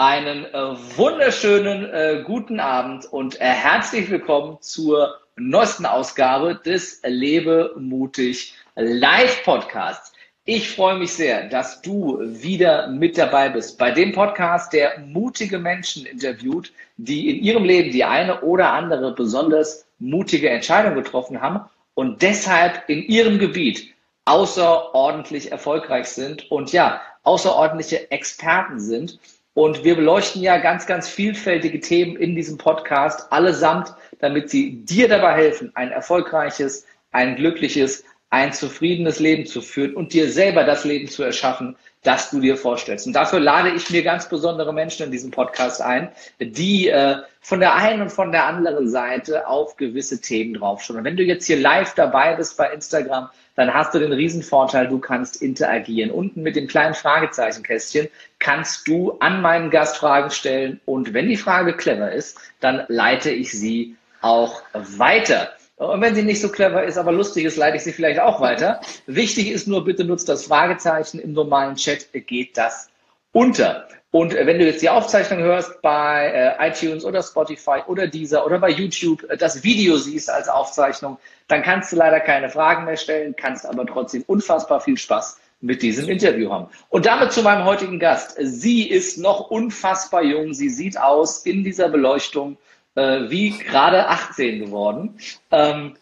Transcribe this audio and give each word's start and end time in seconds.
Einen 0.00 0.44
äh, 0.44 0.76
wunderschönen 0.96 1.92
äh, 1.92 2.22
guten 2.24 2.60
Abend 2.60 3.04
und 3.06 3.40
äh, 3.40 3.46
herzlich 3.46 4.08
willkommen 4.08 4.58
zur 4.60 5.18
neuesten 5.34 5.86
Ausgabe 5.86 6.54
des 6.54 7.02
Lebe 7.04 7.74
mutig 7.76 8.54
Live 8.76 9.42
Podcasts. 9.42 10.12
Ich 10.44 10.70
freue 10.70 11.00
mich 11.00 11.14
sehr, 11.14 11.48
dass 11.48 11.82
du 11.82 12.20
wieder 12.20 12.86
mit 12.86 13.18
dabei 13.18 13.48
bist 13.48 13.76
bei 13.76 13.90
dem 13.90 14.12
Podcast, 14.12 14.72
der 14.72 15.00
mutige 15.00 15.58
Menschen 15.58 16.06
interviewt, 16.06 16.72
die 16.96 17.30
in 17.30 17.42
ihrem 17.42 17.64
Leben 17.64 17.90
die 17.90 18.04
eine 18.04 18.42
oder 18.42 18.72
andere 18.72 19.16
besonders 19.16 19.84
mutige 19.98 20.48
Entscheidung 20.48 20.94
getroffen 20.94 21.40
haben 21.40 21.68
und 21.94 22.22
deshalb 22.22 22.88
in 22.88 23.02
ihrem 23.02 23.40
Gebiet 23.40 23.92
außerordentlich 24.26 25.50
erfolgreich 25.50 26.06
sind 26.06 26.48
und 26.52 26.70
ja, 26.70 27.00
außerordentliche 27.24 28.12
Experten 28.12 28.78
sind. 28.78 29.18
Und 29.58 29.82
wir 29.82 29.96
beleuchten 29.96 30.40
ja 30.40 30.58
ganz, 30.58 30.86
ganz 30.86 31.08
vielfältige 31.08 31.80
Themen 31.80 32.14
in 32.14 32.36
diesem 32.36 32.58
Podcast, 32.58 33.32
allesamt, 33.32 33.92
damit 34.20 34.50
sie 34.50 34.84
dir 34.84 35.08
dabei 35.08 35.34
helfen, 35.34 35.72
ein 35.74 35.90
erfolgreiches, 35.90 36.86
ein 37.10 37.34
glückliches, 37.34 38.04
ein 38.30 38.52
zufriedenes 38.52 39.18
Leben 39.18 39.46
zu 39.46 39.60
führen 39.60 39.96
und 39.96 40.12
dir 40.12 40.30
selber 40.30 40.62
das 40.62 40.84
Leben 40.84 41.08
zu 41.08 41.24
erschaffen, 41.24 41.74
das 42.04 42.30
du 42.30 42.38
dir 42.38 42.56
vorstellst. 42.56 43.08
Und 43.08 43.14
dafür 43.14 43.40
lade 43.40 43.70
ich 43.70 43.90
mir 43.90 44.04
ganz 44.04 44.28
besondere 44.28 44.72
Menschen 44.72 45.06
in 45.06 45.10
diesem 45.10 45.32
Podcast 45.32 45.82
ein, 45.82 46.10
die 46.38 46.88
äh, 46.88 47.16
von 47.40 47.58
der 47.58 47.74
einen 47.74 48.02
und 48.02 48.12
von 48.12 48.30
der 48.30 48.46
anderen 48.46 48.88
Seite 48.88 49.48
auf 49.48 49.76
gewisse 49.76 50.20
Themen 50.20 50.54
draufschauen. 50.54 50.98
Und 51.00 51.04
wenn 51.04 51.16
du 51.16 51.24
jetzt 51.24 51.46
hier 51.46 51.58
live 51.58 51.94
dabei 51.94 52.36
bist 52.36 52.56
bei 52.56 52.72
Instagram, 52.72 53.28
dann 53.58 53.74
hast 53.74 53.92
du 53.92 53.98
den 53.98 54.12
Riesenvorteil, 54.12 54.86
du 54.86 55.00
kannst 55.00 55.42
interagieren. 55.42 56.12
Unten 56.12 56.42
mit 56.42 56.54
dem 56.54 56.68
kleinen 56.68 56.94
Fragezeichenkästchen 56.94 58.06
kannst 58.38 58.86
du 58.86 59.18
an 59.18 59.42
meinen 59.42 59.70
Gast 59.70 59.96
Fragen 59.96 60.30
stellen 60.30 60.80
und 60.84 61.12
wenn 61.12 61.28
die 61.28 61.36
Frage 61.36 61.76
clever 61.76 62.12
ist, 62.12 62.38
dann 62.60 62.84
leite 62.86 63.32
ich 63.32 63.50
sie 63.50 63.96
auch 64.20 64.62
weiter. 64.72 65.50
Und 65.74 66.00
wenn 66.00 66.14
sie 66.14 66.22
nicht 66.22 66.40
so 66.40 66.50
clever 66.50 66.84
ist, 66.84 66.98
aber 66.98 67.10
lustig 67.10 67.46
ist, 67.46 67.56
leite 67.56 67.78
ich 67.78 67.82
sie 67.82 67.92
vielleicht 67.92 68.20
auch 68.20 68.40
weiter. 68.40 68.80
Wichtig 69.06 69.50
ist 69.50 69.66
nur, 69.66 69.84
bitte 69.84 70.04
nutzt 70.04 70.28
das 70.28 70.46
Fragezeichen. 70.46 71.18
Im 71.18 71.32
normalen 71.32 71.74
Chat 71.74 72.12
geht 72.12 72.56
das 72.56 72.88
unter. 73.32 73.88
Und 74.10 74.34
äh, 74.34 74.46
wenn 74.46 74.58
du 74.58 74.64
jetzt 74.64 74.80
die 74.80 74.88
Aufzeichnung 74.88 75.40
hörst 75.40 75.82
bei 75.82 76.56
äh, 76.58 76.68
iTunes 76.68 77.04
oder 77.04 77.22
Spotify 77.22 77.82
oder 77.86 78.06
Deezer 78.06 78.44
oder 78.46 78.58
bei 78.58 78.70
YouTube, 78.70 79.22
äh, 79.28 79.36
das 79.36 79.62
Video 79.62 79.96
siehst 79.96 80.30
als 80.30 80.48
Aufzeichnung, 80.48 81.18
dann 81.48 81.62
kannst 81.62 81.92
du 81.92 81.96
leider 81.96 82.20
keine 82.20 82.48
Fragen 82.48 82.84
mehr 82.84 82.96
stellen, 82.96 83.34
kannst 83.36 83.66
aber 83.66 83.86
trotzdem 83.86 84.24
unfassbar 84.26 84.80
viel 84.80 84.96
Spaß 84.96 85.38
mit 85.60 85.82
diesem 85.82 86.08
Interview 86.08 86.50
haben. 86.50 86.68
Und 86.88 87.04
damit 87.04 87.32
zu 87.32 87.42
meinem 87.42 87.64
heutigen 87.64 87.98
Gast. 87.98 88.36
Sie 88.40 88.88
ist 88.88 89.18
noch 89.18 89.50
unfassbar 89.50 90.22
jung. 90.22 90.54
Sie 90.54 90.70
sieht 90.70 90.98
aus 90.98 91.44
in 91.44 91.64
dieser 91.64 91.88
Beleuchtung 91.88 92.56
äh, 92.94 93.28
wie 93.28 93.50
gerade 93.50 94.08
18 94.08 94.60
geworden. 94.60 95.18
Ähm, 95.50 95.96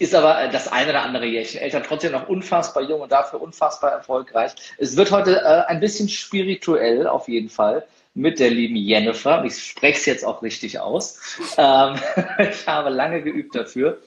ist 0.00 0.14
aber 0.14 0.42
äh, 0.42 0.50
das 0.50 0.66
eine 0.66 0.90
oder 0.90 1.02
andere 1.02 1.26
Jährchen 1.26 1.60
älter, 1.60 1.82
trotzdem 1.82 2.12
noch 2.12 2.28
unfassbar 2.28 2.82
jung 2.82 3.02
und 3.02 3.12
dafür 3.12 3.40
unfassbar 3.40 3.92
erfolgreich. 3.92 4.52
Es 4.78 4.96
wird 4.96 5.10
heute 5.10 5.42
äh, 5.42 5.66
ein 5.66 5.78
bisschen 5.78 6.08
spirituell 6.08 7.06
auf 7.06 7.28
jeden 7.28 7.50
Fall 7.50 7.84
mit 8.14 8.40
der 8.40 8.50
lieben 8.50 8.76
Jennifer. 8.76 9.44
Ich 9.44 9.62
spreche 9.62 9.98
es 9.98 10.06
jetzt 10.06 10.24
auch 10.24 10.42
richtig 10.42 10.80
aus. 10.80 11.20
Ähm, 11.58 11.96
ich 12.38 12.66
habe 12.66 12.88
lange 12.90 13.22
geübt 13.22 13.54
dafür. 13.54 13.98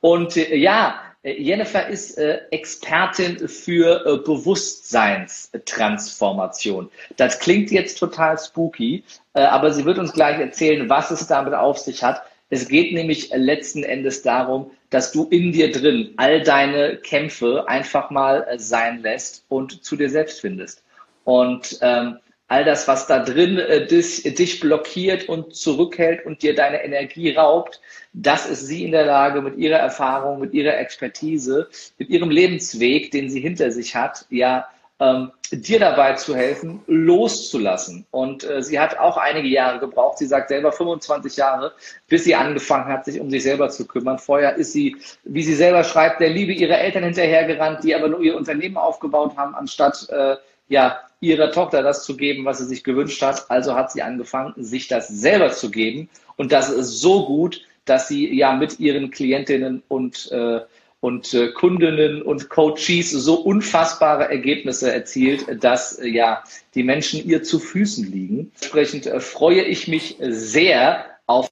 Und 0.00 0.36
äh, 0.36 0.56
ja, 0.56 1.00
äh, 1.22 1.40
Jennifer 1.40 1.86
ist 1.86 2.16
äh, 2.16 2.40
Expertin 2.50 3.48
für 3.48 4.04
äh, 4.06 4.16
Bewusstseinstransformation. 4.18 6.90
Das 7.16 7.38
klingt 7.38 7.70
jetzt 7.70 7.98
total 7.98 8.38
spooky, 8.38 9.04
äh, 9.34 9.42
aber 9.42 9.72
sie 9.72 9.84
wird 9.84 9.98
uns 9.98 10.14
gleich 10.14 10.40
erzählen, 10.40 10.88
was 10.88 11.10
es 11.10 11.26
damit 11.26 11.52
auf 11.54 11.76
sich 11.78 12.02
hat. 12.02 12.22
Es 12.48 12.68
geht 12.68 12.94
nämlich 12.94 13.28
letzten 13.34 13.84
Endes 13.84 14.22
darum, 14.22 14.70
dass 14.92 15.10
du 15.10 15.24
in 15.24 15.52
dir 15.52 15.72
drin 15.72 16.12
all 16.18 16.42
deine 16.42 16.98
Kämpfe 16.98 17.66
einfach 17.66 18.10
mal 18.10 18.46
äh, 18.48 18.58
sein 18.58 19.00
lässt 19.02 19.44
und 19.48 19.82
zu 19.82 19.96
dir 19.96 20.10
selbst 20.10 20.40
findest. 20.40 20.84
Und 21.24 21.78
ähm, 21.80 22.18
all 22.48 22.64
das, 22.64 22.86
was 22.86 23.06
da 23.06 23.20
drin 23.20 23.58
äh, 23.58 23.86
dich, 23.86 24.22
dich 24.22 24.60
blockiert 24.60 25.28
und 25.28 25.54
zurückhält 25.54 26.26
und 26.26 26.42
dir 26.42 26.54
deine 26.54 26.84
Energie 26.84 27.30
raubt, 27.30 27.80
das 28.12 28.48
ist 28.48 28.66
sie 28.66 28.84
in 28.84 28.92
der 28.92 29.06
Lage, 29.06 29.40
mit 29.40 29.56
ihrer 29.56 29.78
Erfahrung, 29.78 30.40
mit 30.40 30.52
ihrer 30.52 30.76
Expertise, 30.76 31.68
mit 31.96 32.10
ihrem 32.10 32.30
Lebensweg, 32.30 33.10
den 33.10 33.30
sie 33.30 33.40
hinter 33.40 33.70
sich 33.70 33.96
hat, 33.96 34.26
ja, 34.28 34.68
ähm, 35.02 35.32
dir 35.50 35.80
dabei 35.80 36.14
zu 36.14 36.36
helfen, 36.36 36.80
loszulassen. 36.86 38.06
Und 38.10 38.44
äh, 38.44 38.62
sie 38.62 38.78
hat 38.78 38.98
auch 38.98 39.16
einige 39.16 39.48
Jahre 39.48 39.80
gebraucht. 39.80 40.18
Sie 40.18 40.26
sagt 40.26 40.48
selber 40.48 40.70
25 40.70 41.36
Jahre, 41.36 41.72
bis 42.08 42.24
sie 42.24 42.34
angefangen 42.34 42.86
hat, 42.86 43.04
sich 43.04 43.20
um 43.20 43.28
sich 43.28 43.42
selber 43.42 43.68
zu 43.68 43.86
kümmern. 43.86 44.18
Vorher 44.18 44.54
ist 44.54 44.72
sie, 44.72 44.96
wie 45.24 45.42
sie 45.42 45.54
selber 45.54 45.82
schreibt, 45.82 46.20
der 46.20 46.30
Liebe 46.30 46.52
ihrer 46.52 46.78
Eltern 46.78 47.02
hinterhergerannt, 47.02 47.82
die 47.82 47.94
aber 47.94 48.08
nur 48.08 48.20
ihr 48.20 48.36
Unternehmen 48.36 48.76
aufgebaut 48.76 49.36
haben, 49.36 49.54
anstatt 49.54 50.08
äh, 50.10 50.36
ja 50.68 51.00
ihrer 51.20 51.50
Tochter 51.50 51.82
das 51.82 52.04
zu 52.04 52.16
geben, 52.16 52.44
was 52.44 52.58
sie 52.58 52.66
sich 52.66 52.84
gewünscht 52.84 53.20
hat. 53.22 53.50
Also 53.50 53.74
hat 53.74 53.90
sie 53.90 54.02
angefangen, 54.02 54.54
sich 54.56 54.86
das 54.86 55.08
selber 55.08 55.50
zu 55.50 55.70
geben. 55.70 56.08
Und 56.36 56.52
das 56.52 56.70
ist 56.70 57.00
so 57.00 57.26
gut, 57.26 57.60
dass 57.84 58.06
sie 58.06 58.32
ja 58.32 58.52
mit 58.52 58.78
ihren 58.78 59.10
Klientinnen 59.10 59.82
und 59.88 60.30
äh, 60.30 60.60
und 61.02 61.34
äh, 61.34 61.48
Kundinnen 61.48 62.22
und 62.22 62.48
Coaches 62.48 63.10
so 63.10 63.34
unfassbare 63.34 64.30
Ergebnisse 64.30 64.94
erzielt, 64.94 65.62
dass 65.62 65.98
äh, 65.98 66.06
ja 66.06 66.44
die 66.76 66.84
Menschen 66.84 67.28
ihr 67.28 67.42
zu 67.42 67.58
Füßen 67.58 68.10
liegen. 68.10 68.52
Entsprechend 68.60 69.06
äh, 69.06 69.18
freue 69.18 69.62
ich 69.62 69.88
mich 69.88 70.16
sehr 70.20 71.06
auf 71.26 71.50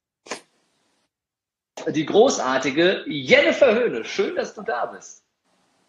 die 1.93 2.05
großartige 2.05 3.03
Jennifer 3.07 3.75
Höhne. 3.75 4.05
Schön, 4.05 4.37
dass 4.37 4.53
du 4.53 4.61
da 4.61 4.85
bist. 4.85 5.21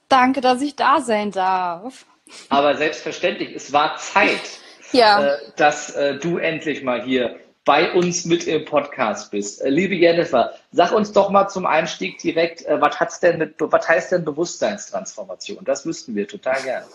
Danke, 0.08 0.40
dass 0.40 0.60
ich 0.60 0.74
da 0.74 1.00
sein 1.00 1.30
darf. 1.30 2.04
Aber 2.48 2.76
selbstverständlich, 2.76 3.54
es 3.54 3.72
war 3.72 3.96
Zeit, 3.96 4.58
ja. 4.90 5.24
äh, 5.24 5.38
dass 5.54 5.94
äh, 5.94 6.16
du 6.16 6.38
endlich 6.38 6.82
mal 6.82 7.04
hier 7.04 7.38
bei 7.64 7.92
uns 7.92 8.24
mit 8.24 8.46
im 8.46 8.64
Podcast 8.64 9.30
bist. 9.30 9.62
Äh, 9.62 9.70
liebe 9.70 9.94
Jennifer, 9.94 10.52
sag 10.72 10.92
uns 10.92 11.12
doch 11.12 11.30
mal 11.30 11.48
zum 11.48 11.66
Einstieg 11.66 12.18
direkt, 12.18 12.66
äh, 12.66 12.80
was, 12.80 12.98
hat's 12.98 13.20
denn 13.20 13.38
mit, 13.38 13.54
was 13.58 13.88
heißt 13.88 14.12
denn 14.12 14.24
Bewusstseinstransformation? 14.24 15.64
Das 15.64 15.86
wüssten 15.86 16.14
wir 16.14 16.26
total 16.26 16.60
gerne. 16.62 16.86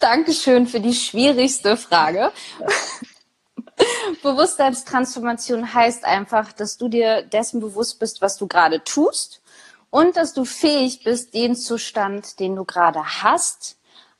Dankeschön 0.00 0.66
für 0.66 0.80
die 0.80 0.94
schwierigste 0.94 1.76
Frage. 1.76 2.32
Bewusstseinstransformation 4.22 5.72
heißt 5.72 6.04
einfach, 6.04 6.52
dass 6.52 6.76
du 6.76 6.88
dir 6.88 7.22
dessen 7.22 7.60
bewusst 7.60 7.98
bist, 7.98 8.20
was 8.20 8.36
du 8.36 8.46
gerade 8.46 8.82
tust 8.82 9.42
und 9.90 10.16
dass 10.16 10.34
du 10.34 10.44
fähig 10.44 11.04
bist, 11.04 11.34
den 11.34 11.56
Zustand, 11.56 12.40
den 12.40 12.56
du 12.56 12.64
gerade 12.64 13.22
hast, 13.22 13.75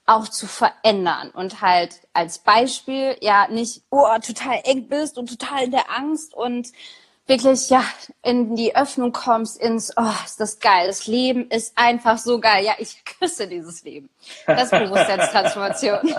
auch 0.07 0.29
zu 0.29 0.47
verändern 0.47 1.31
und 1.31 1.61
halt 1.61 2.01
als 2.13 2.39
Beispiel 2.39 3.17
ja 3.21 3.49
nicht 3.49 3.83
oh, 3.91 4.07
total 4.25 4.61
eng 4.65 4.89
bist 4.89 5.19
und 5.19 5.29
total 5.29 5.65
in 5.65 5.71
der 5.73 5.91
Angst 5.91 6.33
und 6.33 6.69
wirklich 7.27 7.71
ja 7.71 7.85
in 8.23 8.55
die 8.55 8.77
Öffnung 8.77 9.11
kommst 9.11 9.61
ins 9.61 9.93
oh 9.97 10.13
ist 10.25 10.39
das 10.39 10.61
geil 10.61 10.87
das 10.87 11.09
Leben 11.09 11.51
ist 11.51 11.77
einfach 11.77 12.19
so 12.19 12.39
geil. 12.39 12.65
Ja 12.65 12.75
ich 12.79 13.05
küsse 13.05 13.49
dieses 13.49 13.83
Leben. 13.83 14.09
Das 14.47 14.65
ist 14.65 14.71
Bewusstseinstransformation. 14.71 15.99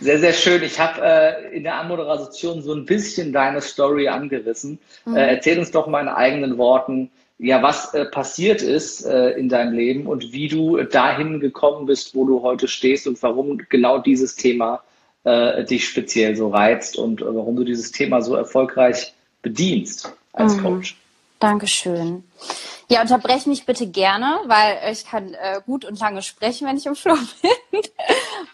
Sehr 0.00 0.18
sehr 0.18 0.34
schön. 0.34 0.62
Ich 0.62 0.78
habe 0.78 1.00
äh, 1.02 1.56
in 1.56 1.62
der 1.62 1.76
Anmoderation 1.76 2.60
so 2.60 2.74
ein 2.74 2.84
bisschen 2.84 3.32
deine 3.32 3.62
Story 3.62 4.06
angerissen. 4.06 4.78
Mhm. 5.06 5.16
äh, 5.16 5.28
erzähl 5.28 5.58
uns 5.58 5.70
doch 5.70 5.86
mal 5.86 6.02
in 6.02 6.08
eigenen 6.08 6.58
Worten 6.58 7.10
ja, 7.38 7.62
was 7.62 7.92
äh, 7.94 8.06
passiert 8.06 8.62
ist 8.62 9.04
äh, 9.04 9.30
in 9.32 9.48
deinem 9.48 9.74
Leben 9.74 10.06
und 10.06 10.32
wie 10.32 10.48
du 10.48 10.82
dahin 10.82 11.40
gekommen 11.40 11.86
bist, 11.86 12.14
wo 12.14 12.24
du 12.24 12.42
heute 12.42 12.66
stehst 12.66 13.06
und 13.06 13.22
warum 13.22 13.58
genau 13.68 13.98
dieses 13.98 14.36
Thema 14.36 14.82
äh, 15.24 15.64
dich 15.64 15.86
speziell 15.86 16.36
so 16.36 16.48
reizt 16.48 16.96
und 16.96 17.20
äh, 17.20 17.26
warum 17.26 17.56
du 17.56 17.64
dieses 17.64 17.92
Thema 17.92 18.22
so 18.22 18.34
erfolgreich 18.34 19.12
bedienst 19.42 20.12
als 20.32 20.56
mhm. 20.56 20.62
Coach. 20.62 20.96
Dankeschön. 21.38 22.24
Ja, 22.88 23.02
unterbreche 23.02 23.50
mich 23.50 23.66
bitte 23.66 23.86
gerne, 23.86 24.38
weil 24.46 24.92
ich 24.92 25.04
kann 25.04 25.34
äh, 25.34 25.60
gut 25.66 25.84
und 25.84 26.00
lange 26.00 26.22
sprechen, 26.22 26.66
wenn 26.66 26.78
ich 26.78 26.86
im 26.86 26.94
Flow 26.94 27.14
bin. 27.42 27.82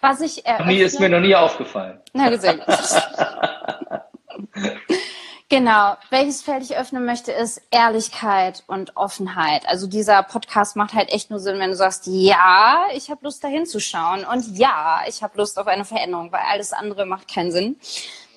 Was 0.01 0.21
ich 0.21 0.45
eröffne, 0.45 0.73
Mir 0.73 0.87
ist 0.87 0.99
mir 0.99 1.09
noch 1.09 1.21
nie 1.21 1.35
aufgefallen. 1.35 2.01
Na, 2.13 2.31
gesehen. 2.31 2.61
Genau. 5.53 5.99
Welches 6.09 6.41
Feld 6.41 6.63
ich 6.63 6.79
öffnen 6.79 7.05
möchte, 7.05 7.31
ist 7.31 7.61
Ehrlichkeit 7.71 8.65
und 8.69 8.97
Offenheit. 8.97 9.69
Also 9.69 9.87
dieser 9.87 10.23
Podcast 10.23 10.77
macht 10.77 10.95
halt 10.95 11.11
echt 11.13 11.29
nur 11.29 11.41
Sinn, 11.41 11.59
wenn 11.59 11.69
du 11.69 11.77
sagst, 11.77 12.07
ja, 12.07 12.87
ich 12.95 13.11
habe 13.11 13.23
Lust, 13.23 13.45
da 13.45 13.49
hinzuschauen 13.49 14.25
und 14.25 14.57
ja, 14.57 15.03
ich 15.07 15.23
habe 15.23 15.37
Lust 15.37 15.59
auf 15.59 15.67
eine 15.67 15.85
Veränderung, 15.85 16.33
weil 16.33 16.41
alles 16.51 16.73
andere 16.73 17.05
macht 17.05 17.29
keinen 17.29 17.53
Sinn. 17.53 17.77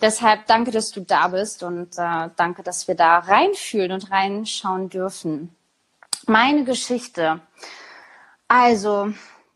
Deshalb 0.02 0.46
danke, 0.48 0.72
dass 0.72 0.92
du 0.92 1.00
da 1.00 1.30
bist 1.30 1.64
und 1.64 1.98
äh, 1.98 2.32
danke, 2.36 2.64
dass 2.64 2.90
wir 2.90 2.96
da 2.96 3.20
reinfühlen 3.20 3.94
und 3.94 4.12
reinschauen 4.12 4.90
dürfen. 4.90 5.56
Meine 6.28 6.66
Geschichte. 6.66 7.40
Also, 8.50 9.14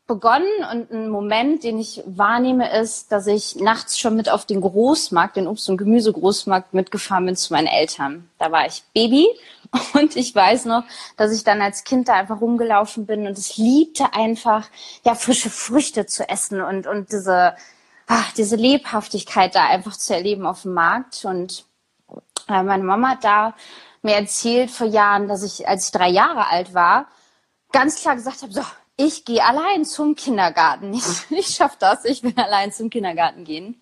begonnen 0.09 0.65
und 0.71 0.91
ein 0.91 1.07
Moment, 1.09 1.63
den 1.63 1.79
ich 1.79 2.03
wahrnehme, 2.05 2.77
ist, 2.77 3.11
dass 3.11 3.27
ich 3.27 3.55
nachts 3.55 3.99
schon 3.99 4.15
mit 4.15 4.27
auf 4.27 4.45
den 4.45 4.59
Großmarkt, 4.59 5.37
den 5.37 5.47
Obst- 5.47 5.69
und 5.69 5.77
Gemüsegroßmarkt 5.77 6.73
mitgefahren 6.73 7.27
bin 7.27 7.35
zu 7.35 7.53
meinen 7.53 7.67
Eltern. 7.67 8.27
Da 8.39 8.51
war 8.51 8.65
ich 8.65 8.83
Baby 8.93 9.27
und 9.93 10.15
ich 10.15 10.33
weiß 10.33 10.65
noch, 10.65 10.83
dass 11.15 11.31
ich 11.31 11.43
dann 11.43 11.61
als 11.61 11.83
Kind 11.83 12.09
da 12.09 12.15
einfach 12.15 12.41
rumgelaufen 12.41 13.05
bin 13.05 13.27
und 13.27 13.37
es 13.37 13.57
liebte 13.57 14.13
einfach, 14.13 14.67
ja, 15.05 15.13
frische 15.13 15.51
Früchte 15.51 16.07
zu 16.07 16.27
essen 16.27 16.59
und, 16.61 16.87
und 16.87 17.11
diese, 17.11 17.55
ach, 18.07 18.33
diese 18.33 18.55
Lebhaftigkeit 18.55 19.53
da 19.53 19.67
einfach 19.67 19.95
zu 19.95 20.15
erleben 20.15 20.47
auf 20.47 20.63
dem 20.63 20.73
Markt. 20.73 21.23
Und 21.23 21.65
äh, 22.47 22.63
meine 22.63 22.83
Mama 22.83 23.09
hat 23.09 23.23
da 23.23 23.53
mir 24.01 24.15
erzählt 24.15 24.71
vor 24.71 24.87
Jahren, 24.87 25.27
dass 25.27 25.43
ich, 25.43 25.67
als 25.67 25.85
ich 25.85 25.91
drei 25.91 26.09
Jahre 26.09 26.47
alt 26.47 26.73
war, 26.73 27.05
ganz 27.71 28.01
klar 28.01 28.15
gesagt 28.15 28.41
habe, 28.41 28.51
so, 28.51 28.63
ich 28.99 29.23
gehe 29.23 29.43
allein 29.43 29.85
zum 29.85 30.15
Kindergarten. 30.15 30.93
Ich, 30.99 31.31
ich 31.31 31.47
schaffe 31.47 31.77
das, 31.79 32.03
ich 32.03 32.21
will 32.21 32.33
allein 32.35 32.71
zum 32.71 32.89
Kindergarten 32.89 33.45
gehen. 33.45 33.81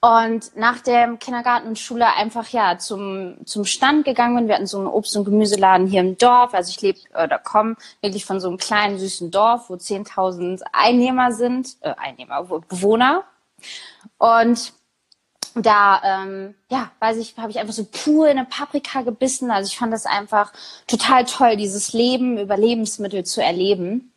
Und 0.00 0.56
nach 0.56 0.80
dem 0.80 1.18
Kindergarten 1.18 1.68
und 1.68 1.78
Schule 1.78 2.06
einfach 2.14 2.48
ja 2.48 2.78
zum, 2.78 3.36
zum 3.46 3.64
Stand 3.64 4.04
gegangen 4.04 4.36
bin. 4.36 4.48
Wir 4.48 4.54
hatten 4.56 4.66
so 4.66 4.78
einen 4.78 4.86
Obst- 4.86 5.16
und 5.16 5.24
Gemüseladen 5.24 5.86
hier 5.86 6.00
im 6.00 6.16
Dorf. 6.16 6.54
Also 6.54 6.70
ich 6.70 6.80
lebe 6.80 6.98
oder 7.12 7.38
komme 7.38 7.76
wirklich 8.00 8.24
von 8.24 8.40
so 8.40 8.48
einem 8.48 8.58
kleinen, 8.58 8.98
süßen 8.98 9.30
Dorf, 9.30 9.68
wo 9.68 9.74
10.000 9.74 10.62
Einnehmer 10.72 11.32
sind, 11.32 11.76
äh, 11.80 11.94
Einnehmer, 11.96 12.42
Bewohner. 12.42 13.24
Und 14.18 14.72
da, 15.54 16.00
ähm, 16.04 16.54
ja, 16.70 16.90
weiß 16.98 17.18
ich, 17.18 17.36
habe 17.36 17.50
ich 17.50 17.58
einfach 17.58 17.74
so 17.74 17.84
pur 17.84 18.28
in 18.28 18.38
eine 18.38 18.46
Paprika 18.46 19.02
gebissen. 19.02 19.50
Also 19.50 19.68
ich 19.68 19.78
fand 19.78 19.92
das 19.92 20.06
einfach 20.06 20.52
total 20.86 21.24
toll, 21.24 21.56
dieses 21.56 21.92
Leben 21.92 22.38
über 22.38 22.56
Lebensmittel 22.56 23.24
zu 23.24 23.42
erleben. 23.42 24.12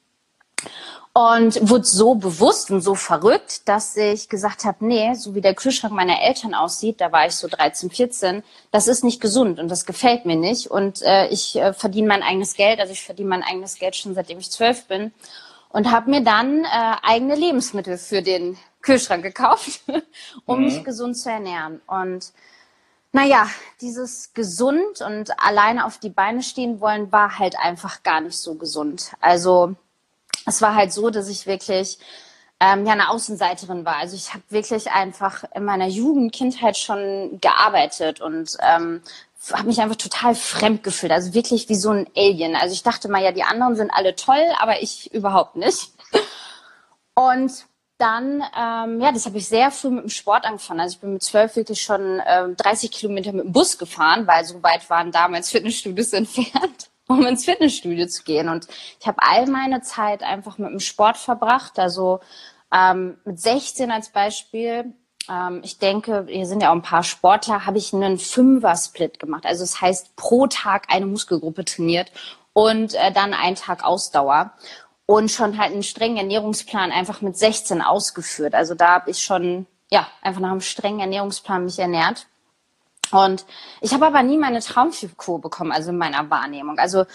Und 1.14 1.68
wurde 1.68 1.86
so 1.86 2.14
bewusst 2.14 2.70
und 2.70 2.82
so 2.82 2.94
verrückt, 2.94 3.68
dass 3.68 3.98
ich 3.98 4.30
gesagt 4.30 4.66
habe, 4.66 4.86
nee, 4.86 5.16
so 5.16 5.34
wie 5.34 5.42
der 5.42 5.56
Kühlschrank 5.56 5.92
meiner 5.92 6.22
Eltern 6.22 6.54
aussieht, 6.54 7.02
da 7.02 7.12
war 7.12 7.26
ich 7.26 7.34
so 7.34 7.48
13, 7.48 7.90
14, 7.90 8.44
das 8.70 8.88
ist 8.88 9.04
nicht 9.04 9.20
gesund 9.20 9.58
und 9.58 9.68
das 9.68 9.88
gefällt 9.88 10.26
mir 10.26 10.36
nicht. 10.36 10.70
Und 10.70 11.02
äh, 11.02 11.28
ich 11.30 11.56
äh, 11.56 11.74
verdiene 11.74 12.08
mein 12.08 12.22
eigenes 12.22 12.54
Geld, 12.54 12.80
also 12.80 12.94
ich 12.94 13.02
verdiene 13.02 13.30
mein 13.30 13.42
eigenes 13.42 13.80
Geld 13.80 13.96
schon 13.96 14.14
seitdem 14.14 14.38
ich 14.38 14.52
zwölf 14.52 14.86
bin 14.86 15.12
und 15.70 15.92
habe 15.92 16.12
mir 16.12 16.22
dann 16.22 16.64
äh, 16.66 16.96
eigene 17.02 17.36
Lebensmittel 17.36 17.98
für 17.98 18.22
den 18.22 18.58
Kühlschrank 18.88 19.22
gekauft, 19.22 19.82
um 20.46 20.60
mhm. 20.60 20.66
mich 20.66 20.84
gesund 20.86 21.18
zu 21.18 21.30
ernähren. 21.30 21.82
Und 21.88 22.32
naja, 23.12 23.50
dieses 23.82 24.34
gesund 24.34 25.02
und 25.02 25.38
alleine 25.40 25.86
auf 25.86 25.98
die 25.98 26.10
Beine 26.10 26.42
stehen 26.42 26.80
wollen, 26.80 27.12
war 27.12 27.38
halt 27.38 27.60
einfach 27.60 28.04
gar 28.04 28.22
nicht 28.22 28.38
so 28.38 28.56
gesund. 28.56 29.12
Also 29.20 29.76
es 30.46 30.62
war 30.62 30.74
halt 30.74 30.94
so, 30.94 31.10
dass 31.10 31.28
ich 31.28 31.48
wirklich 31.48 32.00
ähm, 32.62 32.86
ja 32.86 32.94
eine 32.94 33.10
Außenseiterin 33.10 33.84
war. 33.84 33.98
Also 33.98 34.16
ich 34.16 34.34
habe 34.34 34.44
wirklich 34.50 34.90
einfach 34.90 35.44
in 35.54 35.66
meiner 35.66 35.88
Jugend, 35.88 36.32
Kindheit 36.32 36.78
schon 36.78 37.40
gearbeitet 37.42 38.22
und 38.22 38.56
ähm, 38.62 39.02
habe 39.52 39.68
mich 39.68 39.82
einfach 39.82 39.98
total 39.98 40.34
fremd 40.34 40.82
gefühlt. 40.84 41.12
Also 41.12 41.34
wirklich 41.34 41.68
wie 41.68 41.76
so 41.76 41.90
ein 41.90 42.08
Alien. 42.16 42.56
Also 42.56 42.74
ich 42.74 42.84
dachte 42.84 43.10
mal, 43.10 43.22
ja, 43.22 43.34
die 43.34 43.44
anderen 43.44 43.76
sind 43.76 43.92
alle 43.92 44.16
toll, 44.16 44.46
aber 44.60 44.82
ich 44.82 45.14
überhaupt 45.14 45.58
nicht. 45.58 45.92
Und 47.16 47.66
dann, 47.98 48.44
ähm, 48.56 49.02
ja, 49.02 49.12
das 49.12 49.26
habe 49.26 49.38
ich 49.38 49.48
sehr 49.48 49.72
früh 49.72 49.90
mit 49.90 50.04
dem 50.04 50.10
Sport 50.10 50.46
angefangen. 50.46 50.80
Also 50.80 50.96
ich 50.96 51.02
bin 51.02 51.14
mit 51.14 51.24
zwölf 51.24 51.56
wirklich 51.56 51.82
schon 51.82 52.22
ähm, 52.26 52.56
30 52.56 52.92
Kilometer 52.92 53.34
mit 53.34 53.46
dem 53.46 53.52
Bus 53.52 53.78
gefahren, 53.78 54.28
weil 54.28 54.46
so 54.46 54.62
weit 54.62 54.90
waren 54.90 55.12
damals 55.12 55.50
Fitnessstudios 55.52 56.14
entfernt, 56.14 56.90
um 57.08 57.26
ins 57.26 57.46
Fitnessstudio 57.46 58.08
zu 58.08 58.24
gehen. 58.24 58.50
Und 58.50 58.68
ich 59.00 59.08
habe 59.08 59.18
all 59.22 59.48
meine 59.48 59.82
Zeit 59.82 60.22
einfach 60.22 60.58
mit 60.58 60.70
dem 60.70 60.80
Sport 60.80 61.18
verbracht. 61.18 61.80
Also 61.80 62.20
ähm, 62.72 63.18
mit 63.26 63.40
16 63.40 63.90
als 63.92 64.10
Beispiel. 64.10 64.94
Ähm, 65.30 65.62
ich 65.64 65.80
denke, 65.80 66.28
hier 66.30 66.46
sind 66.46 66.62
ja 66.62 66.70
auch 66.70 66.76
ein 66.76 66.82
paar 66.84 67.04
Sportler, 67.04 67.66
habe 67.66 67.80
ich 67.80 67.94
einen 67.94 68.20
Fünfer-Split 68.20 69.20
gemacht. 69.20 69.46
Also 69.46 69.64
das 69.64 69.82
heißt, 69.82 70.16
pro 70.16 70.48
Tag 70.48 70.88
eine 70.90 71.08
Muskelgruppe 71.08 71.66
trainiert 71.66 72.12
und 72.54 72.94
äh, 72.94 73.12
dann 73.12 73.34
einen 73.34 73.56
Tag 73.56 73.84
Ausdauer 73.84 74.54
und 75.08 75.32
schon 75.32 75.58
halt 75.58 75.72
einen 75.72 75.84
strengen 75.84 76.18
Ernährungsplan 76.18 76.92
einfach 76.92 77.22
mit 77.22 77.36
16 77.36 77.82
ausgeführt. 77.82 78.54
Also 78.54 78.76
da 78.76 78.90
habe 78.90 79.10
ich 79.10 79.24
schon 79.24 79.66
ja 79.90 80.06
einfach 80.22 80.42
nach 80.42 80.52
einem 80.52 80.62
strengen 80.62 81.00
Ernährungsplan 81.00 81.64
mich 81.64 81.80
ernährt. 81.80 82.28
Und 83.12 83.46
ich 83.80 83.94
habe 83.94 84.06
aber 84.06 84.22
nie 84.22 84.38
meine 84.38 84.60
Traumfigur 84.60 85.40
bekommen, 85.40 85.72
also 85.72 85.92
in 85.92 85.98
meiner 85.98 86.30
Wahrnehmung. 86.30 86.78
Also 86.78 87.06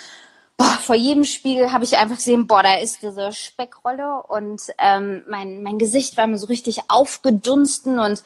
boah, 0.57 0.79
vor 0.81 0.95
jedem 0.95 1.25
Spiegel 1.25 1.71
habe 1.71 1.85
ich 1.85 1.99
einfach 1.99 2.17
gesehen, 2.17 2.47
boah, 2.47 2.63
da 2.63 2.79
ist 2.79 3.03
diese 3.03 3.31
Speckrolle 3.31 4.23
und 4.23 4.63
ähm, 4.79 5.23
mein, 5.29 5.63
mein 5.63 5.79
Gesicht 5.79 6.17
war 6.17 6.27
mir 6.27 6.39
so 6.39 6.47
richtig 6.47 6.81
aufgedunsten 6.89 7.99
und 7.99 8.23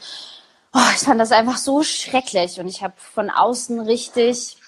oh, 0.72 0.90
ich 0.94 1.02
fand 1.02 1.20
das 1.20 1.32
einfach 1.32 1.56
so 1.56 1.82
schrecklich. 1.82 2.60
Und 2.60 2.68
ich 2.68 2.84
habe 2.84 2.94
von 2.96 3.30
außen 3.30 3.80
richtig 3.80 4.58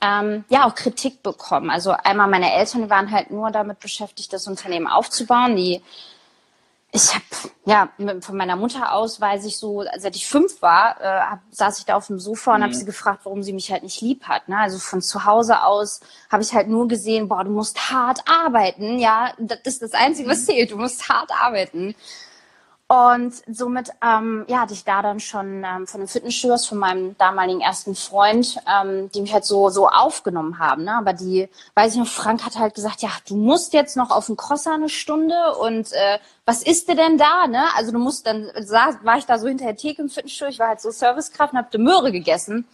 ähm, 0.00 0.44
ja 0.48 0.66
auch 0.66 0.74
Kritik 0.74 1.22
bekommen. 1.22 1.70
Also 1.70 1.92
einmal 1.92 2.28
meine 2.28 2.52
Eltern 2.54 2.90
waren 2.90 3.10
halt 3.10 3.30
nur 3.30 3.50
damit 3.50 3.80
beschäftigt, 3.80 4.32
das 4.32 4.46
Unternehmen 4.46 4.86
aufzubauen. 4.86 5.56
Die 5.56 5.82
ich 6.92 7.14
habe 7.14 7.24
ja 7.66 7.88
von 8.20 8.36
meiner 8.36 8.56
Mutter 8.56 8.92
aus 8.92 9.20
weiß 9.20 9.44
ich 9.44 9.56
so, 9.58 9.84
seit 9.96 10.16
ich 10.16 10.26
fünf 10.26 10.60
war, 10.60 11.00
äh, 11.00 11.20
hab, 11.20 11.40
saß 11.52 11.78
ich 11.78 11.84
da 11.84 11.94
auf 11.94 12.08
dem 12.08 12.18
Sofa 12.18 12.52
und 12.54 12.60
mhm. 12.60 12.64
habe 12.64 12.74
sie 12.74 12.84
gefragt, 12.84 13.20
warum 13.24 13.44
sie 13.44 13.52
mich 13.52 13.70
halt 13.70 13.84
nicht 13.84 14.00
lieb 14.00 14.24
hat. 14.24 14.48
Ne? 14.48 14.58
Also 14.58 14.78
von 14.78 15.00
zu 15.00 15.24
Hause 15.24 15.62
aus 15.62 16.00
habe 16.30 16.42
ich 16.42 16.52
halt 16.52 16.68
nur 16.68 16.88
gesehen, 16.88 17.28
boah, 17.28 17.44
du 17.44 17.50
musst 17.50 17.92
hart 17.92 18.20
arbeiten. 18.26 18.98
Ja, 18.98 19.32
das 19.38 19.60
ist 19.64 19.82
das 19.82 19.92
Einzige, 19.92 20.28
was 20.28 20.46
zählt. 20.46 20.72
Du 20.72 20.78
musst 20.78 21.08
hart 21.08 21.30
arbeiten. 21.40 21.94
Und 22.90 23.34
somit 23.46 23.90
ähm, 24.02 24.44
ja, 24.48 24.62
hatte 24.62 24.74
ich 24.74 24.82
da 24.82 25.00
dann 25.00 25.20
schon 25.20 25.62
ähm, 25.62 25.86
von 25.86 26.00
den 26.00 26.08
Fitnessstudios 26.08 26.66
von 26.66 26.78
meinem 26.78 27.16
damaligen 27.18 27.60
ersten 27.60 27.94
Freund, 27.94 28.56
ähm, 28.66 29.08
die 29.12 29.20
mich 29.20 29.32
halt 29.32 29.44
so 29.44 29.68
so 29.68 29.86
aufgenommen 29.86 30.58
haben. 30.58 30.82
Ne? 30.82 30.96
Aber 30.96 31.12
die, 31.12 31.48
weiß 31.76 31.92
ich 31.92 32.00
noch, 32.00 32.08
Frank 32.08 32.44
hat 32.44 32.58
halt 32.58 32.74
gesagt, 32.74 33.02
ja, 33.02 33.10
du 33.28 33.36
musst 33.36 33.74
jetzt 33.74 33.96
noch 33.96 34.10
auf 34.10 34.26
den 34.26 34.36
Crosser 34.36 34.74
eine 34.74 34.88
Stunde 34.88 35.36
und 35.60 35.92
äh, 35.92 36.18
was 36.44 36.64
isst 36.64 36.88
du 36.88 36.96
denn 36.96 37.16
da? 37.16 37.46
Ne? 37.46 37.62
Also 37.76 37.92
du 37.92 38.00
musst 38.00 38.26
dann, 38.26 38.50
saß, 38.58 38.96
war 39.04 39.18
ich 39.18 39.26
da 39.26 39.38
so 39.38 39.46
hinter 39.46 39.66
der 39.66 39.76
Theke 39.76 40.02
im 40.02 40.08
Fitnessstudio, 40.08 40.50
ich 40.50 40.58
war 40.58 40.66
halt 40.66 40.80
so 40.80 40.90
Servicekraft 40.90 41.52
und 41.52 41.60
hab 41.60 41.70
die 41.70 41.78
Möhre 41.78 42.10
gegessen. 42.10 42.66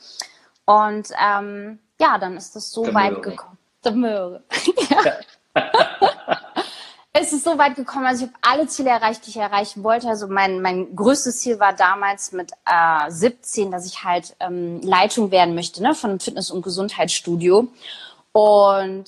Und 0.65 1.11
ähm, 1.23 1.79
ja, 2.01 2.17
dann 2.17 2.39
ist 2.39 2.57
das 2.57 2.71
so 2.71 2.85
der 2.85 2.95
weit 2.95 3.23
gekommen. 3.23 3.59
Die 3.85 3.91
Möhre. 3.91 4.43
ja. 5.55 6.39
Es 7.21 7.33
ist 7.33 7.45
so 7.45 7.59
weit 7.59 7.77
gekommen, 7.77 8.07
also 8.07 8.25
ich 8.25 8.31
habe 8.31 8.39
alle 8.43 8.67
Ziele 8.69 8.91
erreicht, 8.91 9.27
die 9.27 9.31
ich 9.31 9.37
erreichen 9.37 9.83
wollte. 9.85 10.09
Also 10.09 10.27
mein, 10.29 10.61
mein 10.61 10.95
größtes 10.95 11.41
Ziel 11.41 11.61
war 11.61 11.73
damals 11.73 12.33
mit 12.33 12.53
äh, 12.65 13.11
17, 13.11 13.71
dass 13.71 13.87
ich 13.87 14.05
halt 14.05 14.37
ähm, 14.41 14.81
Leitung 14.83 15.31
werden 15.31 15.55
möchte 15.55 15.83
ne, 15.83 15.95
von 15.95 16.11
einem 16.11 16.21
Fitness- 16.21 16.51
und 16.51 16.63
Gesundheitsstudio. 16.63 17.69
Und 18.33 19.05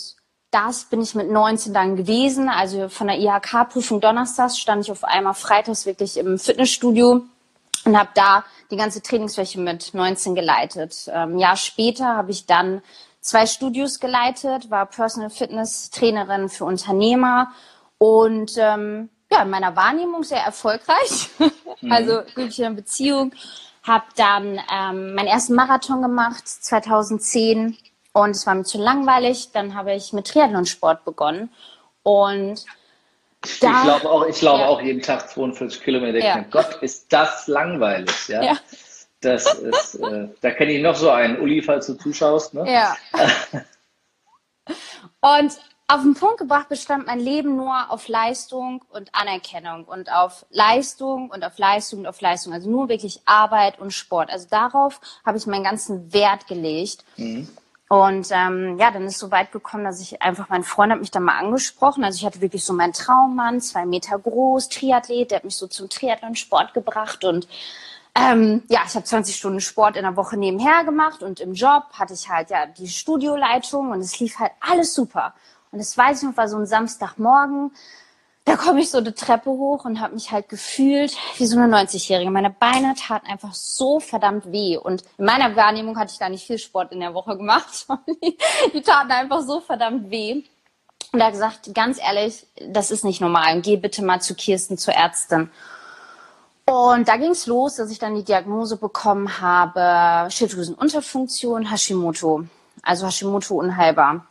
das 0.51 0.85
bin 0.85 1.03
ich 1.03 1.15
mit 1.15 1.31
19 1.31 1.75
dann 1.75 1.97
gewesen. 1.97 2.49
Also 2.49 2.89
von 2.89 3.09
der 3.09 3.19
IHK-Prüfung 3.19 4.01
donnerstags 4.01 4.59
stand 4.59 4.85
ich 4.85 4.93
auf 4.93 5.05
einmal 5.05 5.35
freitags 5.35 5.85
wirklich 5.85 6.17
im 6.17 6.39
Fitnessstudio 6.39 7.23
und 7.85 7.99
habe 7.99 8.11
da 8.15 8.45
die 8.71 8.77
ganze 8.77 9.03
Trainingsfläche 9.03 9.61
mit 9.61 9.93
19 9.95 10.35
geleitet. 10.35 11.09
Ähm, 11.09 11.35
ein 11.35 11.39
Jahr 11.39 11.57
später 11.57 12.17
habe 12.17 12.31
ich 12.31 12.47
dann 12.47 12.83
zwei 13.21 13.47
Studios 13.47 14.01
geleitet, 14.01 14.71
war 14.71 14.87
Personal 14.87 15.31
Fitness 15.31 15.91
Trainerin 15.91 16.49
für 16.49 16.65
Unternehmer 16.65 17.53
und 17.99 18.53
ähm, 18.57 19.11
ja, 19.31 19.43
in 19.43 19.51
meiner 19.51 19.77
Wahrnehmung 19.77 20.23
sehr 20.23 20.43
erfolgreich. 20.43 21.29
Mhm. 21.81 21.93
also 21.93 22.23
glückliche 22.35 22.69
Beziehung. 22.73 23.33
Habe 23.85 24.07
dann 24.17 24.59
ähm, 24.69 25.15
meinen 25.15 25.29
ersten 25.29 25.55
Marathon 25.55 26.03
gemacht, 26.03 26.49
2010. 26.49 27.79
Und 28.13 28.31
es 28.31 28.49
war 28.49 28.57
mir 28.57 28.65
zu 28.65 28.79
langweilig. 28.79 29.51
Dann 29.53 29.77
habe 29.77 29.95
ich 29.95 30.13
mit 30.13 30.27
Triathlonsport 30.27 31.05
begonnen. 31.05 31.51
Und 32.03 32.65
da, 33.61 33.83
ich 33.83 33.87
laufe 33.87 34.11
auch, 34.11 34.27
ich 34.27 34.43
laufe 34.43 34.63
ja. 34.63 34.67
auch 34.67 34.83
jeden 34.83 35.03
Tag 35.03 35.31
42 35.31 35.81
Kilometer. 35.81 36.19
Ja. 36.19 36.45
Gott, 36.51 36.83
ist 36.83 37.13
das 37.13 37.47
langweilig. 37.47 38.27
Ja. 38.27 38.43
ja. 38.43 38.59
Das 39.21 39.55
ist, 39.55 39.95
äh, 39.97 40.29
da 40.41 40.51
kenne 40.51 40.73
ich 40.73 40.83
noch 40.83 40.97
so 40.97 41.11
einen, 41.11 41.39
Uli, 41.39 41.63
falls 41.63 41.87
du 41.87 41.95
zuschaust. 41.95 42.55
Ne? 42.55 42.73
Ja. 42.73 42.97
Und 45.39 45.53
auf 45.91 46.03
den 46.03 46.15
Punkt 46.15 46.37
gebracht 46.37 46.69
bestand 46.69 47.07
mein 47.07 47.19
Leben 47.19 47.57
nur 47.57 47.91
auf 47.91 48.09
Leistung 48.09 48.85
und 48.91 49.15
Anerkennung 49.15 49.85
und 49.85 50.13
auf 50.13 50.45
Leistung 50.51 51.31
und 51.31 51.43
auf 51.43 51.59
Leistung 51.59 52.01
und 52.01 52.07
auf 52.07 52.21
Leistung. 52.21 52.53
Also 52.53 52.71
nur 52.71 52.91
wirklich 52.91 53.23
Arbeit 53.25 53.79
und 53.79 53.93
Sport. 53.93 54.31
Also 54.31 54.47
darauf 54.51 55.01
habe 55.25 55.39
ich 55.39 55.47
meinen 55.47 55.65
ganzen 55.65 56.13
Wert 56.13 56.47
gelegt. 56.47 57.05
Mhm. 57.17 57.49
Und 57.89 58.29
ähm, 58.33 58.77
ja, 58.79 58.91
dann 58.91 59.05
ist 59.05 59.19
so 59.19 59.31
weit 59.31 59.51
gekommen, 59.51 59.85
dass 59.85 60.03
ich 60.03 60.21
einfach, 60.21 60.51
mein 60.51 60.63
Freund 60.63 60.93
hat 60.93 61.01
mich 61.01 61.11
dann 61.11 61.23
mal 61.23 61.39
angesprochen. 61.39 62.05
Also 62.05 62.19
ich 62.19 62.27
hatte 62.27 62.43
wirklich 62.43 62.63
so 62.63 62.75
meinen 62.75 62.93
Traummann, 62.93 63.63
zwei 63.63 63.87
Meter 63.87 64.19
groß, 64.19 64.69
Triathlet, 64.69 65.31
der 65.31 65.37
hat 65.37 65.45
mich 65.45 65.57
so 65.57 65.69
zum 65.69 65.89
Triathlon-Sport 65.89 66.75
gebracht 66.75 67.25
und 67.25 67.49
ähm, 68.15 68.63
ja, 68.69 68.81
ich 68.87 68.95
habe 68.95 69.05
20 69.05 69.37
Stunden 69.37 69.61
Sport 69.61 69.97
in 69.97 70.03
der 70.03 70.17
Woche 70.17 70.37
nebenher 70.37 70.85
gemacht 70.85 71.23
und 71.23 71.41
im 71.41 71.55
Job 71.55 71.85
hatte 71.93 72.15
ich 72.15 72.29
halt 72.29 72.51
ja 72.51 72.67
die 72.67 72.89
Studioleitung 72.89 73.91
und 73.91 74.01
es 74.01 74.19
lief 74.19 74.39
halt 74.39 74.53
alles 74.61 74.93
super. 74.93 75.35
Und 75.71 75.79
das 75.79 75.97
weiß 75.97 76.23
ich 76.23 76.29
noch, 76.29 76.37
war 76.37 76.49
so 76.49 76.57
ein 76.57 76.67
Samstagmorgen. 76.67 77.73
da 78.45 78.57
komme 78.57 78.81
ich 78.81 78.91
so 78.91 79.01
die 79.01 79.13
Treppe 79.13 79.51
hoch 79.51 79.85
und 79.85 80.01
habe 80.01 80.15
mich 80.15 80.33
halt 80.33 80.49
gefühlt 80.49 81.17
wie 81.37 81.47
so 81.47 81.59
eine 81.59 81.75
90-Jährige. 81.77 82.31
Meine 82.31 82.51
Beine 82.51 82.95
taten 82.95 83.27
einfach 83.27 83.55
so 83.55 84.01
verdammt 84.01 84.51
weh. 84.51 84.79
Und 84.79 85.05
in 85.19 85.27
meiner 85.27 85.55
Wahrnehmung 85.55 85.99
hatte 85.99 86.13
ich 86.13 86.19
da 86.19 86.29
nicht 86.29 86.47
viel 86.47 86.59
Sport 86.59 86.93
in 86.93 87.01
der 87.01 87.13
Woche 87.15 87.37
gemacht. 87.37 87.87
die, 88.23 88.39
die 88.73 88.83
taten 88.83 89.11
einfach 89.11 89.43
so 89.43 89.61
verdammt 89.61 90.11
weh. 90.11 90.43
Und 91.13 91.21
er 91.21 91.27
hat 91.27 91.33
gesagt, 91.33 91.75
ganz 91.75 91.99
ehrlich, 92.01 92.47
das 92.69 92.91
ist 92.91 93.05
nicht 93.05 93.21
normal. 93.21 93.61
Geh 93.61 93.77
bitte 93.77 94.03
mal 94.03 94.21
zu 94.21 94.35
Kirsten, 94.35 94.79
zur 94.79 94.95
Ärztin. 94.95 95.51
Und 96.67 97.09
da 97.09 97.17
ging 97.17 97.31
es 97.31 97.47
los, 97.47 97.77
dass 97.77 97.91
ich 97.91 97.99
dann 97.99 98.15
die 98.15 98.25
Diagnose 98.25 98.77
bekommen 98.77 99.41
habe, 99.41 100.31
Schilddrüsenunterfunktion, 100.31 101.71
Hashimoto. 101.71 102.45
Also 102.83 103.07
Hashimoto 103.07 103.55
unheilbar. 103.55 104.27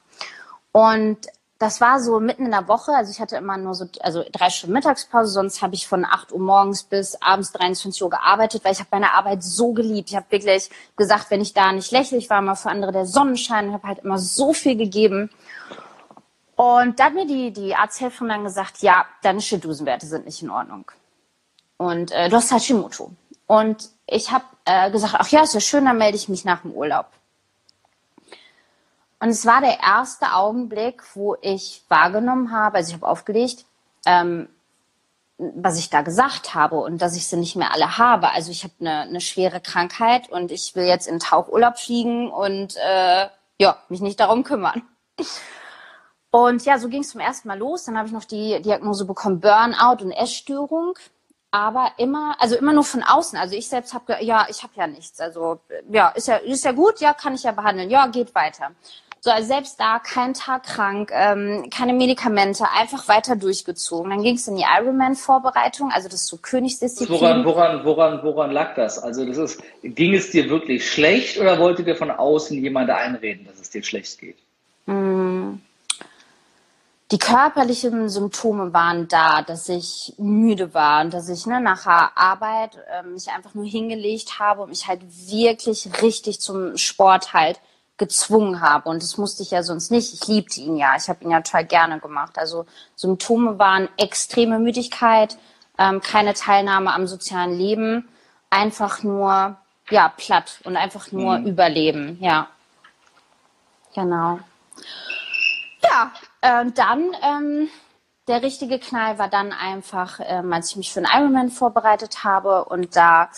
Und 0.71 1.17
das 1.59 1.81
war 1.81 1.99
so 1.99 2.19
mitten 2.19 2.45
in 2.45 2.51
der 2.51 2.67
Woche. 2.67 2.91
Also 2.91 3.11
ich 3.11 3.19
hatte 3.19 3.35
immer 3.35 3.57
nur 3.57 3.73
so 3.73 3.85
also 4.01 4.23
drei 4.31 4.49
Stunden 4.49 4.73
Mittagspause. 4.73 5.31
Sonst 5.31 5.61
habe 5.61 5.73
ich 5.75 5.87
von 5.87 6.05
8 6.05 6.31
Uhr 6.31 6.39
morgens 6.39 6.83
bis 6.83 7.19
abends 7.21 7.51
23 7.51 8.03
Uhr 8.03 8.09
gearbeitet, 8.09 8.63
weil 8.63 8.73
ich 8.73 8.79
habe 8.79 8.89
meine 8.91 9.13
Arbeit 9.13 9.43
so 9.43 9.73
geliebt. 9.73 10.09
Ich 10.09 10.15
habe 10.15 10.27
wirklich 10.29 10.69
gesagt, 10.95 11.31
wenn 11.31 11.41
ich 11.41 11.53
da 11.53 11.71
nicht 11.71 11.91
lächle, 11.91 12.17
ich 12.17 12.29
war 12.29 12.39
immer 12.39 12.55
für 12.55 12.69
andere 12.69 12.91
der 12.91 13.05
Sonnenschein, 13.05 13.73
habe 13.73 13.87
halt 13.87 13.99
immer 13.99 14.19
so 14.19 14.53
viel 14.53 14.77
gegeben. 14.77 15.31
Und 16.55 16.99
da 16.99 17.05
hat 17.05 17.13
mir 17.13 17.27
die, 17.27 17.51
die 17.51 17.75
Arzthelferin 17.75 18.29
dann 18.29 18.43
gesagt, 18.43 18.79
ja, 18.81 19.05
deine 19.21 19.41
Schilddrüsenwerte 19.41 20.05
sind 20.05 20.25
nicht 20.25 20.41
in 20.41 20.49
Ordnung. 20.49 20.91
Und 21.77 22.11
äh, 22.11 22.29
du 22.29 22.35
hast 22.35 22.51
Hashimoto. 22.51 23.11
Und 23.45 23.89
ich 24.07 24.31
habe 24.31 24.45
äh, 24.65 24.91
gesagt, 24.91 25.15
ach 25.17 25.29
ja, 25.29 25.43
ist 25.43 25.53
ja 25.53 25.59
schön, 25.59 25.85
dann 25.85 25.97
melde 25.97 26.17
ich 26.17 26.29
mich 26.29 26.45
nach 26.45 26.61
dem 26.61 26.71
Urlaub. 26.71 27.07
Und 29.19 29.29
es 29.29 29.45
war 29.45 29.61
der 29.61 29.79
erste 29.79 30.33
Augenblick, 30.33 31.03
wo 31.15 31.35
ich 31.41 31.83
wahrgenommen 31.89 32.51
habe, 32.51 32.77
also 32.77 32.89
ich 32.89 32.95
habe 32.95 33.07
aufgelegt, 33.07 33.65
ähm, 34.05 34.47
was 35.37 35.77
ich 35.77 35.89
da 35.89 36.01
gesagt 36.01 36.55
habe 36.55 36.77
und 36.77 37.01
dass 37.01 37.15
ich 37.15 37.27
sie 37.27 37.37
nicht 37.37 37.55
mehr 37.55 37.71
alle 37.71 37.97
habe. 37.97 38.31
Also 38.31 38.51
ich 38.51 38.63
habe 38.63 38.73
eine, 38.79 39.01
eine 39.01 39.21
schwere 39.21 39.59
Krankheit 39.59 40.29
und 40.29 40.51
ich 40.51 40.75
will 40.75 40.85
jetzt 40.85 41.07
in 41.07 41.19
Tauchurlaub 41.19 41.77
fliegen 41.77 42.31
und 42.31 42.75
äh, 42.77 43.27
ja, 43.59 43.77
mich 43.89 44.01
nicht 44.01 44.19
darum 44.19 44.43
kümmern. 44.43 44.83
Und 46.29 46.65
ja, 46.65 46.77
so 46.77 46.89
ging 46.89 47.01
es 47.01 47.09
zum 47.09 47.21
ersten 47.21 47.47
Mal 47.47 47.57
los. 47.57 47.85
Dann 47.85 47.97
habe 47.97 48.07
ich 48.07 48.13
noch 48.13 48.25
die 48.25 48.61
Diagnose 48.61 49.05
bekommen, 49.05 49.39
Burnout 49.39 50.03
und 50.03 50.11
Essstörung. 50.11 50.93
Aber 51.51 51.91
immer, 51.97 52.35
also 52.39 52.55
immer 52.55 52.73
nur 52.73 52.83
von 52.83 53.03
außen. 53.03 53.37
Also 53.37 53.55
ich 53.55 53.69
selbst 53.69 53.93
habe, 53.93 54.17
ja, 54.21 54.47
ich 54.49 54.63
habe 54.63 54.73
ja 54.75 54.87
nichts. 54.87 55.19
Also 55.19 55.59
ja, 55.89 56.09
ist 56.09 56.27
ja, 56.27 56.35
ist 56.37 56.65
ja 56.65 56.71
gut, 56.71 56.99
ja, 56.99 57.13
kann 57.13 57.35
ich 57.35 57.43
ja 57.43 57.51
behandeln. 57.51 57.89
Ja, 57.89 58.07
geht 58.07 58.35
weiter. 58.35 58.71
So, 59.21 59.31
also 59.31 59.47
selbst 59.47 59.79
da 59.79 59.99
kein 59.99 60.33
Tag 60.33 60.63
krank, 60.63 61.11
ähm, 61.13 61.69
keine 61.69 61.93
Medikamente, 61.93 62.65
einfach 62.77 63.07
weiter 63.07 63.35
durchgezogen. 63.35 64.11
Dann 64.11 64.21
ging 64.21 64.35
es 64.35 64.47
in 64.47 64.55
die 64.55 64.63
Ironman-Vorbereitung, 64.63 65.91
also 65.91 66.07
das 66.07 66.21
ist 66.21 66.27
so 66.27 66.37
Königsdisziplin. 66.37 67.19
Woran, 67.19 67.45
woran, 67.45 67.85
woran, 67.85 68.23
woran 68.23 68.51
lag 68.51 68.75
das? 68.75 68.99
Also 68.99 69.25
das 69.25 69.37
ist, 69.37 69.63
ging 69.81 70.13
es 70.13 70.31
dir 70.31 70.49
wirklich 70.49 70.89
schlecht 70.89 71.39
oder 71.39 71.59
wollte 71.59 71.83
dir 71.83 71.95
von 71.95 72.11
außen 72.11 72.61
jemand 72.61 72.89
einreden, 72.89 73.45
dass 73.45 73.59
es 73.59 73.69
dir 73.69 73.83
schlecht 73.83 74.19
geht? 74.19 74.37
Mm. 74.85 75.55
Die 77.09 77.19
körperlichen 77.19 78.09
Symptome 78.09 78.73
waren 78.73 79.07
da, 79.07 79.41
dass 79.41 79.69
ich 79.69 80.13
müde 80.17 80.73
war 80.73 81.05
und 81.05 81.13
dass 81.13 81.29
ich 81.29 81.45
ne, 81.45 81.61
nach 81.61 81.85
der 81.85 82.17
Arbeit 82.17 82.77
äh, 82.91 83.03
mich 83.03 83.29
einfach 83.29 83.53
nur 83.53 83.65
hingelegt 83.65 84.39
habe 84.39 84.63
und 84.63 84.69
mich 84.69 84.87
halt 84.87 84.99
wirklich 85.25 85.87
richtig 86.01 86.41
zum 86.41 86.75
Sport 86.75 87.31
halt 87.31 87.61
gezwungen 87.97 88.61
habe. 88.61 88.89
Und 88.89 89.01
das 89.01 89.17
musste 89.17 89.43
ich 89.43 89.51
ja 89.51 89.63
sonst 89.63 89.91
nicht. 89.91 90.13
Ich 90.13 90.27
liebte 90.27 90.61
ihn 90.61 90.77
ja. 90.77 90.95
Ich 90.97 91.09
habe 91.09 91.23
ihn 91.23 91.31
ja 91.31 91.41
total 91.41 91.65
gerne 91.65 91.99
gemacht. 91.99 92.37
Also 92.37 92.65
Symptome 92.95 93.59
waren 93.59 93.89
extreme 93.97 94.59
Müdigkeit, 94.59 95.37
ähm, 95.77 96.01
keine 96.01 96.33
Teilnahme 96.33 96.93
am 96.93 97.07
sozialen 97.07 97.57
Leben, 97.57 98.07
einfach 98.49 99.03
nur 99.03 99.57
ja 99.89 100.09
platt 100.15 100.59
und 100.63 100.77
einfach 100.77 101.11
nur 101.11 101.39
mhm. 101.39 101.47
Überleben. 101.47 102.17
Ja, 102.21 102.47
genau. 103.93 104.39
Ja, 105.81 106.11
äh, 106.41 106.65
dann 106.71 107.15
ähm, 107.23 107.69
der 108.27 108.43
richtige 108.43 108.77
Knall 108.77 109.17
war 109.19 109.29
dann 109.29 109.53
einfach, 109.53 110.19
ähm, 110.21 110.51
als 110.51 110.71
ich 110.71 110.75
mich 110.75 110.91
für 110.91 110.99
einen 110.99 111.21
Ironman 111.21 111.49
vorbereitet 111.49 112.23
habe 112.23 112.65
und 112.65 112.95
da 112.95 113.29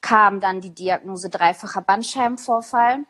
kam 0.00 0.40
dann 0.40 0.60
die 0.60 0.74
Diagnose 0.74 1.28
dreifacher 1.28 1.82
Bandscheibenvorfall. 1.82 3.04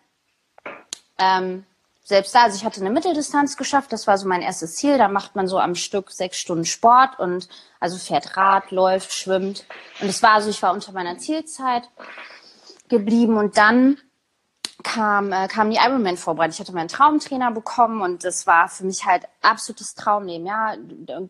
Ähm, 1.18 1.64
selbst 2.04 2.34
da, 2.34 2.44
also 2.44 2.56
ich 2.56 2.64
hatte 2.64 2.80
eine 2.80 2.88
Mitteldistanz 2.90 3.58
geschafft, 3.58 3.92
das 3.92 4.06
war 4.06 4.16
so 4.16 4.26
mein 4.26 4.40
erstes 4.40 4.76
Ziel. 4.76 4.96
Da 4.96 5.08
macht 5.08 5.36
man 5.36 5.46
so 5.46 5.58
am 5.58 5.74
Stück 5.74 6.10
sechs 6.10 6.38
Stunden 6.38 6.64
Sport 6.64 7.18
und 7.18 7.48
also 7.80 7.98
fährt 7.98 8.36
Rad, 8.36 8.70
läuft, 8.70 9.12
schwimmt. 9.12 9.66
Und 10.00 10.08
es 10.08 10.22
war 10.22 10.40
so, 10.40 10.48
ich 10.48 10.62
war 10.62 10.72
unter 10.72 10.92
meiner 10.92 11.18
Zielzeit 11.18 11.90
geblieben 12.88 13.36
und 13.36 13.58
dann 13.58 13.98
kam, 14.82 15.32
äh, 15.32 15.48
kam 15.48 15.70
die 15.70 15.76
Ironman-Vorbereitung. 15.76 16.52
Ich 16.54 16.60
hatte 16.60 16.72
meinen 16.72 16.88
Traumtrainer 16.88 17.50
bekommen 17.50 18.00
und 18.00 18.24
das 18.24 18.46
war 18.46 18.68
für 18.68 18.84
mich 18.84 19.04
halt 19.04 19.24
absolutes 19.42 19.94
Traumleben. 19.94 20.46
Ja, 20.46 20.76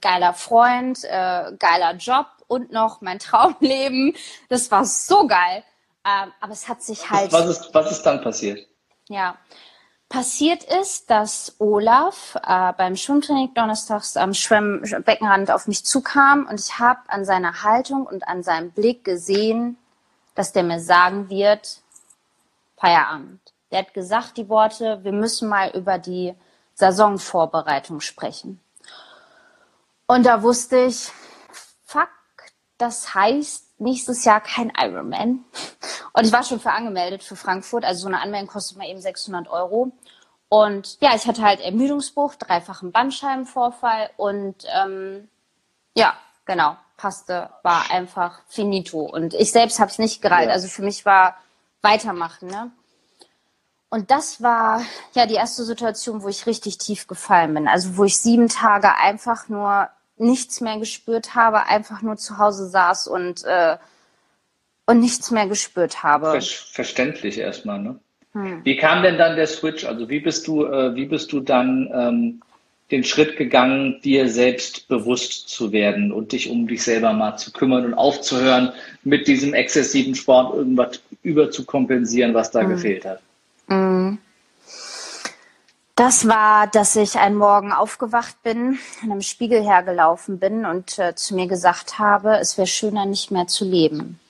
geiler 0.01 0.35
Freund, 0.35 1.03
äh, 1.05 1.53
geiler 1.59 1.95
Job 1.97 2.27
und 2.47 2.73
noch 2.73 3.01
mein 3.01 3.19
Traumleben. 3.19 4.15
Das 4.49 4.71
war 4.71 4.85
so 4.85 5.27
geil. 5.27 5.65
Ähm, 6.05 6.33
aber 6.41 6.53
es 6.53 6.69
hat 6.69 6.83
sich 6.83 7.11
halt. 7.11 7.33
Was 7.33 7.47
ist, 7.47 7.75
was 7.75 7.91
ist 7.91 8.03
dann 8.03 8.23
passiert? 8.23 8.67
Ja, 9.09 9.37
passiert 10.09 10.65
ist, 10.65 11.11
dass 11.11 11.55
Olaf 11.59 12.37
äh, 12.43 12.73
beim 12.73 12.97
Schwimmtraining 12.97 13.53
donnerstags 13.55 14.17
am 14.17 14.33
Schwimmbeckenrand 14.33 15.51
auf 15.51 15.67
mich 15.67 15.85
zukam 15.85 16.47
und 16.47 16.59
ich 16.59 16.79
habe 16.79 17.01
an 17.09 17.25
seiner 17.25 17.63
Haltung 17.63 18.07
und 18.07 18.27
an 18.27 18.43
seinem 18.43 18.71
Blick 18.71 19.05
gesehen, 19.05 19.77
dass 20.35 20.53
der 20.53 20.63
mir 20.63 20.81
sagen 20.81 21.29
wird, 21.29 21.83
Feierabend. 22.77 23.41
Der 23.71 23.81
hat 23.81 23.93
gesagt 23.93 24.37
die 24.37 24.49
Worte, 24.49 25.01
wir 25.03 25.13
müssen 25.13 25.49
mal 25.49 25.71
über 25.77 25.99
die 25.99 26.35
Saisonvorbereitung 26.75 28.01
sprechen. 28.01 28.61
Und 30.07 30.25
da 30.25 30.43
wusste 30.43 30.85
ich, 30.85 31.11
fuck, 31.85 32.09
das 32.79 33.15
heißt 33.15 33.68
nächstes 33.79 34.25
Jahr 34.25 34.41
kein 34.41 34.73
Ironman. 34.77 35.45
Und 36.13 36.27
ich 36.27 36.33
war 36.33 36.43
schon 36.43 36.61
für 36.61 36.73
angemeldet 36.73 37.23
für 37.23 37.37
Frankfurt. 37.37 37.85
Also 37.85 38.03
so 38.03 38.09
eine 38.09 38.21
Anmeldung 38.21 38.49
kostet 38.49 38.79
mal 38.79 38.89
eben 38.89 39.01
600 39.01 39.49
Euro. 39.49 39.93
Und 40.49 40.99
ja, 41.01 41.15
ich 41.15 41.27
hatte 41.27 41.43
halt 41.43 41.61
Ermüdungsbruch, 41.61 42.35
dreifachen 42.37 42.91
Bandscheibenvorfall 42.91 44.11
und 44.17 44.57
ähm, 44.75 45.29
ja, 45.95 46.15
genau, 46.47 46.77
passte, 46.97 47.51
war 47.63 47.91
einfach 47.91 48.41
finito. 48.49 49.01
Und 49.01 49.35
ich 49.35 49.53
selbst 49.53 49.79
habe 49.79 49.91
es 49.91 49.99
nicht 49.99 50.23
gereilt. 50.23 50.49
Ja. 50.49 50.55
Also 50.55 50.69
für 50.69 50.83
mich 50.83 51.05
war 51.05 51.37
weitermachen. 51.83 52.49
Ne? 52.49 52.71
Und 53.91 54.11
das 54.11 54.43
war 54.43 54.83
ja 55.13 55.27
die 55.27 55.35
erste 55.35 55.65
Situation, 55.65 56.23
wo 56.23 56.29
ich 56.29 56.47
richtig 56.47 56.79
tief 56.79 57.07
gefallen 57.07 57.55
bin. 57.55 57.69
Also 57.69 57.97
wo 57.97 58.05
ich 58.05 58.19
sieben 58.19 58.49
Tage 58.49 58.95
einfach 58.97 59.49
nur 59.49 59.89
nichts 60.21 60.61
mehr 60.61 60.79
gespürt 60.79 61.35
habe, 61.35 61.67
einfach 61.67 62.03
nur 62.03 62.17
zu 62.17 62.39
Hause 62.39 62.69
saß 62.69 63.09
und 63.09 63.45
äh, 63.45 63.77
und 64.89 65.01
nichts 65.01 65.31
mehr 65.31 65.47
gespürt 65.47 66.03
habe. 66.03 66.41
Verständlich 66.73 67.39
erstmal, 67.39 67.79
ne? 67.79 67.99
Hm. 68.33 68.65
Wie 68.65 68.77
kam 68.77 69.03
denn 69.03 69.19
dann 69.19 69.37
der 69.37 69.47
Switch? 69.47 69.85
Also 69.85 70.09
wie 70.09 70.21
bist 70.21 70.47
du, 70.47 70.65
äh, 70.65 70.95
wie 70.95 71.05
bist 71.05 71.31
du 71.33 71.41
dann 71.41 71.91
ähm, 71.93 72.41
den 72.91 73.05
Schritt 73.05 73.37
gegangen, 73.37 74.01
dir 74.03 74.31
selbst 74.31 74.89
bewusst 74.89 75.51
zu 75.51 75.73
werden 75.73 76.11
und 76.11 76.33
dich 76.33 76.49
um 76.49 76.67
dich 76.67 76.83
selber 76.83 77.13
mal 77.13 77.37
zu 77.37 77.53
kümmern 77.53 77.85
und 77.85 77.95
aufzuhören, 77.95 78.73
mit 79.05 79.29
diesem 79.29 79.53
exzessiven 79.53 80.15
Sport 80.15 80.55
irgendwas 80.55 81.03
überzukompensieren, 81.23 82.33
was 82.33 82.51
da 82.51 82.63
hm. 82.63 82.71
gefehlt 82.71 83.05
hat? 83.05 83.21
Hm. 83.69 84.19
Das 85.99 86.29
war, 86.29 86.69
dass 86.69 86.95
ich 86.95 87.19
einen 87.19 87.35
Morgen 87.35 87.73
aufgewacht 87.73 88.41
bin, 88.45 88.79
an 89.03 89.11
einem 89.11 89.21
Spiegel 89.21 89.65
hergelaufen 89.65 90.39
bin 90.39 90.65
und 90.65 90.97
äh, 90.97 91.17
zu 91.17 91.35
mir 91.35 91.49
gesagt 91.49 91.99
habe, 91.99 92.39
es 92.39 92.57
wäre 92.57 92.69
schöner, 92.69 93.05
nicht 93.05 93.33
mehr 93.33 93.49
zu 93.49 93.65
leben. 93.65 94.21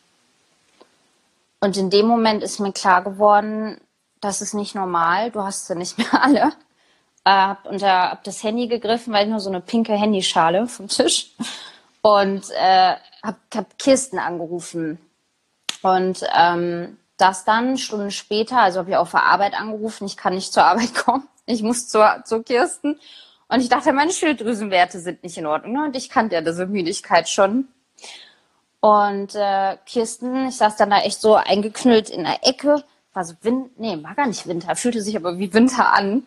Und 1.60 1.76
in 1.76 1.90
dem 1.90 2.06
Moment 2.06 2.42
ist 2.42 2.58
mir 2.58 2.72
klar 2.72 3.04
geworden, 3.04 3.78
das 4.22 4.40
ist 4.40 4.54
nicht 4.54 4.74
normal, 4.74 5.30
du 5.30 5.42
hast 5.42 5.66
sie 5.66 5.74
nicht 5.74 5.98
mehr 5.98 6.22
alle. 6.22 6.52
Äh, 7.24 7.32
hab 7.32 7.66
unter 7.66 8.12
hab 8.12 8.24
das 8.24 8.42
Handy 8.42 8.68
gegriffen, 8.68 9.12
weil 9.12 9.26
ich 9.26 9.30
nur 9.30 9.40
so 9.40 9.50
eine 9.50 9.60
pinke 9.60 9.92
Handyschale 9.92 10.68
vom 10.68 10.88
Tisch 10.88 11.32
und 12.00 12.48
äh, 12.52 12.94
hab, 13.22 13.36
hab 13.54 13.78
Kirsten 13.78 14.18
angerufen. 14.18 14.98
Und 15.82 16.24
ähm, 16.34 16.96
das 17.18 17.44
dann 17.44 17.76
Stunden 17.76 18.10
später, 18.10 18.58
also 18.58 18.78
habe 18.78 18.90
ich 18.92 18.96
auf 18.96 19.10
der 19.10 19.24
Arbeit 19.24 19.52
angerufen, 19.52 20.06
ich 20.06 20.16
kann 20.16 20.32
nicht 20.32 20.50
zur 20.50 20.64
Arbeit 20.64 20.94
kommen, 20.94 21.28
ich 21.50 21.62
muss 21.62 21.88
zur, 21.88 22.22
zur 22.24 22.44
Kirsten. 22.44 22.98
Und 23.48 23.60
ich 23.60 23.68
dachte, 23.68 23.92
meine 23.92 24.12
Schilddrüsenwerte 24.12 25.00
sind 25.00 25.22
nicht 25.22 25.38
in 25.38 25.46
Ordnung. 25.46 25.72
Ne? 25.72 25.84
Und 25.84 25.96
ich 25.96 26.10
kannte 26.10 26.34
ja 26.34 26.42
diese 26.42 26.66
Müdigkeit 26.66 27.28
schon. 27.28 27.68
Und 28.80 29.34
äh, 29.34 29.76
Kirsten, 29.86 30.48
ich 30.48 30.56
saß 30.56 30.76
dann 30.76 30.90
da 30.90 31.00
echt 31.00 31.20
so 31.20 31.34
eingeknüllt 31.34 32.10
in 32.10 32.24
der 32.24 32.46
Ecke, 32.46 32.84
war 33.12 33.24
so 33.24 33.34
Wind, 33.42 33.78
nee, 33.78 33.98
war 34.02 34.14
gar 34.14 34.26
nicht 34.26 34.46
Winter, 34.46 34.76
fühlte 34.76 35.02
sich 35.02 35.16
aber 35.16 35.38
wie 35.38 35.52
Winter 35.52 35.92
an. 35.92 36.26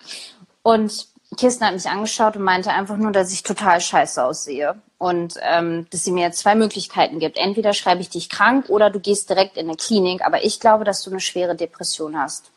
Und 0.63 1.08
Kirsten 1.38 1.66
hat 1.66 1.74
mich 1.74 1.88
angeschaut 1.88 2.36
und 2.36 2.44
meinte 2.44 2.72
einfach 2.72 2.98
nur, 2.98 3.12
dass 3.12 3.32
ich 3.32 3.44
total 3.44 3.80
scheiße 3.80 4.22
aussehe. 4.24 4.75
Und 4.98 5.36
ähm, 5.42 5.88
dass 5.90 6.04
sie 6.04 6.12
mir 6.12 6.32
zwei 6.32 6.56
Möglichkeiten 6.56 7.20
gibt. 7.20 7.38
Entweder 7.38 7.74
schreibe 7.74 8.01
ich 8.01 8.10
dich 8.10 8.30
krank 8.30 8.70
oder 8.70 8.90
du 8.90 9.00
gehst 9.00 9.30
direkt 9.30 9.58
in 9.58 9.68
eine 9.68 9.78
Klinik. 9.78 10.24
Aber 10.24 10.44
ich 10.44 10.60
glaube, 10.60 10.84
dass 10.84 11.04
du 11.04 11.10
eine 11.10 11.20
schwere 11.20 11.56
Depression 11.56 12.20
hast. 12.20 12.50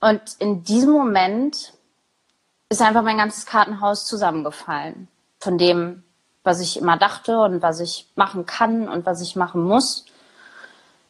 Und 0.00 0.22
in 0.38 0.62
diesem 0.62 0.92
Moment 0.92 1.72
ist 2.68 2.82
einfach 2.82 3.02
mein 3.02 3.18
ganzes 3.18 3.46
Kartenhaus 3.46 4.06
zusammengefallen. 4.06 5.08
Von 5.40 5.58
dem, 5.58 6.04
was 6.42 6.60
ich 6.60 6.78
immer 6.78 6.96
dachte 6.96 7.38
und 7.40 7.62
was 7.62 7.80
ich 7.80 8.08
machen 8.14 8.46
kann 8.46 8.88
und 8.88 9.06
was 9.06 9.20
ich 9.20 9.36
machen 9.36 9.62
muss. 9.62 10.04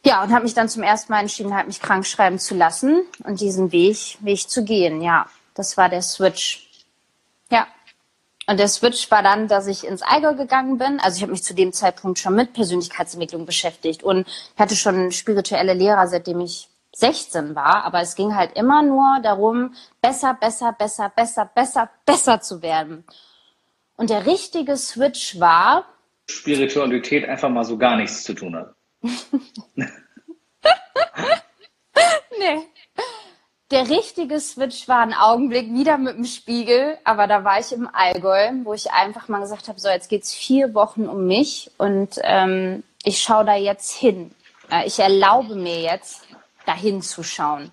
Ja, 0.04 0.22
und 0.22 0.32
habe 0.32 0.44
mich 0.44 0.54
dann 0.54 0.68
zum 0.68 0.82
ersten 0.82 1.12
Mal 1.12 1.20
entschieden, 1.20 1.54
halt 1.54 1.66
mich 1.66 1.80
krank 1.80 2.06
schreiben 2.06 2.38
zu 2.38 2.54
lassen 2.54 3.02
und 3.24 3.40
diesen 3.40 3.72
Weg, 3.72 4.16
Weg 4.20 4.48
zu 4.48 4.64
gehen. 4.64 5.02
Ja, 5.02 5.26
das 5.54 5.76
war 5.76 5.88
der 5.88 6.02
Switch. 6.02 6.68
Ja. 7.50 7.66
Und 8.46 8.58
der 8.58 8.68
Switch 8.68 9.10
war 9.10 9.22
dann, 9.22 9.48
dass 9.48 9.66
ich 9.66 9.84
ins 9.84 10.00
Allgäu 10.00 10.34
gegangen 10.34 10.78
bin. 10.78 11.00
Also 11.00 11.16
ich 11.16 11.22
habe 11.22 11.32
mich 11.32 11.42
zu 11.42 11.54
dem 11.54 11.72
Zeitpunkt 11.72 12.18
schon 12.18 12.34
mit 12.34 12.54
Persönlichkeitsentwicklung 12.54 13.44
beschäftigt 13.44 14.02
und 14.02 14.26
hatte 14.56 14.76
schon 14.76 15.12
spirituelle 15.12 15.74
Lehrer, 15.74 16.06
seitdem 16.06 16.40
ich 16.40 16.68
16 16.98 17.54
war, 17.54 17.84
aber 17.84 18.00
es 18.00 18.16
ging 18.16 18.34
halt 18.34 18.56
immer 18.56 18.82
nur 18.82 19.20
darum, 19.22 19.74
besser, 20.00 20.34
besser, 20.34 20.74
besser, 20.76 21.12
besser, 21.14 21.48
besser, 21.54 21.88
besser 22.04 22.40
zu 22.40 22.60
werden. 22.60 23.04
Und 23.96 24.10
der 24.10 24.26
richtige 24.26 24.76
Switch 24.76 25.38
war. 25.38 25.84
Spiritualität 26.28 27.28
einfach 27.28 27.50
mal 27.50 27.64
so 27.64 27.78
gar 27.78 27.96
nichts 27.96 28.24
zu 28.24 28.34
tun 28.34 28.56
hat. 28.56 28.74
nee. 32.38 32.66
Der 33.70 33.88
richtige 33.88 34.40
Switch 34.40 34.88
war 34.88 35.00
ein 35.00 35.14
Augenblick 35.14 35.72
wieder 35.72 35.98
mit 35.98 36.16
dem 36.16 36.24
Spiegel, 36.24 36.98
aber 37.04 37.28
da 37.28 37.44
war 37.44 37.60
ich 37.60 37.70
im 37.72 37.88
Allgäu, 37.92 38.50
wo 38.64 38.72
ich 38.72 38.90
einfach 38.90 39.28
mal 39.28 39.40
gesagt 39.40 39.68
habe, 39.68 39.78
so 39.78 39.88
jetzt 39.88 40.08
geht's 40.08 40.34
vier 40.34 40.74
Wochen 40.74 41.06
um 41.06 41.26
mich 41.26 41.70
und 41.76 42.18
ähm, 42.22 42.82
ich 43.04 43.20
schaue 43.22 43.44
da 43.44 43.54
jetzt 43.54 43.92
hin. 43.92 44.32
Äh, 44.70 44.86
ich 44.86 44.98
erlaube 44.98 45.54
mir 45.54 45.80
jetzt, 45.80 46.22
dahin 46.68 47.02
zu 47.02 47.22
schauen. 47.22 47.72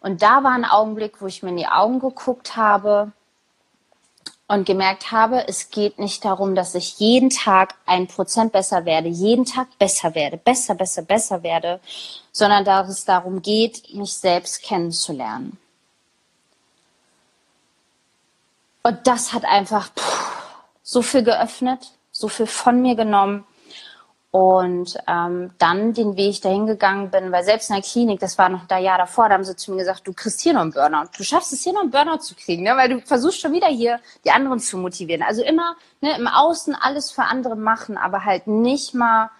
Und 0.00 0.22
da 0.22 0.42
war 0.42 0.52
ein 0.52 0.64
Augenblick, 0.64 1.20
wo 1.20 1.26
ich 1.26 1.42
mir 1.42 1.50
in 1.50 1.56
die 1.56 1.68
Augen 1.68 2.00
geguckt 2.00 2.56
habe 2.56 3.12
und 4.48 4.66
gemerkt 4.66 5.12
habe, 5.12 5.46
es 5.46 5.70
geht 5.70 5.98
nicht 5.98 6.24
darum, 6.24 6.54
dass 6.54 6.74
ich 6.74 6.98
jeden 6.98 7.30
Tag 7.30 7.74
ein 7.86 8.08
Prozent 8.08 8.52
besser 8.52 8.84
werde, 8.84 9.08
jeden 9.08 9.44
Tag 9.44 9.68
besser 9.78 10.14
werde, 10.14 10.36
besser, 10.36 10.74
besser, 10.74 11.02
besser 11.02 11.42
werde, 11.42 11.80
sondern 12.32 12.64
dass 12.64 12.88
es 12.88 13.04
darum 13.04 13.42
geht, 13.42 13.94
mich 13.94 14.12
selbst 14.14 14.62
kennenzulernen. 14.62 15.58
Und 18.82 19.06
das 19.06 19.32
hat 19.32 19.44
einfach 19.44 19.90
so 20.82 21.02
viel 21.02 21.22
geöffnet, 21.22 21.92
so 22.10 22.28
viel 22.28 22.46
von 22.46 22.82
mir 22.82 22.96
genommen 22.96 23.44
und 24.32 24.96
ähm, 25.06 25.50
dann 25.58 25.92
den 25.92 26.16
Weg 26.16 26.40
dahin 26.40 26.66
gegangen 26.66 27.10
bin, 27.10 27.30
weil 27.32 27.44
selbst 27.44 27.68
in 27.68 27.76
der 27.76 27.84
Klinik, 27.84 28.18
das 28.18 28.38
war 28.38 28.48
noch 28.48 28.66
ein 28.66 28.82
Jahr 28.82 28.96
davor, 28.96 29.28
da 29.28 29.34
haben 29.34 29.44
sie 29.44 29.54
zu 29.54 29.70
mir 29.70 29.80
gesagt, 29.80 30.06
du 30.06 30.14
kriegst 30.14 30.40
hier 30.40 30.54
noch 30.54 30.62
einen 30.62 30.72
Burnout. 30.72 31.10
Du 31.14 31.22
schaffst 31.22 31.52
es 31.52 31.62
hier 31.62 31.74
noch 31.74 31.82
einen 31.82 31.90
Burnout 31.90 32.22
zu 32.22 32.34
kriegen, 32.34 32.62
ne? 32.62 32.74
weil 32.74 32.88
du 32.88 33.00
versuchst 33.02 33.42
schon 33.42 33.52
wieder 33.52 33.66
hier 33.66 34.00
die 34.24 34.30
anderen 34.30 34.58
zu 34.58 34.78
motivieren. 34.78 35.22
Also 35.22 35.42
immer 35.42 35.76
ne, 36.00 36.16
im 36.16 36.26
Außen 36.26 36.74
alles 36.74 37.10
für 37.10 37.24
andere 37.24 37.56
machen, 37.56 37.98
aber 37.98 38.24
halt 38.24 38.46
nicht 38.46 38.94
mal 38.94 39.30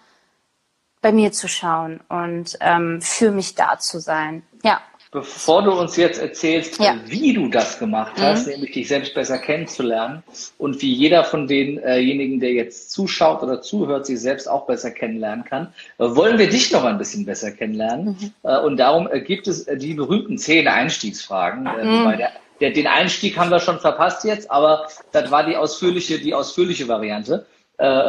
bei 1.01 1.11
mir 1.11 1.31
zu 1.31 1.47
schauen 1.47 1.99
und 2.07 2.55
ähm, 2.61 3.01
für 3.01 3.31
mich 3.31 3.55
da 3.55 3.79
zu 3.79 3.99
sein. 3.99 4.43
Ja. 4.63 4.79
Bevor 5.13 5.61
du 5.61 5.71
uns 5.71 5.95
jetzt 5.95 6.19
erzählst, 6.19 6.79
ja. 6.79 6.95
wie 7.05 7.33
du 7.33 7.47
das 7.47 7.77
gemacht 7.77 8.13
hast, 8.19 8.47
mhm. 8.47 8.53
nämlich 8.53 8.71
dich 8.71 8.87
selbst 8.87 9.13
besser 9.13 9.37
kennenzulernen 9.37 10.23
und 10.57 10.81
wie 10.81 10.91
jeder 10.91 11.23
von 11.23 11.45
denjenigen, 11.45 12.39
der 12.39 12.53
jetzt 12.53 12.89
zuschaut 12.89 13.43
oder 13.43 13.61
zuhört, 13.61 14.07
sich 14.07 14.19
selbst 14.19 14.49
auch 14.49 14.65
besser 14.65 14.89
kennenlernen 14.89 15.45
kann, 15.45 15.67
äh, 15.99 16.05
wollen 16.15 16.39
wir 16.39 16.49
dich 16.49 16.71
noch 16.71 16.83
ein 16.83 16.97
bisschen 16.97 17.25
besser 17.25 17.51
kennenlernen. 17.51 18.17
Mhm. 18.19 18.31
Äh, 18.41 18.59
und 18.61 18.77
darum 18.77 19.07
äh, 19.11 19.21
gibt 19.21 19.47
es 19.47 19.65
die 19.65 19.93
berühmten 19.93 20.39
zehn 20.39 20.67
Einstiegsfragen. 20.67 21.63
Mhm. 21.63 21.99
Wobei 21.99 22.15
der, 22.15 22.31
der, 22.59 22.71
den 22.71 22.87
Einstieg 22.87 23.37
haben 23.37 23.51
wir 23.51 23.59
schon 23.59 23.79
verpasst 23.79 24.23
jetzt, 24.23 24.49
aber 24.49 24.87
das 25.11 25.29
war 25.29 25.45
die 25.45 25.55
ausführliche, 25.55 26.17
die 26.17 26.33
ausführliche 26.33 26.87
Variante 26.87 27.45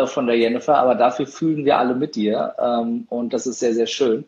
von 0.07 0.27
der 0.27 0.37
Jennifer, 0.37 0.77
aber 0.77 0.95
dafür 0.95 1.27
fühlen 1.27 1.64
wir 1.64 1.79
alle 1.79 1.95
mit 1.95 2.17
dir 2.17 2.55
ähm, 2.61 3.07
und 3.09 3.33
das 3.33 3.47
ist 3.47 3.61
sehr, 3.61 3.73
sehr 3.73 3.87
schön. 3.87 4.27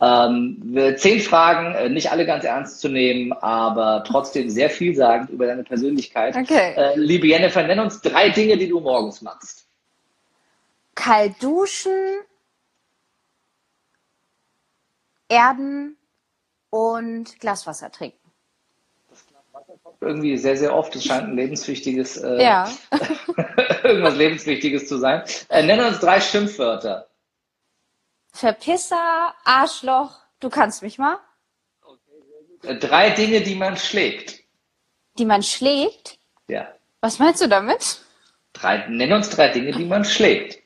Ähm, 0.00 0.96
zehn 0.96 1.20
Fragen, 1.20 1.74
äh, 1.74 1.88
nicht 1.88 2.10
alle 2.10 2.26
ganz 2.26 2.44
ernst 2.44 2.80
zu 2.80 2.88
nehmen, 2.88 3.32
aber 3.32 4.04
trotzdem 4.06 4.50
sehr 4.50 4.68
vielsagend 4.68 5.30
über 5.30 5.46
deine 5.46 5.62
Persönlichkeit. 5.62 6.36
Okay. 6.36 6.74
Äh, 6.74 6.98
liebe 6.98 7.28
Jennifer, 7.28 7.62
nenn 7.62 7.78
uns 7.78 8.00
drei 8.00 8.28
Dinge, 8.30 8.56
die 8.56 8.68
du 8.68 8.80
morgens 8.80 9.22
machst. 9.22 9.66
Kalt 10.94 11.42
duschen, 11.42 11.92
Erden 15.28 15.96
und 16.70 17.38
Glaswasser 17.40 17.90
trinken. 17.90 18.18
Das 19.10 19.26
Glaswasser 19.26 19.78
kommt 19.82 20.02
irgendwie 20.02 20.36
sehr, 20.36 20.56
sehr 20.56 20.74
oft. 20.74 20.94
Es 20.96 21.04
scheint 21.04 21.28
ein 21.28 21.36
lebenswichtiges, 21.36 22.16
äh, 22.16 22.42
ja. 22.42 22.68
irgendwas 23.84 24.16
lebenswichtiges 24.16 24.88
zu 24.88 24.98
sein. 24.98 25.22
Äh, 25.48 25.62
nenn 25.64 25.80
uns 25.80 26.00
drei 26.00 26.20
Schimpfwörter. 26.20 27.06
Verpisser, 28.34 29.32
Arschloch, 29.44 30.10
du 30.40 30.50
kannst 30.50 30.82
mich 30.82 30.98
mal. 30.98 31.18
Okay, 31.84 32.78
Drei 32.80 33.10
Dinge, 33.10 33.42
die 33.42 33.54
man 33.54 33.76
schlägt. 33.76 34.42
Die 35.16 35.24
man 35.24 35.44
schlägt? 35.44 36.18
Ja. 36.48 36.66
Was 37.00 37.20
meinst 37.20 37.40
du 37.40 37.48
damit? 37.48 38.00
Drei, 38.52 38.88
nenn 38.88 39.12
uns 39.12 39.30
drei 39.30 39.50
Dinge, 39.50 39.70
die 39.70 39.84
man 39.84 40.04
schlägt. 40.04 40.60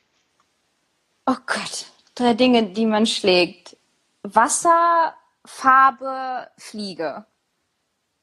Oh 1.27 1.37
Gott, 1.45 1.85
drei 2.15 2.33
Dinge, 2.33 2.71
die 2.71 2.87
man 2.87 3.05
schlägt. 3.05 3.77
Wasser, 4.23 5.15
Farbe, 5.45 6.49
Fliege. 6.57 7.27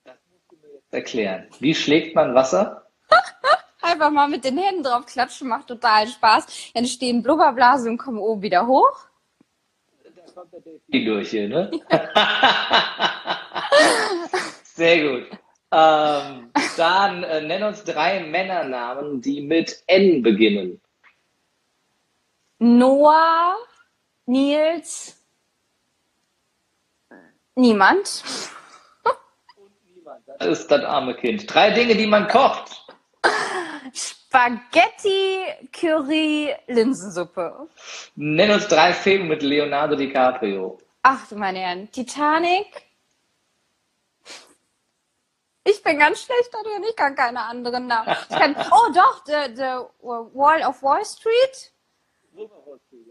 Das 0.05 0.17
musst 0.31 0.49
du 0.49 0.55
mir 0.55 0.73
jetzt 0.73 0.91
erklären. 0.91 1.47
Wie 1.59 1.75
schlägt 1.75 2.15
man 2.15 2.33
Wasser? 2.33 2.87
Einfach 3.83 4.09
mal 4.09 4.27
mit 4.27 4.43
den 4.43 4.57
Händen 4.57 4.81
drauf 4.81 5.05
klatschen, 5.05 5.47
macht 5.49 5.67
total 5.67 6.07
Spaß. 6.07 6.71
Entstehen 6.73 7.21
Blubberblasen 7.21 7.91
und 7.91 7.97
kommen 7.99 8.17
oben 8.17 8.41
wieder 8.41 8.65
hoch 8.65 9.07
Delfin 10.59 11.05
durch 11.05 11.29
hier, 11.29 11.47
ne? 11.49 11.71
Sehr 14.63 15.03
gut. 15.03 15.27
Ähm, 15.71 16.51
dann 16.77 17.23
äh, 17.23 17.41
nenn 17.41 17.63
uns 17.63 17.83
drei 17.83 18.21
Männernamen, 18.21 19.21
die 19.21 19.41
mit 19.41 19.83
N 19.87 20.21
beginnen. 20.21 20.81
Noah, 22.59 23.55
Nils, 24.25 25.21
niemand. 27.55 28.23
Und 29.57 29.71
niemand. 29.93 30.23
Das 30.27 30.59
ist 30.59 30.71
das 30.71 30.83
arme 30.83 31.15
Kind. 31.15 31.53
Drei 31.53 31.71
Dinge, 31.71 31.95
die 31.95 32.07
man 32.07 32.27
kocht. 32.27 32.84
Spaghetti, 34.35 35.45
Curry, 35.71 36.53
Linsensuppe. 36.67 37.69
Nenn 38.15 38.51
uns 38.51 38.67
drei 38.67 38.91
Filme 38.91 39.29
mit 39.29 39.41
Leonardo 39.41 39.95
DiCaprio. 39.95 40.77
Ach 41.03 41.25
du 41.29 41.37
meine 41.37 41.59
Herren, 41.59 41.89
Titanic. 41.89 42.67
Ich 45.63 45.81
bin 45.81 45.97
ganz 45.99 46.21
schlecht 46.21 46.49
darin, 46.51 46.83
ich 46.87 46.95
kann 46.97 47.15
keine 47.15 47.43
anderen 47.43 47.87
Namen. 47.87 48.13
Kann, 48.29 48.55
oh 48.71 48.91
doch, 48.93 49.23
the, 49.25 49.55
the 49.55 49.85
Wall 50.01 50.61
of 50.63 50.83
Wall 50.83 51.05
Street. 51.05 51.71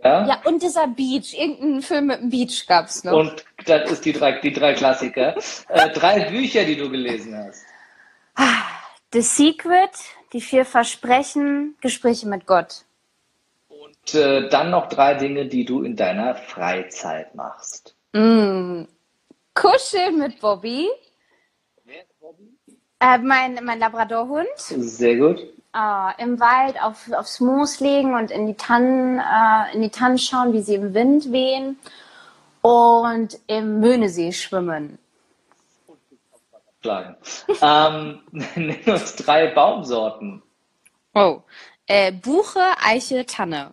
Ja? 0.04 0.26
ja, 0.26 0.42
und 0.44 0.62
dieser 0.62 0.86
Beach, 0.86 1.32
irgendein 1.32 1.80
Film 1.80 2.06
mit 2.08 2.20
dem 2.20 2.28
Beach 2.28 2.66
gab 2.66 2.86
es 2.86 3.02
noch. 3.02 3.14
Und 3.14 3.44
das 3.64 3.90
ist 3.90 4.04
die 4.04 4.12
drei, 4.12 4.32
die 4.40 4.52
drei 4.52 4.74
Klassiker. 4.74 5.34
äh, 5.68 5.88
drei 5.94 6.28
Bücher, 6.28 6.64
die 6.64 6.76
du 6.76 6.90
gelesen 6.90 7.34
hast. 7.34 7.64
The 9.14 9.22
Secret, 9.22 9.92
die 10.34 10.40
vier 10.40 10.66
Versprechen, 10.66 11.76
Gespräche 11.80 12.28
mit 12.28 12.44
Gott. 12.44 12.84
Und 13.68 14.14
äh, 14.14 14.48
dann 14.50 14.70
noch 14.70 14.88
drei 14.88 15.14
Dinge, 15.14 15.46
die 15.46 15.64
du 15.64 15.82
in 15.82 15.96
deiner 15.96 16.34
Freizeit 16.34 17.34
machst. 17.34 17.94
Mm, 18.12 18.82
kuscheln 19.54 20.18
mit 20.18 20.40
Bobby. 20.40 20.88
Wer 21.84 22.02
ist 22.02 22.20
Bobby? 22.20 22.56
Äh, 22.98 23.18
mein, 23.18 23.60
mein 23.64 23.78
Labradorhund. 23.78 24.48
Sehr 24.56 25.16
gut. 25.16 25.38
Äh, 25.38 26.22
Im 26.22 26.40
Wald 26.40 26.82
auf, 26.82 27.10
aufs 27.12 27.38
Moos 27.38 27.78
legen 27.78 28.14
und 28.14 28.32
in 28.32 28.46
die, 28.46 28.54
Tannen, 28.54 29.20
äh, 29.20 29.74
in 29.74 29.82
die 29.82 29.90
Tannen 29.90 30.18
schauen, 30.18 30.52
wie 30.52 30.62
sie 30.62 30.74
im 30.74 30.94
Wind 30.94 31.30
wehen. 31.32 31.78
Und 32.60 33.38
im 33.46 33.80
Möhnesee 33.80 34.32
schwimmen 34.32 34.98
schlagen. 36.84 37.16
ähm, 37.62 38.20
nenn 38.54 38.84
uns 38.86 39.16
drei 39.16 39.46
Baumsorten. 39.46 40.42
Oh. 41.14 41.40
Äh, 41.86 42.12
Buche, 42.12 42.60
Eiche, 42.84 43.24
Tanne. 43.24 43.72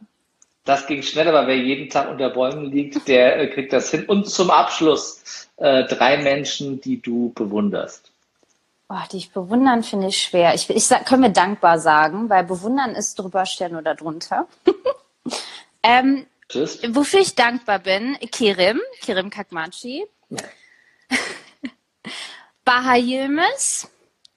Das 0.63 0.87
ging 0.87 1.01
schnell, 1.01 1.27
aber 1.27 1.47
wer 1.47 1.57
jeden 1.57 1.89
Tag 1.89 2.09
unter 2.09 2.29
Bäumen 2.29 2.71
liegt, 2.71 3.07
der 3.07 3.39
äh, 3.39 3.47
kriegt 3.47 3.73
das 3.73 3.91
hin. 3.91 4.05
Und 4.05 4.29
zum 4.29 4.49
Abschluss 4.49 5.47
äh, 5.57 5.83
drei 5.85 6.17
Menschen, 6.17 6.79
die 6.79 7.01
du 7.01 7.33
bewunderst. 7.33 8.11
Oh, 8.89 8.95
die 9.11 9.17
ich 9.17 9.31
bewundern, 9.31 9.83
finde 9.83 10.07
ich 10.07 10.21
schwer. 10.21 10.53
Ich, 10.53 10.69
ich 10.69 10.85
sag, 10.85 11.05
können 11.05 11.23
wir 11.23 11.29
dankbar 11.29 11.79
sagen, 11.79 12.29
weil 12.29 12.43
bewundern 12.43 12.91
ist 12.91 13.17
drüber 13.17 13.45
stehen 13.45 13.75
oder 13.75 13.95
drunter. 13.95 14.47
ähm, 15.83 16.25
Tschüss. 16.47 16.79
Wofür 16.89 17.21
ich 17.21 17.35
dankbar 17.35 17.79
bin, 17.79 18.17
Kirim, 18.31 18.79
Kirim 19.01 19.29
Kakmachi, 19.29 20.05
Baha 22.65 22.95
Yilmaz 22.95 23.89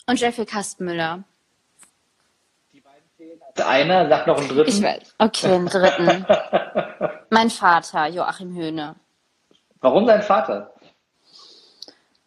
und 0.06 0.20
Jeffrey 0.20 0.46
Kastmüller. 0.46 1.24
Einer, 3.64 4.08
sag 4.08 4.26
noch 4.26 4.38
einen 4.38 4.48
dritten. 4.48 4.70
Ich 4.70 4.82
weiß. 4.82 5.14
Okay, 5.18 5.54
einen 5.54 5.66
dritten. 5.66 6.26
mein 7.30 7.50
Vater, 7.50 8.08
Joachim 8.08 8.54
Höhne. 8.56 8.96
Warum 9.80 10.06
dein 10.06 10.22
Vater? 10.22 10.72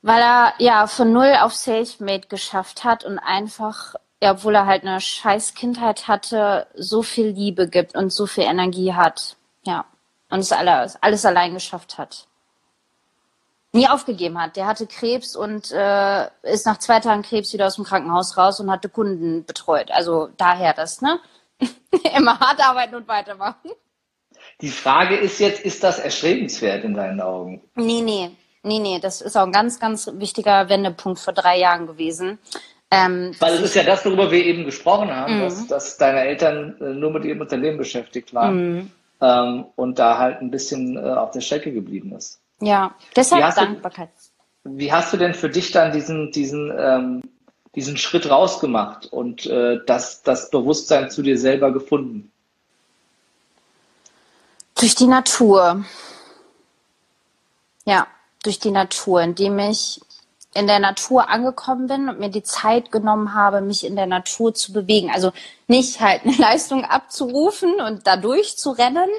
Weil 0.02 0.22
er 0.22 0.54
ja 0.60 0.88
von 0.88 1.12
null 1.12 1.36
auf 1.42 1.54
Selfmade 1.54 2.28
geschafft 2.28 2.84
hat 2.86 3.04
und 3.04 3.20
einfach, 3.20 3.96
ja, 4.22 4.32
obwohl 4.32 4.56
er 4.56 4.66
halt 4.66 4.84
eine 4.84 5.02
scheiß 5.02 5.54
Kindheit 5.54 6.08
hatte, 6.08 6.68
so 6.76 7.02
viel 7.04 7.28
Liebe 7.28 7.68
gibt 7.68 7.96
und 7.96 8.12
so 8.12 8.26
viel 8.26 8.46
Energie 8.46 8.94
hat. 8.94 9.36
Ja. 9.64 9.86
Und 10.30 10.40
es 10.40 10.52
alles, 10.52 11.02
alles 11.02 11.26
allein 11.26 11.54
geschafft 11.54 11.98
hat. 11.98 12.28
Nie 13.78 13.88
aufgegeben 13.88 14.42
hat. 14.42 14.56
Der 14.56 14.68
hatte 14.68 14.88
Krebs 14.88 15.36
und 15.36 15.72
äh, 15.72 16.28
ist 16.44 16.66
nach 16.66 16.80
zwei 16.80 17.00
Tagen 17.00 17.22
Krebs 17.22 17.54
wieder 17.54 17.68
aus 17.68 17.76
dem 17.76 17.86
Krankenhaus 17.86 18.38
raus 18.38 18.60
und 18.60 18.72
hatte 18.72 18.90
Kunden 18.90 19.46
betreut. 19.46 19.92
Also 19.92 20.30
daher 20.38 20.74
das, 20.74 21.02
ne? 21.02 21.20
Immer 22.18 22.40
hart 22.40 22.60
arbeiten 22.60 22.96
und 22.96 23.08
weitermachen. 23.08 23.72
Die 24.62 24.70
Frage 24.70 25.16
ist 25.16 25.40
jetzt, 25.40 25.62
ist 25.62 25.84
das 25.84 26.00
erstrebenswert 26.00 26.84
in 26.84 26.94
deinen 26.94 27.22
Augen? 27.22 27.62
Nee, 27.76 28.02
nee. 28.02 28.32
Nee, 28.64 28.80
nee, 28.80 29.00
das 29.00 29.22
ist 29.22 29.38
auch 29.38 29.46
ein 29.46 29.52
ganz, 29.52 29.80
ganz 29.80 30.12
wichtiger 30.16 30.68
Wendepunkt 30.68 31.20
vor 31.20 31.34
drei 31.34 31.58
Jahren 31.58 31.88
gewesen. 31.88 32.40
Ähm, 32.90 33.34
Weil 33.40 33.56
es 33.56 33.62
ist 33.62 33.76
ja 33.76 33.84
das, 33.84 34.06
worüber 34.06 34.32
wir 34.32 34.44
eben 34.44 34.66
gesprochen 34.66 35.14
haben, 35.14 35.38
mhm. 35.38 35.42
dass, 35.42 35.68
dass, 35.68 35.98
deine 35.98 36.22
Eltern 36.22 36.76
äh, 36.80 36.94
nur 36.94 37.12
mit 37.12 37.26
ihrem 37.26 37.42
Unternehmen 37.42 37.78
beschäftigt 37.78 38.34
waren 38.34 38.74
mhm. 38.74 38.92
ähm, 39.22 39.66
und 39.76 40.00
da 40.00 40.18
halt 40.18 40.42
ein 40.42 40.52
bisschen 40.52 40.98
äh, 40.98 41.02
auf 41.02 41.32
der 41.32 41.42
Strecke 41.42 41.72
geblieben 41.72 42.14
ist. 42.14 42.42
Ja, 42.60 42.96
deshalb 43.16 43.56
Dankbarkeit. 43.56 44.10
Du, 44.64 44.78
wie 44.78 44.92
hast 44.92 45.14
du 45.14 45.18
denn 45.18 45.34
für 45.34 45.50
dich 45.50 45.72
dann 45.72 45.92
diesen, 45.92 46.32
diesen, 46.32 46.72
ähm, 46.78 47.22
diesen 47.76 47.98
Schritt 47.98 48.30
rausgemacht 48.30 49.06
und 49.08 49.46
äh, 49.46 49.80
das, 49.86 50.24
das 50.24 50.50
Bewusstsein 50.50 51.10
zu 51.12 51.22
dir 51.22 51.38
selber 51.38 51.72
gefunden? 51.72 52.32
Durch 54.76 54.96
die 54.96 55.08
Natur. 55.08 55.86
Ja, 57.86 58.08
durch 58.44 58.60
die 58.60 58.72
Natur, 58.72 59.22
indem 59.22 59.60
ich 59.60 60.02
in 60.54 60.66
der 60.66 60.80
Natur 60.80 61.30
angekommen 61.30 61.88
bin 61.88 62.10
und 62.10 62.20
mir 62.20 62.30
die 62.30 62.44
Zeit 62.44 62.92
genommen 62.92 63.36
habe, 63.36 63.62
mich 63.62 63.86
in 63.86 63.96
der 63.96 64.08
Natur 64.08 64.56
zu 64.56 64.74
bewegen. 64.74 65.12
Also 65.14 65.32
nicht 65.68 66.00
halt 66.00 66.24
eine 66.24 66.36
Leistung 66.38 66.84
abzurufen 66.84 67.80
und 67.80 68.08
dadurch 68.08 68.58
zu 68.58 68.72
rennen, 68.72 69.10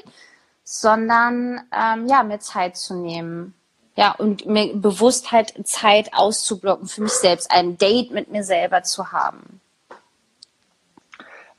sondern 0.70 1.62
ähm, 1.72 2.06
ja, 2.08 2.22
mir 2.22 2.40
Zeit 2.40 2.76
zu 2.76 2.94
nehmen. 2.94 3.54
Ja, 3.96 4.12
und 4.12 4.44
mir 4.44 4.76
bewusst 4.76 5.32
halt 5.32 5.54
Zeit 5.66 6.12
auszublocken 6.12 6.86
für 6.86 7.00
mich 7.00 7.14
selbst, 7.14 7.50
ein 7.50 7.78
Date 7.78 8.10
mit 8.12 8.30
mir 8.30 8.44
selber 8.44 8.82
zu 8.82 9.10
haben. 9.10 9.60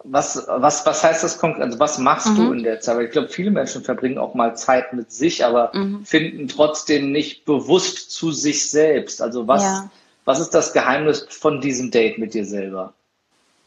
Was, 0.04 0.46
was, 0.48 0.86
was 0.86 1.04
heißt 1.04 1.24
das 1.24 1.40
konkret? 1.40 1.64
Also 1.64 1.80
was 1.80 1.98
machst 1.98 2.28
mhm. 2.28 2.36
du 2.36 2.54
in 2.54 2.64
der 2.64 2.82
Zeit? 2.82 2.98
Weil 2.98 3.06
ich 3.06 3.12
glaube, 3.12 3.30
viele 3.30 3.50
Menschen 3.50 3.84
verbringen 3.84 4.20
auch 4.20 4.36
mal 4.36 4.56
Zeit 4.56 4.94
mit 4.94 5.12
sich, 5.12 5.44
aber 5.44 5.72
mhm. 5.74 6.06
finden 6.06 6.48
trotzdem 6.48 7.12
nicht 7.12 7.46
bewusst 7.46 8.12
zu 8.12 8.32
sich 8.32 8.70
selbst. 8.70 9.24
Also 9.24 9.48
was, 9.48 9.64
ja. 9.64 9.92
was 10.24 10.40
ist 10.40 10.52
das 10.52 10.72
Geheimnis 10.72 11.26
von 11.30 11.62
diesem 11.62 11.90
Date 11.90 12.20
mit 12.20 12.36
dir 12.36 12.46
selber? 12.46 12.94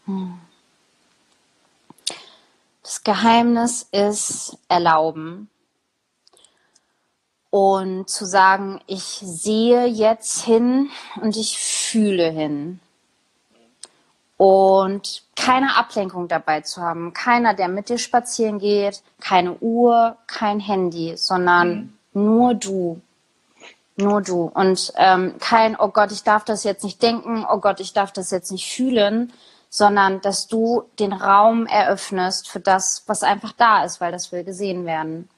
Hm. 0.06 0.34
Das 3.04 3.16
Geheimnis 3.16 3.88
ist 3.90 4.58
erlauben 4.68 5.48
und 7.50 8.08
zu 8.08 8.24
sagen, 8.24 8.80
ich 8.86 9.02
sehe 9.02 9.86
jetzt 9.86 10.42
hin 10.42 10.88
und 11.20 11.36
ich 11.36 11.58
fühle 11.58 12.30
hin 12.30 12.80
und 14.36 15.22
keine 15.36 15.76
Ablenkung 15.76 16.28
dabei 16.28 16.60
zu 16.60 16.80
haben. 16.80 17.12
Keiner, 17.12 17.54
der 17.54 17.68
mit 17.68 17.88
dir 17.88 17.98
spazieren 17.98 18.58
geht, 18.58 19.02
keine 19.20 19.54
Uhr, 19.58 20.16
kein 20.26 20.60
Handy, 20.60 21.16
sondern 21.16 21.96
mhm. 22.12 22.22
nur 22.24 22.54
du. 22.54 23.00
Nur 23.96 24.22
du. 24.22 24.50
Und 24.54 24.92
ähm, 24.96 25.34
kein, 25.38 25.78
oh 25.78 25.88
Gott, 25.88 26.12
ich 26.12 26.22
darf 26.22 26.44
das 26.44 26.64
jetzt 26.64 26.82
nicht 26.84 27.02
denken, 27.02 27.44
oh 27.50 27.58
Gott, 27.58 27.80
ich 27.80 27.92
darf 27.92 28.12
das 28.12 28.30
jetzt 28.30 28.50
nicht 28.52 28.72
fühlen, 28.72 29.32
sondern 29.74 30.20
dass 30.20 30.48
du 30.48 30.84
den 30.98 31.14
Raum 31.14 31.64
eröffnest 31.66 32.50
für 32.50 32.60
das, 32.60 33.04
was 33.06 33.22
einfach 33.22 33.52
da 33.52 33.84
ist, 33.84 34.02
weil 34.02 34.12
das 34.12 34.30
will 34.30 34.44
gesehen 34.44 34.84
werden. 34.84 35.30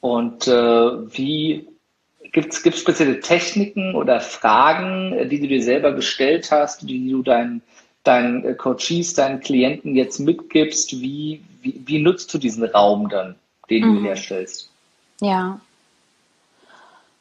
Und 0.00 0.46
äh, 0.46 0.52
wie 0.52 1.66
Gibt 2.32 2.52
es 2.52 2.78
spezielle 2.78 3.20
Techniken 3.20 3.94
oder 3.94 4.20
Fragen, 4.20 5.28
die 5.30 5.40
du 5.40 5.48
dir 5.48 5.62
selber 5.62 5.92
gestellt 5.92 6.50
hast, 6.50 6.82
die 6.82 7.10
du 7.10 7.22
deinen, 7.22 7.62
deinen 8.04 8.44
äh, 8.44 8.54
Coaches, 8.54 9.14
deinen 9.14 9.40
Klienten 9.40 9.96
jetzt 9.96 10.18
mitgibst? 10.18 11.00
Wie, 11.00 11.42
wie, 11.62 11.80
wie 11.86 11.98
nutzt 11.98 12.32
du 12.34 12.38
diesen 12.38 12.64
Raum 12.64 13.08
dann, 13.08 13.36
den 13.70 13.88
mhm. 13.88 13.96
du 13.96 14.02
herstellst? 14.02 14.68
Ja. 15.22 15.60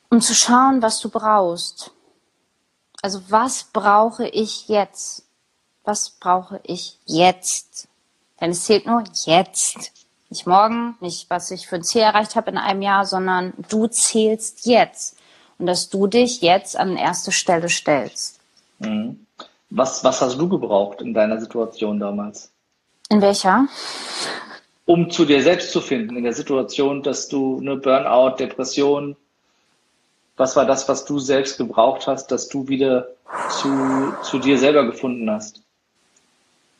Um 0.09 0.19
zu 0.19 0.33
schauen, 0.33 0.81
was 0.81 0.99
du 0.99 1.09
brauchst. 1.09 1.91
Also 3.05 3.21
was 3.29 3.65
brauche 3.65 4.27
ich 4.27 4.67
jetzt? 4.67 5.27
Was 5.83 6.09
brauche 6.09 6.59
ich 6.63 6.97
jetzt? 7.05 7.87
Denn 8.41 8.49
es 8.49 8.65
zählt 8.65 8.87
nur 8.87 9.03
jetzt. 9.25 9.91
Nicht 10.31 10.47
morgen, 10.47 10.95
nicht 11.01 11.29
was 11.29 11.51
ich 11.51 11.67
für 11.67 11.75
ein 11.75 11.83
Ziel 11.83 12.01
erreicht 12.01 12.35
habe 12.35 12.49
in 12.49 12.57
einem 12.57 12.81
Jahr, 12.81 13.05
sondern 13.05 13.53
du 13.69 13.85
zählst 13.85 14.65
jetzt. 14.65 15.19
Und 15.59 15.67
dass 15.67 15.91
du 15.91 16.07
dich 16.07 16.41
jetzt 16.41 16.75
an 16.75 16.97
erste 16.97 17.31
Stelle 17.31 17.69
stellst. 17.69 18.39
Mhm. 18.79 19.27
Was, 19.69 20.03
was 20.03 20.21
hast 20.21 20.39
du 20.39 20.49
gebraucht 20.49 20.99
in 21.03 21.13
deiner 21.13 21.39
Situation 21.39 21.99
damals? 21.99 22.51
In 23.09 23.21
welcher? 23.21 23.67
Um 24.85 25.11
zu 25.11 25.25
dir 25.25 25.43
selbst 25.43 25.71
zu 25.71 25.79
finden, 25.79 26.17
in 26.17 26.23
der 26.23 26.33
Situation, 26.33 27.03
dass 27.03 27.27
du 27.27 27.59
eine 27.59 27.75
Burnout, 27.75 28.37
Depression, 28.37 29.15
was 30.37 30.55
war 30.55 30.65
das, 30.65 30.87
was 30.89 31.05
du 31.05 31.19
selbst 31.19 31.57
gebraucht 31.57 32.07
hast, 32.07 32.27
dass 32.27 32.47
du 32.47 32.67
wieder 32.67 33.07
zu, 33.49 34.13
zu 34.23 34.39
dir 34.39 34.57
selber 34.57 34.85
gefunden 34.85 35.29
hast? 35.29 35.61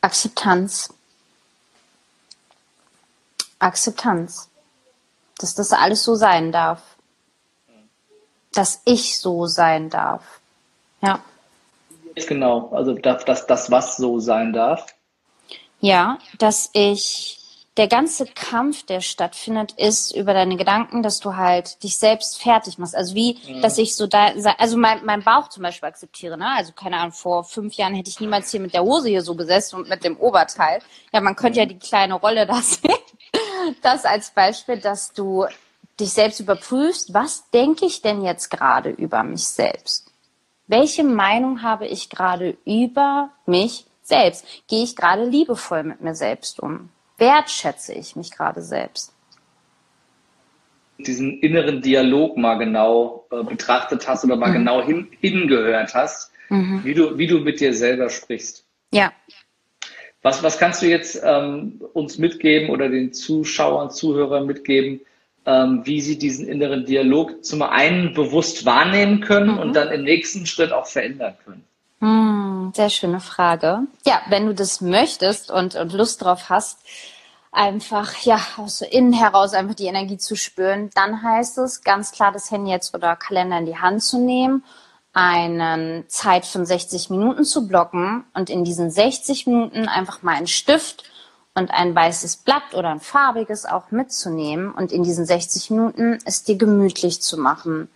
Akzeptanz. 0.00 0.92
Akzeptanz. 3.58 4.48
Dass 5.38 5.54
das 5.54 5.72
alles 5.72 6.04
so 6.04 6.14
sein 6.14 6.52
darf. 6.52 6.82
Dass 8.52 8.80
ich 8.84 9.18
so 9.18 9.46
sein 9.46 9.90
darf. 9.90 10.22
Ja. 11.00 11.20
Genau, 12.14 12.70
also 12.70 12.94
dass 12.94 13.24
das, 13.24 13.46
das 13.46 13.70
was 13.70 13.96
so 13.96 14.20
sein 14.20 14.52
darf. 14.52 14.86
Ja, 15.80 16.18
dass 16.38 16.70
ich 16.72 17.35
der 17.76 17.88
ganze 17.88 18.26
Kampf, 18.26 18.84
der 18.84 19.00
stattfindet, 19.00 19.72
ist 19.72 20.14
über 20.14 20.32
deine 20.32 20.56
Gedanken, 20.56 21.02
dass 21.02 21.20
du 21.20 21.36
halt 21.36 21.82
dich 21.82 21.98
selbst 21.98 22.40
fertig 22.40 22.78
machst. 22.78 22.96
Also 22.96 23.14
wie, 23.14 23.38
mhm. 23.46 23.60
dass 23.60 23.76
ich 23.78 23.94
so 23.96 24.06
da, 24.06 24.32
also 24.58 24.76
mein, 24.76 25.04
mein 25.04 25.22
Bauch 25.22 25.48
zum 25.48 25.62
Beispiel 25.62 25.88
akzeptiere, 25.88 26.38
ne? 26.38 26.48
Also 26.56 26.72
keine 26.72 26.96
Ahnung, 26.98 27.12
vor 27.12 27.44
fünf 27.44 27.74
Jahren 27.74 27.94
hätte 27.94 28.08
ich 28.08 28.20
niemals 28.20 28.50
hier 28.50 28.60
mit 28.60 28.72
der 28.72 28.82
Hose 28.82 29.08
hier 29.08 29.22
so 29.22 29.34
gesessen 29.34 29.76
und 29.76 29.88
mit 29.88 30.04
dem 30.04 30.16
Oberteil. 30.16 30.80
Ja, 31.12 31.20
man 31.20 31.36
könnte 31.36 31.60
mhm. 31.60 31.68
ja 31.68 31.74
die 31.74 31.78
kleine 31.78 32.14
Rolle 32.14 32.46
da 32.46 32.56
sehen 32.62 32.94
das 33.82 34.04
als 34.04 34.30
Beispiel, 34.30 34.78
dass 34.78 35.12
du 35.12 35.46
dich 35.98 36.12
selbst 36.12 36.40
überprüfst, 36.40 37.14
was 37.14 37.50
denke 37.50 37.86
ich 37.86 38.02
denn 38.02 38.22
jetzt 38.22 38.50
gerade 38.50 38.90
über 38.90 39.22
mich 39.22 39.46
selbst? 39.46 40.12
Welche 40.66 41.04
Meinung 41.04 41.62
habe 41.62 41.86
ich 41.86 42.10
gerade 42.10 42.56
über 42.64 43.30
mich 43.46 43.86
selbst? 44.02 44.44
Gehe 44.68 44.84
ich 44.84 44.96
gerade 44.96 45.24
liebevoll 45.24 45.84
mit 45.84 46.00
mir 46.00 46.14
selbst 46.14 46.60
um? 46.60 46.90
Wertschätze 47.18 47.94
ich 47.94 48.16
mich 48.16 48.30
gerade 48.30 48.62
selbst? 48.62 49.12
Diesen 50.98 51.40
inneren 51.40 51.82
Dialog 51.82 52.36
mal 52.36 52.56
genau 52.56 53.26
äh, 53.30 53.42
betrachtet 53.42 54.08
hast 54.08 54.24
oder 54.24 54.36
mal 54.36 54.48
mhm. 54.48 54.54
genau 54.54 54.82
hin, 54.82 55.08
hingehört 55.20 55.94
hast, 55.94 56.32
mhm. 56.48 56.82
wie, 56.84 56.94
du, 56.94 57.18
wie 57.18 57.26
du 57.26 57.40
mit 57.40 57.60
dir 57.60 57.74
selber 57.74 58.08
sprichst. 58.08 58.64
Ja, 58.92 59.12
was, 60.26 60.42
was 60.42 60.58
kannst 60.58 60.82
du 60.82 60.86
jetzt 60.86 61.22
ähm, 61.24 61.80
uns 61.92 62.18
mitgeben 62.18 62.70
oder 62.70 62.88
den 62.88 63.12
Zuschauern, 63.12 63.92
Zuhörern 63.92 64.44
mitgeben, 64.44 65.00
ähm, 65.46 65.82
wie 65.84 66.00
sie 66.00 66.18
diesen 66.18 66.48
inneren 66.48 66.84
Dialog 66.84 67.44
zum 67.44 67.62
einen 67.62 68.12
bewusst 68.12 68.66
wahrnehmen 68.66 69.20
können 69.20 69.52
mhm. 69.52 69.58
und 69.58 69.76
dann 69.76 69.92
im 69.92 70.02
nächsten 70.02 70.44
Schritt 70.44 70.72
auch 70.72 70.88
verändern 70.88 71.36
können? 71.44 71.64
Sehr 72.74 72.90
schöne 72.90 73.20
Frage. 73.20 73.80
Ja, 74.04 74.20
wenn 74.28 74.46
du 74.46 74.54
das 74.54 74.80
möchtest 74.80 75.50
und, 75.50 75.74
und 75.74 75.92
Lust 75.92 76.22
drauf 76.22 76.48
hast, 76.48 76.78
einfach, 77.52 78.14
ja, 78.18 78.38
aus 78.58 78.82
innen 78.82 79.12
heraus 79.12 79.54
einfach 79.54 79.74
die 79.74 79.86
Energie 79.86 80.18
zu 80.18 80.36
spüren, 80.36 80.90
dann 80.94 81.22
heißt 81.22 81.58
es 81.58 81.82
ganz 81.82 82.12
klar, 82.12 82.32
das 82.32 82.50
Handy 82.50 82.70
jetzt 82.70 82.94
oder 82.94 83.16
Kalender 83.16 83.58
in 83.58 83.66
die 83.66 83.78
Hand 83.78 84.02
zu 84.02 84.18
nehmen, 84.18 84.62
eine 85.12 86.04
Zeit 86.08 86.44
von 86.44 86.66
60 86.66 87.08
Minuten 87.08 87.44
zu 87.44 87.66
blocken 87.66 88.24
und 88.34 88.50
in 88.50 88.64
diesen 88.64 88.90
60 88.90 89.46
Minuten 89.46 89.88
einfach 89.88 90.22
mal 90.22 90.34
einen 90.34 90.46
Stift 90.46 91.04
und 91.54 91.70
ein 91.70 91.94
weißes 91.94 92.36
Blatt 92.38 92.74
oder 92.74 92.90
ein 92.90 93.00
farbiges 93.00 93.64
auch 93.64 93.90
mitzunehmen 93.90 94.72
und 94.72 94.92
in 94.92 95.02
diesen 95.02 95.24
60 95.24 95.70
Minuten 95.70 96.18
es 96.26 96.44
dir 96.44 96.56
gemütlich 96.56 97.22
zu 97.22 97.38
machen. 97.38 97.88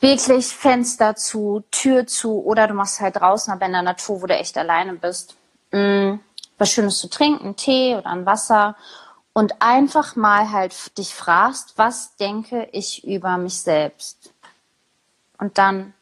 Wirklich 0.00 0.46
Fenster 0.46 1.16
zu, 1.16 1.64
Tür 1.70 2.06
zu 2.06 2.44
oder 2.44 2.68
du 2.68 2.74
machst 2.74 3.00
halt 3.00 3.16
draußen, 3.16 3.52
aber 3.52 3.66
in 3.66 3.72
der 3.72 3.82
Natur, 3.82 4.22
wo 4.22 4.26
du 4.26 4.34
echt 4.34 4.56
alleine 4.56 4.94
bist. 4.94 5.36
Mm, 5.72 6.14
was 6.56 6.70
Schönes 6.70 6.98
zu 6.98 7.08
trinken, 7.08 7.56
Tee 7.56 7.96
oder 7.96 8.06
ein 8.06 8.26
Wasser 8.26 8.76
und 9.32 9.60
einfach 9.60 10.16
mal 10.16 10.50
halt 10.50 10.98
dich 10.98 11.14
fragst, 11.14 11.74
was 11.76 12.16
denke 12.16 12.68
ich 12.72 13.04
über 13.04 13.38
mich 13.38 13.60
selbst? 13.60 14.32
Und 15.38 15.58
dann 15.58 15.94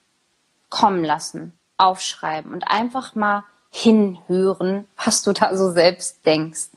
kommen 0.70 1.04
lassen, 1.04 1.52
aufschreiben 1.76 2.52
und 2.52 2.64
einfach 2.64 3.14
mal 3.14 3.44
hinhören, 3.70 4.86
was 5.04 5.22
du 5.22 5.32
da 5.32 5.54
so 5.56 5.70
selbst 5.70 6.24
denkst. 6.24 6.68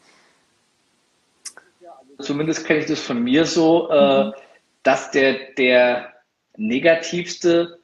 Zumindest 2.20 2.66
kenne 2.66 2.80
ich 2.80 2.86
das 2.86 3.00
von 3.00 3.24
mir 3.24 3.46
so, 3.46 3.90
äh, 3.90 4.26
mhm. 4.26 4.34
dass 4.84 5.12
der, 5.12 5.54
der 5.54 6.14
negativste 6.60 7.80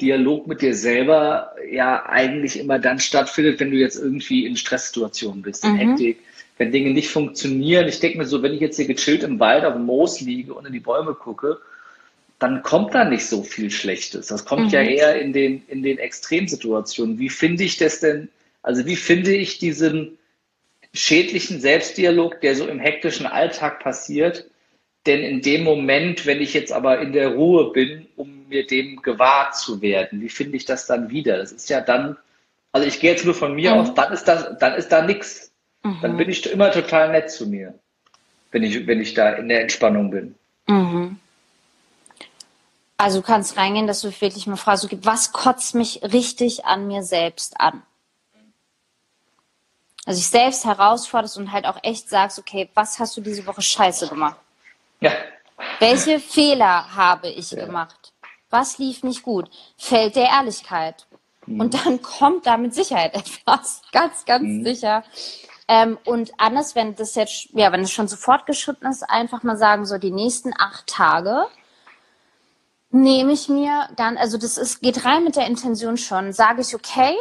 Dialog 0.00 0.46
mit 0.46 0.62
dir 0.62 0.74
selber 0.74 1.54
ja 1.70 2.06
eigentlich 2.06 2.58
immer 2.58 2.78
dann 2.78 3.00
stattfindet, 3.00 3.58
wenn 3.58 3.72
du 3.72 3.76
jetzt 3.76 3.96
irgendwie 3.96 4.46
in 4.46 4.56
Stresssituationen 4.56 5.42
bist, 5.42 5.64
in 5.64 5.72
mhm. 5.72 5.76
Hektik, 5.76 6.18
wenn 6.56 6.70
Dinge 6.70 6.90
nicht 6.90 7.08
funktionieren. 7.08 7.88
Ich 7.88 7.98
denke 7.98 8.18
mir 8.18 8.26
so, 8.26 8.42
wenn 8.42 8.54
ich 8.54 8.60
jetzt 8.60 8.76
hier 8.76 8.86
gechillt 8.86 9.24
im 9.24 9.40
Wald 9.40 9.64
auf 9.64 9.74
dem 9.74 9.86
Moos 9.86 10.20
liege 10.20 10.54
und 10.54 10.66
in 10.66 10.72
die 10.72 10.80
Bäume 10.80 11.14
gucke, 11.14 11.58
dann 12.38 12.62
kommt 12.62 12.94
da 12.94 13.04
nicht 13.04 13.26
so 13.26 13.42
viel 13.42 13.70
Schlechtes. 13.70 14.28
Das 14.28 14.44
kommt 14.44 14.66
mhm. 14.66 14.70
ja 14.70 14.82
eher 14.82 15.20
in 15.20 15.32
den, 15.32 15.62
in 15.66 15.82
den 15.82 15.98
Extremsituationen. 15.98 17.18
Wie 17.18 17.30
finde 17.30 17.64
ich 17.64 17.76
das 17.76 17.98
denn? 17.98 18.28
Also 18.62 18.86
wie 18.86 18.96
finde 18.96 19.34
ich 19.34 19.58
diesen 19.58 20.18
schädlichen 20.94 21.60
Selbstdialog, 21.60 22.40
der 22.40 22.54
so 22.54 22.66
im 22.66 22.78
hektischen 22.78 23.26
Alltag 23.26 23.80
passiert, 23.80 24.48
denn 25.06 25.20
in 25.20 25.42
dem 25.42 25.64
Moment, 25.64 26.26
wenn 26.26 26.40
ich 26.40 26.54
jetzt 26.54 26.72
aber 26.72 27.00
in 27.00 27.12
der 27.12 27.30
Ruhe 27.30 27.72
bin, 27.72 28.07
mir 28.48 28.66
dem 28.66 29.02
gewahr 29.02 29.52
zu 29.52 29.80
werden, 29.80 30.20
wie 30.20 30.28
finde 30.28 30.56
ich 30.56 30.64
das 30.64 30.86
dann 30.86 31.10
wieder? 31.10 31.38
Das 31.38 31.52
ist 31.52 31.68
ja 31.68 31.80
dann, 31.80 32.16
also 32.72 32.86
ich 32.86 33.00
gehe 33.00 33.10
jetzt 33.10 33.24
nur 33.24 33.34
von 33.34 33.54
mir 33.54 33.74
mhm. 33.74 33.80
aus, 33.80 33.94
dann 33.94 34.12
ist 34.12 34.24
das, 34.24 34.58
dann 34.58 34.74
ist 34.74 34.88
da 34.88 35.02
nichts. 35.02 35.52
Mhm. 35.82 35.98
Dann 36.02 36.16
bin 36.16 36.28
ich 36.28 36.50
immer 36.50 36.70
total 36.70 37.10
nett 37.10 37.30
zu 37.30 37.46
mir, 37.46 37.74
wenn 38.50 38.62
ich, 38.62 38.86
wenn 38.86 39.00
ich 39.00 39.14
da 39.14 39.30
in 39.30 39.48
der 39.48 39.62
Entspannung 39.62 40.10
bin. 40.10 40.34
Mhm. 40.66 41.18
Also 42.96 43.20
du 43.20 43.26
kannst 43.26 43.56
reingehen, 43.56 43.86
dass 43.86 44.00
du 44.00 44.10
wirklich 44.20 44.46
mal 44.48 44.56
fragst, 44.56 44.88
was 45.04 45.32
kotzt 45.32 45.76
mich 45.76 46.02
richtig 46.02 46.64
an 46.64 46.88
mir 46.88 47.04
selbst 47.04 47.60
an? 47.60 47.82
Also 50.04 50.18
dich 50.18 50.28
selbst 50.28 50.64
herausforderst 50.64 51.36
und 51.36 51.52
halt 51.52 51.66
auch 51.66 51.78
echt 51.82 52.08
sagst, 52.08 52.38
okay, 52.38 52.68
was 52.74 52.98
hast 52.98 53.16
du 53.16 53.20
diese 53.20 53.46
Woche 53.46 53.62
scheiße 53.62 54.08
gemacht? 54.08 54.36
Ja. 55.00 55.12
Welche 55.78 56.18
Fehler 56.18 56.94
habe 56.94 57.28
ich 57.28 57.50
ja. 57.50 57.64
gemacht? 57.64 58.12
Was 58.50 58.78
lief 58.78 59.02
nicht 59.02 59.22
gut? 59.22 59.50
Fällt 59.76 60.16
der 60.16 60.28
Ehrlichkeit? 60.28 61.06
Mhm. 61.46 61.60
Und 61.60 61.74
dann 61.74 62.02
kommt 62.02 62.46
da 62.46 62.56
mit 62.56 62.74
Sicherheit 62.74 63.14
etwas, 63.46 63.82
ganz, 63.92 64.24
ganz 64.24 64.44
mhm. 64.44 64.64
sicher. 64.64 65.04
Ähm, 65.68 65.98
und 66.04 66.32
anders, 66.38 66.74
wenn 66.74 66.94
das 66.94 67.14
jetzt, 67.14 67.50
ja, 67.52 67.70
wenn 67.72 67.82
es 67.82 67.92
schon 67.92 68.08
so 68.08 68.16
fortgeschritten 68.16 68.90
ist, 68.90 69.02
einfach 69.02 69.42
mal 69.42 69.56
sagen, 69.56 69.84
so 69.84 69.98
die 69.98 70.10
nächsten 70.10 70.54
acht 70.56 70.86
Tage 70.86 71.46
nehme 72.90 73.32
ich 73.32 73.50
mir 73.50 73.88
dann, 73.96 74.16
also 74.16 74.38
das 74.38 74.56
ist, 74.56 74.80
geht 74.80 75.04
rein 75.04 75.24
mit 75.24 75.36
der 75.36 75.46
Intention 75.46 75.98
schon, 75.98 76.32
sage 76.32 76.62
ich, 76.62 76.74
okay, 76.74 77.14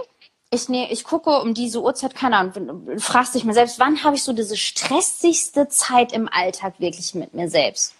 ich, 0.49 0.69
ne, 0.69 0.89
ich 0.91 1.03
gucke 1.03 1.41
um 1.41 1.53
diese 1.53 1.81
Uhrzeit, 1.81 2.15
keine 2.15 2.37
Ahnung, 2.37 2.99
fragst 2.99 3.35
dich 3.35 3.43
mir 3.43 3.53
selbst, 3.53 3.79
wann 3.79 4.01
habe 4.03 4.15
ich 4.15 4.23
so 4.23 4.31
diese 4.31 4.55
stressigste 4.55 5.67
Zeit 5.67 6.13
im 6.13 6.29
Alltag 6.29 6.79
wirklich 6.79 7.13
mit 7.15 7.33
mir 7.33 7.49
selbst? 7.49 7.96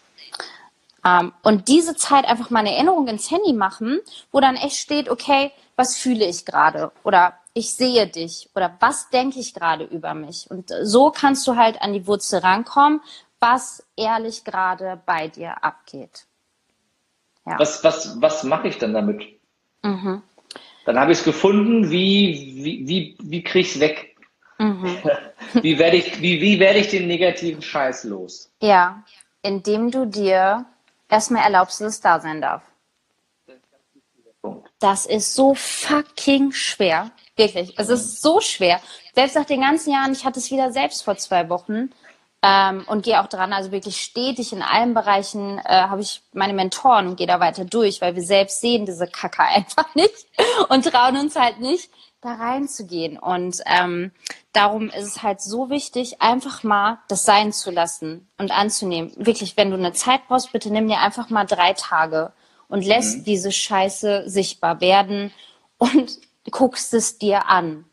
Ähm, 1.07 1.31
und 1.43 1.67
diese 1.67 1.95
Zeit 1.95 2.25
einfach 2.25 2.49
mal 2.49 2.59
eine 2.59 2.73
Erinnerung 2.75 3.07
ins 3.07 3.31
Handy 3.31 3.53
machen, 3.53 3.99
wo 4.31 4.39
dann 4.39 4.55
echt 4.55 4.77
steht, 4.77 5.09
okay, 5.09 5.51
was 5.75 5.97
fühle 5.97 6.25
ich 6.25 6.45
gerade? 6.45 6.91
Oder 7.03 7.37
ich 7.53 7.73
sehe 7.73 8.07
dich. 8.07 8.49
Oder 8.55 8.75
was 8.79 9.09
denke 9.09 9.39
ich 9.39 9.53
gerade 9.53 9.85
über 9.85 10.13
mich? 10.13 10.49
Und 10.49 10.71
so 10.81 11.11
kannst 11.11 11.47
du 11.47 11.55
halt 11.55 11.81
an 11.81 11.93
die 11.93 12.07
Wurzel 12.07 12.39
rankommen, 12.39 13.01
was 13.39 13.83
ehrlich 13.95 14.43
gerade 14.43 15.01
bei 15.05 15.27
dir 15.27 15.63
abgeht. 15.63 16.25
Ja. 17.45 17.59
Was, 17.59 17.83
was, 17.83 18.21
was 18.21 18.43
mache 18.43 18.67
ich 18.67 18.77
dann 18.77 18.93
damit? 18.93 19.23
Mhm. 19.83 20.21
Dann 20.85 20.99
habe 20.99 21.11
ich 21.11 21.19
es 21.19 21.23
gefunden, 21.23 21.89
wie, 21.89 22.53
wie, 22.63 22.87
wie, 22.87 23.17
wie 23.21 23.43
kriege 23.43 23.67
ich 23.67 23.75
es 23.75 23.79
weg? 23.79 24.17
Mhm. 24.57 24.97
wie 25.61 25.77
werde 25.79 25.97
ich, 25.97 26.21
wie, 26.21 26.41
wie 26.41 26.59
werde 26.59 26.79
ich 26.79 26.89
den 26.89 27.07
negativen 27.07 27.61
Scheiß 27.61 28.03
los? 28.05 28.51
Ja, 28.61 29.03
indem 29.43 29.91
du 29.91 30.05
dir 30.05 30.65
erstmal 31.09 31.43
erlaubst, 31.43 31.81
dass 31.81 31.95
es 31.95 32.01
da 32.01 32.19
sein 32.19 32.41
darf. 32.41 32.63
Das 34.79 35.05
ist 35.05 35.33
so 35.33 35.55
fucking 35.55 36.51
schwer. 36.51 37.11
Wirklich. 37.35 37.77
Es 37.77 37.89
ist 37.89 38.21
so 38.21 38.39
schwer. 38.39 38.79
Selbst 39.13 39.35
nach 39.35 39.45
den 39.45 39.61
ganzen 39.61 39.91
Jahren, 39.91 40.13
ich 40.13 40.25
hatte 40.25 40.39
es 40.39 40.51
wieder 40.51 40.71
selbst 40.71 41.03
vor 41.03 41.17
zwei 41.17 41.49
Wochen, 41.49 41.91
ähm, 42.43 42.85
und 42.87 43.03
gehe 43.03 43.21
auch 43.21 43.27
dran, 43.27 43.51
also 43.51 43.71
wirklich 43.71 43.99
stetig 43.99 44.53
in 44.53 44.61
allen 44.61 44.93
Bereichen 44.93 45.59
äh, 45.65 45.81
habe 45.81 46.01
ich 46.01 46.21
meine 46.33 46.53
Mentoren 46.53 47.07
und 47.07 47.15
gehe 47.15 47.25
da 47.25 47.39
weiter 47.39 47.65
durch, 47.65 47.99
weil 47.99 48.15
wir 48.15 48.21
selbst 48.21 48.61
sehen 48.61 48.85
diese 48.85 49.07
Kacke 49.07 49.41
einfach 49.55 49.93
nicht 49.95 50.27
und 50.69 50.85
trauen 50.85 51.17
uns 51.17 51.35
halt 51.35 51.59
nicht, 51.59 51.89
da 52.21 52.33
reinzugehen. 52.33 53.17
Und 53.17 53.61
ähm, 53.65 54.11
darum 54.53 54.89
ist 54.89 55.05
es 55.05 55.23
halt 55.23 55.41
so 55.41 55.69
wichtig, 55.69 56.21
einfach 56.21 56.63
mal 56.63 56.99
das 57.07 57.25
sein 57.25 57.51
zu 57.51 57.71
lassen 57.71 58.27
und 58.37 58.51
anzunehmen. 58.51 59.11
Wirklich, 59.17 59.57
wenn 59.57 59.69
du 59.69 59.77
eine 59.77 59.93
Zeit 59.93 60.27
brauchst, 60.27 60.51
bitte 60.51 60.71
nimm 60.71 60.87
dir 60.87 60.99
einfach 60.99 61.29
mal 61.29 61.45
drei 61.45 61.73
Tage 61.73 62.31
und 62.67 62.85
lässt 62.85 63.19
mhm. 63.19 63.23
diese 63.23 63.51
Scheiße 63.51 64.29
sichtbar 64.29 64.81
werden 64.81 65.31
und 65.77 66.19
guckst 66.51 66.93
es 66.93 67.17
dir 67.17 67.49
an. 67.49 67.85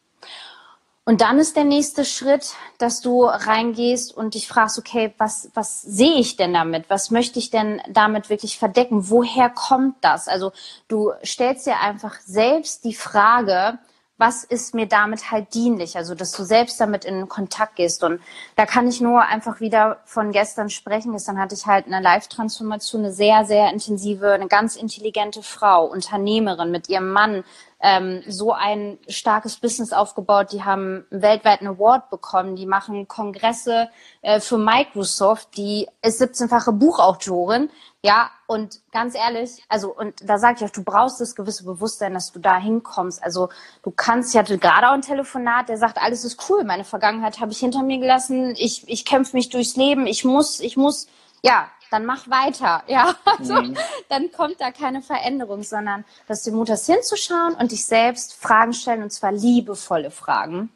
Und 1.07 1.21
dann 1.21 1.39
ist 1.39 1.55
der 1.55 1.65
nächste 1.65 2.07
Schritt, 2.07 2.55
dass 2.79 3.03
du 3.03 3.25
reingehst 3.25 4.17
und 4.17 4.33
dich 4.33 4.49
fragst, 4.49 4.79
okay, 4.79 5.13
was, 5.19 5.51
was 5.53 5.83
sehe 5.83 6.15
ich 6.15 6.37
denn 6.37 6.55
damit? 6.55 6.89
Was 6.89 7.11
möchte 7.11 7.39
ich 7.39 7.51
denn 7.51 7.83
damit 7.91 8.31
wirklich 8.31 8.59
verdecken? 8.59 9.11
Woher 9.11 9.51
kommt 9.51 9.97
das? 10.01 10.29
Also 10.29 10.53
du 10.89 11.13
stellst 11.23 11.67
dir 11.67 11.79
einfach 11.81 12.21
selbst 12.21 12.85
die 12.85 12.95
Frage, 12.95 13.79
was 14.17 14.45
ist 14.45 14.75
mir 14.75 14.87
damit 14.87 15.33
halt 15.33 15.55
dienlich? 15.55 15.97
Also, 15.97 16.15
dass 16.15 16.31
du 16.33 16.45
selbst 16.45 16.81
damit 16.81 17.05
in 17.05 17.29
Kontakt 17.29 17.77
gehst. 17.77 18.05
Und 18.05 18.21
da 18.55 18.65
kann 18.65 18.87
ich 18.87 19.01
nur 19.01 19.23
einfach 19.23 19.61
wieder 19.61 20.01
von 20.05 20.31
gestern 20.31 20.71
sprechen. 20.71 21.13
Gestern 21.13 21.39
hatte 21.39 21.55
ich 21.55 21.67
halt 21.67 21.87
eine 21.87 22.01
Live-Transformation, 22.01 23.05
eine 23.05 23.13
sehr, 23.13 23.45
sehr 23.45 23.71
intensive, 23.73 24.31
eine 24.31 24.47
ganz 24.47 24.77
intelligente 24.77 25.43
Frau, 25.43 25.87
Unternehmerin 25.87 26.71
mit 26.71 26.89
ihrem 26.89 27.11
Mann, 27.11 27.45
ähm, 27.85 28.23
so 28.27 28.53
ein 28.55 28.99
starkes 29.09 29.57
Business 29.57 29.93
aufgebaut. 29.93 30.53
Die 30.53 30.65
haben 30.65 31.05
weltweit 31.11 31.61
einen 31.61 31.77
Award 31.77 32.09
bekommen. 32.09 32.57
Die 32.57 32.65
machen 32.65 33.07
Kongresse 33.09 33.91
äh, 34.23 34.41
für 34.41 34.57
Microsoft. 34.57 35.55
Die 35.59 35.87
ist 36.01 36.23
17-fache 36.23 36.73
Buchautorin. 36.73 37.69
Ja, 38.03 38.31
und 38.47 38.81
ganz 38.91 39.15
ehrlich, 39.15 39.63
also, 39.69 39.95
und 39.95 40.29
da 40.29 40.39
sage 40.39 40.57
ich 40.59 40.65
auch, 40.65 40.71
du 40.71 40.83
brauchst 40.83 41.21
das 41.21 41.35
gewisse 41.35 41.65
Bewusstsein, 41.65 42.15
dass 42.15 42.33
du 42.33 42.39
da 42.39 42.57
hinkommst. 42.57 43.23
Also, 43.23 43.51
du 43.83 43.91
kannst, 43.91 44.35
ich 44.35 44.39
hatte 44.39 44.57
gerade 44.57 44.89
auch 44.89 44.95
ein 44.95 45.03
Telefonat, 45.03 45.69
der 45.69 45.77
sagt, 45.77 45.99
alles 45.99 46.25
ist 46.25 46.49
cool. 46.49 46.65
Meine 46.65 46.85
Vergangenheit 46.85 47.39
habe 47.41 47.53
ich 47.53 47.59
hinter 47.59 47.83
mir 47.83 47.99
gelassen. 47.99 48.55
Ich, 48.57 48.89
ich 48.89 49.05
kämpfe 49.05 49.37
mich 49.37 49.51
durchs 49.51 49.77
Leben. 49.77 50.07
Ich 50.07 50.25
muss, 50.25 50.61
ich 50.61 50.79
muss, 50.79 51.07
ja, 51.43 51.69
dann 51.95 52.07
mach 52.07 52.29
weiter. 52.29 52.83
Ja, 52.89 53.15
also 53.25 53.55
mhm. 53.55 53.77
dann 54.09 54.31
kommt 54.33 54.61
da 54.61 54.71
keine 54.71 55.01
Veränderung, 55.01 55.63
sondern 55.63 56.05
dass 56.29 56.43
du 56.43 56.53
Mut 56.53 56.71
hast 56.71 56.87
hinzuschauen 56.87 57.55
und 57.55 57.73
dich 57.73 57.87
selbst 57.87 58.35
Fragen 58.35 58.73
stellen 58.73 59.03
und 59.03 59.11
zwar 59.11 59.33
liebevolle 59.33 60.11
Fragen. 60.11 60.71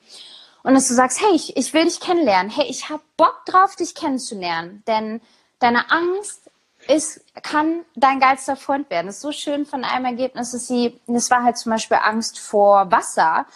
Und 0.62 0.74
dass 0.74 0.88
du 0.88 0.94
sagst, 0.94 1.20
hey, 1.20 1.35
ich, 1.35 1.57
ich 1.57 1.72
will 1.74 1.85
dich 1.85 2.00
kennenlernen. 2.00 2.50
Hey, 2.50 2.66
ich 2.68 2.88
habe 2.88 3.02
Bock 3.16 3.42
drauf, 3.46 3.76
dich 3.76 3.94
kennenzulernen. 3.94 4.83
Denn 4.87 5.20
deine 5.61 5.90
Angst 5.90 6.50
ist, 6.88 7.20
kann 7.42 7.85
dein 7.94 8.20
geilster 8.20 8.57
Freund 8.57 8.90
werden. 8.90 9.07
Das 9.07 9.16
ist 9.16 9.22
so 9.22 9.33
schön 9.33 9.66
von 9.66 9.85
einem 9.85 10.04
Ergebnis, 10.04 10.52
dass 10.52 10.66
sie, 10.66 11.00
das 11.07 11.31
war 11.31 11.42
halt 11.42 11.59
zum 11.59 11.72
Beispiel 11.72 11.98
Angst 12.02 12.38
vor 12.38 12.90
Wasser. 12.90 13.46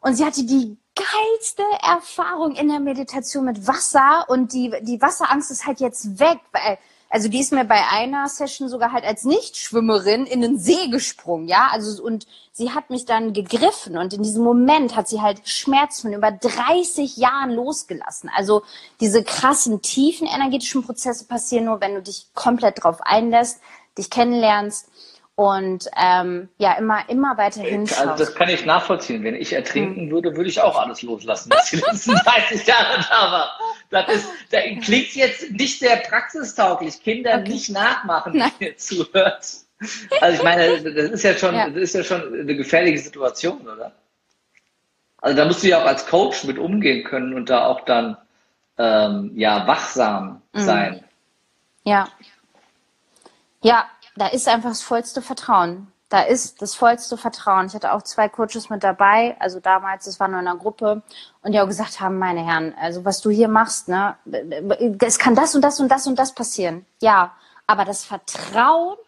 Und 0.00 0.14
sie 0.16 0.24
hatte 0.24 0.44
die 0.44 0.76
geilste 0.94 1.62
Erfahrung 1.82 2.54
in 2.54 2.68
der 2.68 2.80
Meditation 2.80 3.46
mit 3.46 3.66
Wasser 3.66 4.26
und 4.28 4.52
die, 4.52 4.74
die 4.82 5.00
Wasserangst 5.00 5.50
ist 5.50 5.66
halt 5.66 5.80
jetzt 5.80 6.18
weg, 6.18 6.38
weil 6.52 6.78
also 7.12 7.28
die 7.28 7.40
ist 7.40 7.52
mir 7.52 7.66
bei 7.66 7.86
einer 7.90 8.26
Session 8.26 8.70
sogar 8.70 8.90
halt 8.92 9.04
als 9.04 9.24
Nichtschwimmerin 9.24 10.24
in 10.24 10.40
den 10.40 10.58
See 10.58 10.88
gesprungen, 10.88 11.46
ja, 11.46 11.68
also 11.70 12.02
und 12.02 12.26
sie 12.52 12.70
hat 12.70 12.88
mich 12.88 13.04
dann 13.04 13.34
gegriffen 13.34 13.98
und 13.98 14.14
in 14.14 14.22
diesem 14.22 14.42
Moment 14.42 14.96
hat 14.96 15.08
sie 15.08 15.20
halt 15.20 15.46
Schmerzen 15.46 16.02
von 16.02 16.12
über 16.14 16.32
30 16.32 17.18
Jahren 17.18 17.50
losgelassen. 17.52 18.30
Also 18.34 18.62
diese 19.00 19.22
krassen, 19.24 19.82
tiefen 19.82 20.26
energetischen 20.26 20.82
Prozesse 20.82 21.26
passieren 21.26 21.66
nur, 21.66 21.82
wenn 21.82 21.94
du 21.94 22.00
dich 22.00 22.28
komplett 22.34 22.82
drauf 22.82 23.02
einlässt, 23.02 23.60
dich 23.98 24.08
kennenlernst 24.08 24.88
und 25.34 25.88
ähm, 25.96 26.48
ja, 26.58 26.74
immer, 26.74 27.08
immer 27.08 27.36
weiter 27.38 27.62
hinschaust. 27.62 28.00
Also 28.00 28.24
das 28.24 28.34
kann 28.34 28.48
ich 28.50 28.66
nachvollziehen. 28.66 29.24
Wenn 29.24 29.34
ich 29.34 29.52
ertrinken 29.52 30.02
hm. 30.02 30.10
würde, 30.10 30.36
würde 30.36 30.50
ich 30.50 30.60
auch 30.60 30.78
alles 30.78 31.02
loslassen, 31.02 31.50
was 31.52 31.70
die 31.70 31.76
letzten 31.76 32.14
30 32.24 32.66
Jahre 32.66 33.04
da 33.08 33.32
war. 33.32 33.50
Das 33.90 34.14
ist, 34.14 34.28
da 34.50 34.60
klingt 34.60 35.14
jetzt 35.14 35.50
nicht 35.50 35.78
sehr 35.78 35.96
praxistauglich. 35.96 37.02
Kinder 37.02 37.38
okay. 37.38 37.48
nicht 37.48 37.70
nachmachen, 37.70 38.34
wenn 38.34 38.50
ihr 38.58 38.76
zuhört. 38.76 39.46
Also 40.20 40.36
ich 40.36 40.42
meine, 40.42 40.80
das 40.80 41.10
ist 41.10 41.24
ja 41.24 41.34
schon, 41.34 41.54
ja. 41.54 41.68
das 41.68 41.82
ist 41.82 41.94
ja 41.94 42.04
schon 42.04 42.22
eine 42.22 42.54
gefährliche 42.54 42.98
Situation, 42.98 43.62
oder? 43.62 43.92
Also 45.18 45.36
da 45.36 45.44
musst 45.44 45.62
du 45.62 45.68
ja 45.68 45.80
auch 45.80 45.86
als 45.86 46.06
Coach 46.06 46.44
mit 46.44 46.58
umgehen 46.58 47.04
können 47.04 47.34
und 47.34 47.48
da 47.48 47.66
auch 47.66 47.80
dann 47.84 48.16
ähm, 48.78 49.32
ja 49.34 49.66
wachsam 49.66 50.42
mhm. 50.52 50.60
sein. 50.60 51.04
Ja. 51.84 52.08
Ja, 53.62 53.86
da 54.16 54.26
ist 54.28 54.48
einfach 54.48 54.70
das 54.70 54.82
vollste 54.82 55.22
Vertrauen. 55.22 55.88
Da 56.08 56.20
ist 56.20 56.60
das 56.60 56.74
vollste 56.74 57.16
Vertrauen. 57.16 57.66
Ich 57.66 57.74
hatte 57.74 57.92
auch 57.92 58.02
zwei 58.02 58.28
Coaches 58.28 58.68
mit 58.68 58.84
dabei, 58.84 59.34
also 59.38 59.60
damals, 59.60 60.04
das 60.04 60.20
war 60.20 60.28
nur 60.28 60.40
in 60.40 60.46
einer 60.46 60.58
Gruppe, 60.58 61.02
und 61.40 61.52
die 61.52 61.60
auch 61.60 61.66
gesagt 61.66 62.00
haben, 62.00 62.18
meine 62.18 62.44
Herren, 62.44 62.74
also 62.78 63.06
was 63.06 63.22
du 63.22 63.30
hier 63.30 63.48
machst, 63.48 63.88
ne, 63.88 64.16
es 65.00 65.18
kann 65.18 65.34
das 65.34 65.54
und 65.54 65.62
das 65.62 65.80
und 65.80 65.88
das 65.88 66.06
und 66.06 66.18
das 66.18 66.34
passieren. 66.34 66.84
Ja, 67.00 67.32
aber 67.66 67.86
das 67.86 68.04
Vertrauen 68.04 68.98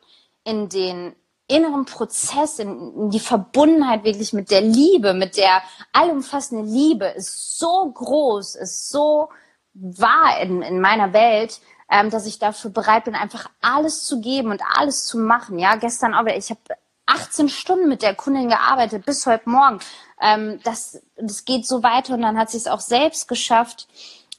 in 0.44 0.70
den 0.70 1.14
inneren 1.46 1.84
Prozess, 1.84 2.58
in, 2.58 3.10
die 3.10 3.20
Verbundenheit 3.20 4.04
wirklich 4.04 4.32
mit 4.32 4.50
der 4.50 4.62
Liebe, 4.62 5.12
mit 5.12 5.36
der 5.36 5.62
allumfassenden 5.92 6.66
Liebe 6.66 7.04
ist 7.04 7.58
so 7.58 7.90
groß, 7.92 8.54
ist 8.54 8.88
so 8.88 9.28
wahr 9.74 10.40
in, 10.40 10.62
in 10.62 10.80
meiner 10.80 11.12
Welt, 11.12 11.60
ähm, 11.90 12.10
dass 12.10 12.26
ich 12.26 12.38
dafür 12.38 12.70
bereit 12.70 13.04
bin, 13.04 13.14
einfach 13.14 13.50
alles 13.60 14.04
zu 14.04 14.20
geben 14.20 14.50
und 14.50 14.62
alles 14.76 15.04
zu 15.04 15.18
machen. 15.18 15.58
Ja, 15.58 15.76
gestern 15.76 16.14
auch, 16.14 16.26
ich 16.26 16.50
habe 16.50 16.60
18 17.06 17.48
Stunden 17.48 17.88
mit 17.88 18.02
der 18.02 18.14
Kundin 18.14 18.48
gearbeitet 18.48 19.04
bis 19.04 19.26
heute 19.26 19.48
Morgen. 19.48 19.78
Ähm, 20.20 20.60
das, 20.64 21.02
das 21.16 21.44
geht 21.44 21.66
so 21.66 21.82
weiter 21.82 22.14
und 22.14 22.22
dann 22.22 22.38
hat 22.38 22.50
sie 22.50 22.56
es 22.56 22.66
auch 22.66 22.80
selbst 22.80 23.28
geschafft, 23.28 23.88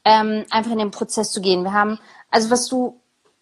ähm, 0.03 0.45
einfach 0.49 0.71
in 0.71 0.79
den 0.79 0.91
Prozess 0.91 1.31
zu 1.31 1.41
gehen. 1.41 1.63
Wir 1.63 1.73
haben, 1.73 1.99
also 2.31 2.49
was 2.49 2.67
du 2.67 2.99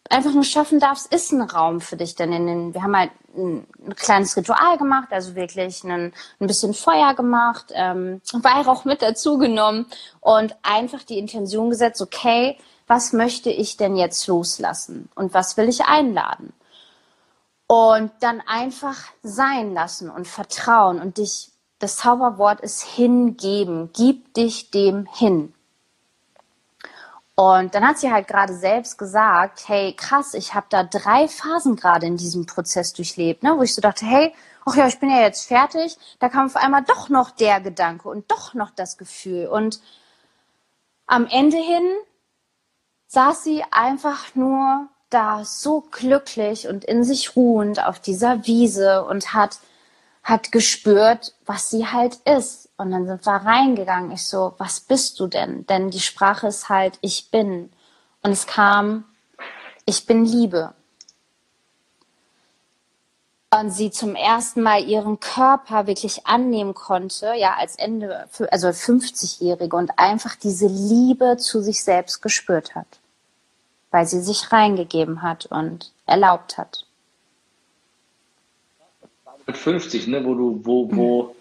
einfach 0.09 0.33
nur 0.33 0.43
schaffen 0.43 0.79
darfst, 0.79 1.11
ist 1.13 1.31
ein 1.31 1.41
Raum 1.41 1.81
für 1.81 1.97
dich. 1.97 2.15
Denn 2.15 2.31
in 2.33 2.47
den, 2.47 2.73
wir 2.73 2.83
haben 2.83 2.97
halt 2.97 3.11
ein, 3.35 3.65
ein 3.85 3.95
kleines 3.95 4.35
Ritual 4.37 4.77
gemacht, 4.77 5.09
also 5.11 5.35
wirklich 5.35 5.83
einen, 5.83 6.13
ein 6.39 6.47
bisschen 6.47 6.73
Feuer 6.73 7.13
gemacht, 7.15 7.71
ähm, 7.73 8.21
Weihrauch 8.33 8.85
mit 8.85 9.01
dazu 9.01 9.37
genommen 9.37 9.87
und 10.19 10.55
einfach 10.61 11.03
die 11.03 11.17
Intention 11.17 11.69
gesetzt, 11.69 12.01
okay, 12.01 12.57
was 12.93 13.12
möchte 13.12 13.49
ich 13.49 13.75
denn 13.75 13.95
jetzt 13.95 14.27
loslassen 14.27 15.10
und 15.15 15.34
was 15.34 15.58
will 15.58 15.67
ich 15.67 15.86
einladen? 15.86 16.53
Und 17.65 18.12
dann 18.19 18.39
einfach 18.41 18.99
sein 19.23 19.73
lassen 19.73 20.12
und 20.12 20.27
vertrauen 20.27 21.01
und 21.01 21.17
dich, 21.17 21.49
das 21.79 21.97
Zauberwort 21.97 22.62
ist 22.62 22.84
hingeben, 22.84 23.89
gib 23.93 24.36
dich 24.36 24.69
dem 24.69 25.08
hin. 25.12 25.56
Und 27.34 27.73
dann 27.73 27.88
hat 27.88 27.97
sie 27.97 28.12
halt 28.12 28.27
gerade 28.27 28.53
selbst 28.53 28.99
gesagt, 28.99 29.67
hey, 29.67 29.95
krass, 29.95 30.36
ich 30.36 30.53
habe 30.53 30.67
da 30.69 30.84
drei 30.84 31.27
Phasen 31.27 31.75
gerade 31.75 32.06
in 32.06 32.17
diesem 32.17 32.45
Prozess 32.45 32.93
durchlebt, 32.93 33.41
ne, 33.41 33.58
wo 33.58 33.63
ich 33.63 33.73
so 33.73 33.82
dachte, 33.82 34.06
hey, 34.06 34.36
ach 34.67 34.75
ja, 34.75 34.86
ich 34.86 34.99
bin 34.99 35.10
ja 35.10 35.21
jetzt 35.21 35.47
fertig. 35.47 35.97
Da 36.19 36.29
kam 36.29 36.45
auf 36.45 36.58
einmal 36.58 36.84
doch 36.84 37.10
noch 37.10 37.32
der 37.32 37.60
Gedanke 37.60 38.08
und 38.08 38.29
doch 38.29 38.53
noch 38.53 38.69
das 38.69 38.99
Gefühl. 38.99 39.47
Und 39.47 39.82
am 41.08 41.25
Ende 41.25 41.58
hin 41.58 41.89
saß 43.13 43.43
sie 43.43 43.63
einfach 43.69 44.34
nur 44.34 44.88
da 45.12 45.45
so 45.45 45.82
glücklich 45.82 46.67
und 46.67 46.84
in 46.84 47.04
sich 47.04 47.36
ruhend 47.36 47.84
auf 47.86 47.99
dieser 47.99 48.47
Wiese 48.47 49.06
und 49.06 49.36
hat, 49.36 49.60
hat 50.23 50.52
gespürt, 50.52 51.36
was 51.45 51.69
sie 51.69 51.86
halt 51.86 52.15
ist. 52.26 52.69
Und 52.76 52.89
dann 52.89 53.06
sind 53.06 53.23
wir 53.23 53.34
reingegangen. 53.34 54.10
Ich 54.10 54.26
so, 54.26 54.56
was 54.58 54.80
bist 54.80 55.19
du 55.19 55.28
denn? 55.28 55.67
Denn 55.67 55.91
die 55.91 55.99
Sprache 55.99 56.47
ist 56.47 56.69
halt, 56.69 56.97
ich 57.02 57.30
bin. 57.30 57.71
Und 58.23 58.32
es 58.32 58.47
kam, 58.47 59.06
ich 59.86 60.08
bin 60.08 60.26
Liebe. 60.26 60.73
Und 63.52 63.69
sie 63.69 63.91
zum 63.91 64.15
ersten 64.15 64.63
Mal 64.63 64.84
ihren 64.84 65.19
Körper 65.19 65.86
wirklich 65.86 66.26
annehmen 66.26 66.73
konnte, 66.73 67.36
ja, 67.36 67.54
als 67.54 67.76
Ende, 67.76 68.28
also 68.49 68.69
50-Jährige 68.69 69.76
und 69.76 69.99
einfach 69.99 70.36
diese 70.36 70.65
Liebe 70.65 71.38
zu 71.38 71.62
sich 71.62 71.84
selbst 71.84 72.23
gespürt 72.23 72.73
hat 72.73 73.02
weil 73.93 74.08
sie 74.08 74.21
sich 74.21 74.51
reingegeben 74.51 75.21
hat 75.21 75.45
und 75.45 75.91
erlaubt 76.08 76.58
hat. 76.58 76.86
Mit 79.45 79.56
50, 79.56 80.08
ne, 80.08 80.25
wo 80.25 80.34
du, 80.34 80.62
wo, 80.63 80.89
wo 80.91 81.36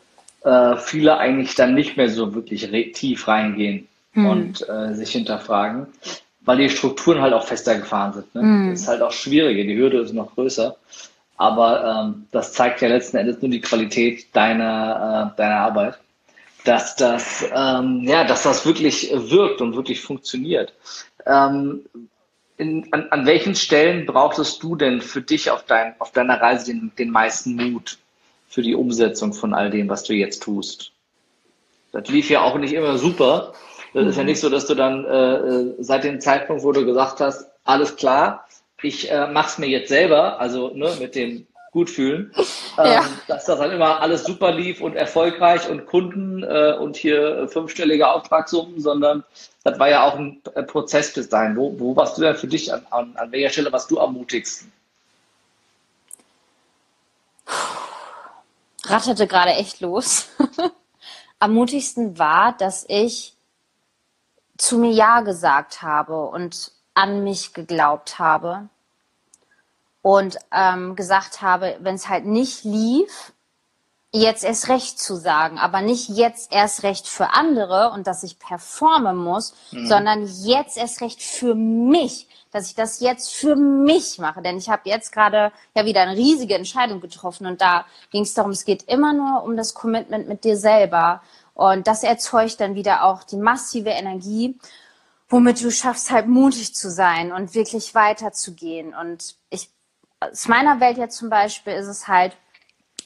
mhm. 0.45 0.51
äh, 0.51 0.77
viele 0.77 1.17
eigentlich 1.17 1.55
dann 1.55 1.75
nicht 1.75 1.97
mehr 1.97 2.11
so 2.11 2.35
wirklich 2.35 2.71
tief 2.93 3.27
reingehen 3.27 3.88
mhm. 4.12 4.27
und 4.27 4.69
äh, 4.69 4.95
sich 4.95 5.12
hinterfragen, 5.12 5.87
weil 6.43 6.59
die 6.59 6.69
Strukturen 6.69 7.23
halt 7.23 7.33
auch 7.33 7.47
fester 7.47 7.77
gefahren 7.77 8.12
sind. 8.12 8.35
Ne? 8.35 8.43
Mhm. 8.43 8.71
Das 8.71 8.81
ist 8.83 8.88
halt 8.88 9.01
auch 9.01 9.12
schwieriger, 9.12 9.62
die 9.65 9.77
Hürde 9.77 10.01
ist 10.01 10.12
noch 10.12 10.35
größer. 10.35 10.77
Aber 11.38 12.05
ähm, 12.05 12.27
das 12.33 12.53
zeigt 12.53 12.83
ja 12.83 12.88
letzten 12.88 13.17
Endes 13.17 13.41
nur 13.41 13.51
die 13.51 13.62
Qualität 13.62 14.27
deiner, 14.37 15.33
äh, 15.33 15.37
deiner 15.38 15.57
Arbeit 15.57 15.99
dass 16.65 16.95
das, 16.95 17.45
ähm, 17.53 18.03
ja, 18.05 18.25
dass 18.25 18.45
das 18.45 18.65
wirklich 18.65 19.11
wirkt 19.12 19.61
und 19.61 19.75
wirklich 19.75 20.01
funktioniert. 20.01 20.73
Ähm, 21.27 21.81
in, 22.62 22.92
an, 22.92 23.09
an 23.11 23.27
welchen 23.27 23.55
Stellen 23.55 24.07
brauchtest 24.07 24.62
du 24.62 24.77
denn 24.77 25.01
für 25.01 25.20
dich 25.20 25.51
auf, 25.51 25.64
dein, 25.64 25.94
auf 25.98 26.12
deiner 26.12 26.40
Reise 26.40 26.66
den, 26.72 26.92
den 26.96 27.11
meisten 27.11 27.57
Mut 27.57 27.98
für 28.48 28.62
die 28.62 28.75
Umsetzung 28.75 29.33
von 29.33 29.53
all 29.53 29.70
dem, 29.70 29.88
was 29.88 30.05
du 30.05 30.14
jetzt 30.14 30.42
tust? 30.42 30.92
Das 31.90 32.09
lief 32.09 32.31
ja 32.31 32.42
auch 32.42 32.57
nicht 32.57 32.72
immer 32.72 32.96
super. 32.96 33.53
Das 33.92 34.07
ist 34.07 34.16
ja 34.16 34.22
mhm. 34.22 34.29
nicht 34.29 34.40
so, 34.40 34.48
dass 34.48 34.66
du 34.66 34.75
dann 34.75 35.05
äh, 35.05 35.35
äh, 35.35 35.75
seit 35.81 36.05
dem 36.05 36.20
Zeitpunkt, 36.20 36.62
wo 36.62 36.72
du 36.72 36.87
gesagt 36.87 37.20
hast, 37.20 37.51
alles 37.64 37.96
klar, 37.96 38.46
ich 38.81 39.11
äh, 39.11 39.27
mach's 39.27 39.59
mir 39.59 39.68
jetzt 39.68 39.88
selber, 39.88 40.40
also 40.40 40.70
ne, 40.75 40.90
mit 40.98 41.14
dem 41.14 41.46
gut 41.73 41.89
fühlen, 41.89 42.33
ja. 42.77 43.01
ähm, 43.01 43.19
dass 43.27 43.47
das 43.47 43.59
dann 43.59 43.73
immer 43.73 44.01
alles 44.01 44.25
super 44.25 44.53
lief 44.53 44.81
und 44.83 44.95
erfolgreich 44.95 45.69
und 45.69 45.87
Kunden 45.87 46.43
äh, 46.43 46.77
und 46.79 46.97
hier 46.97 47.49
fünfstellige 47.49 48.09
Auftragssummen, 48.09 48.79
sondern 48.79 49.25
das 49.65 49.79
war 49.79 49.89
ja 49.89 50.05
auch 50.05 50.17
ein 50.17 50.43
äh, 50.55 50.63
Prozess 50.63 51.15
bis 51.15 51.31
dahin. 51.31 51.57
Wo, 51.57 51.75
wo 51.81 51.97
warst 51.97 52.19
du 52.19 52.23
denn 52.23 52.37
für 52.37 52.47
dich 52.47 52.73
an, 52.73 52.87
an, 52.91 53.17
an 53.17 53.33
welcher 53.33 53.49
Stelle 53.49 53.73
warst 53.73 53.91
du 53.91 53.99
am 53.99 54.13
mutigsten? 54.13 54.71
Ratterte 58.85 59.27
gerade 59.27 59.53
echt 59.53 59.81
los. 59.81 60.29
am 61.39 61.55
mutigsten 61.55 62.19
war, 62.19 62.55
dass 62.57 62.85
ich 62.87 63.35
zu 64.59 64.79
mir 64.79 64.93
Ja 64.93 65.23
gesagt 65.23 65.81
habe 65.81 66.27
und 66.27 66.71
an 66.93 67.25
mich 67.25 67.55
geglaubt 67.55 68.19
habe 68.19 68.69
und 70.03 70.37
ähm, 70.53 70.97
gesagt 70.97 71.43
habe, 71.43 71.77
wenn 71.81 71.95
es 71.95 72.09
halt 72.09 72.27
nicht 72.27 72.65
lief, 72.65 73.33
jetzt 74.15 74.45
erst 74.45 74.69
recht 74.69 74.99
zu 74.99 75.17
sagen, 75.17 75.59
aber 75.59 75.81
nicht 75.81 76.11
jetzt 76.11 76.53
erst 76.53 76.83
recht 76.83 77.09
für 77.09 77.33
andere 77.33 77.91
und 77.95 78.07
dass 78.07 78.23
ich 78.23 78.38
performen 78.38 79.17
muss, 79.17 79.55
mhm. 79.71 79.87
sondern 79.87 80.27
jetzt 80.27 80.77
erst 80.77 81.01
recht 81.01 81.23
für 81.23 81.55
mich, 81.55 82.29
dass 82.51 82.67
ich 82.67 82.75
das 82.75 83.01
jetzt 83.01 83.33
für 83.33 83.57
mich 83.57 84.19
mache, 84.19 84.43
denn 84.43 84.59
ich 84.59 84.69
habe 84.69 84.83
jetzt 84.85 85.12
gerade 85.12 85.51
ja 85.75 85.87
wieder 85.87 86.03
eine 86.03 86.17
riesige 86.17 86.55
Entscheidung 86.55 87.01
getroffen 87.01 87.47
und 87.47 87.62
da 87.62 87.87
ging 88.11 88.25
es 88.25 88.35
darum, 88.35 88.51
es 88.51 88.67
geht 88.67 88.83
immer 88.83 89.15
nur 89.15 89.43
um 89.45 89.57
das 89.57 89.73
Commitment 89.73 90.29
mit 90.29 90.45
dir 90.45 90.59
selber. 90.59 91.23
Und 91.55 91.87
das 91.87 92.03
erzeugt 92.03 92.61
dann 92.61 92.75
wieder 92.75 93.05
auch 93.05 93.25
die 93.25 93.37
massive 93.37 93.91
Energie, 93.91 94.59
womit 95.29 95.62
du 95.62 95.71
schaffst 95.71 96.11
halt 96.11 96.27
mutig 96.27 96.75
zu 96.75 96.91
sein 96.91 97.33
und 97.33 97.55
wirklich 97.55 97.95
weiterzugehen. 97.95 98.95
Und 98.95 99.37
ich 99.49 99.71
aus 100.31 100.49
meiner 100.49 100.81
Welt 100.81 100.99
jetzt 100.99 101.17
zum 101.17 101.31
Beispiel 101.31 101.75
ist 101.75 101.87
es 101.87 102.09
halt, 102.09 102.37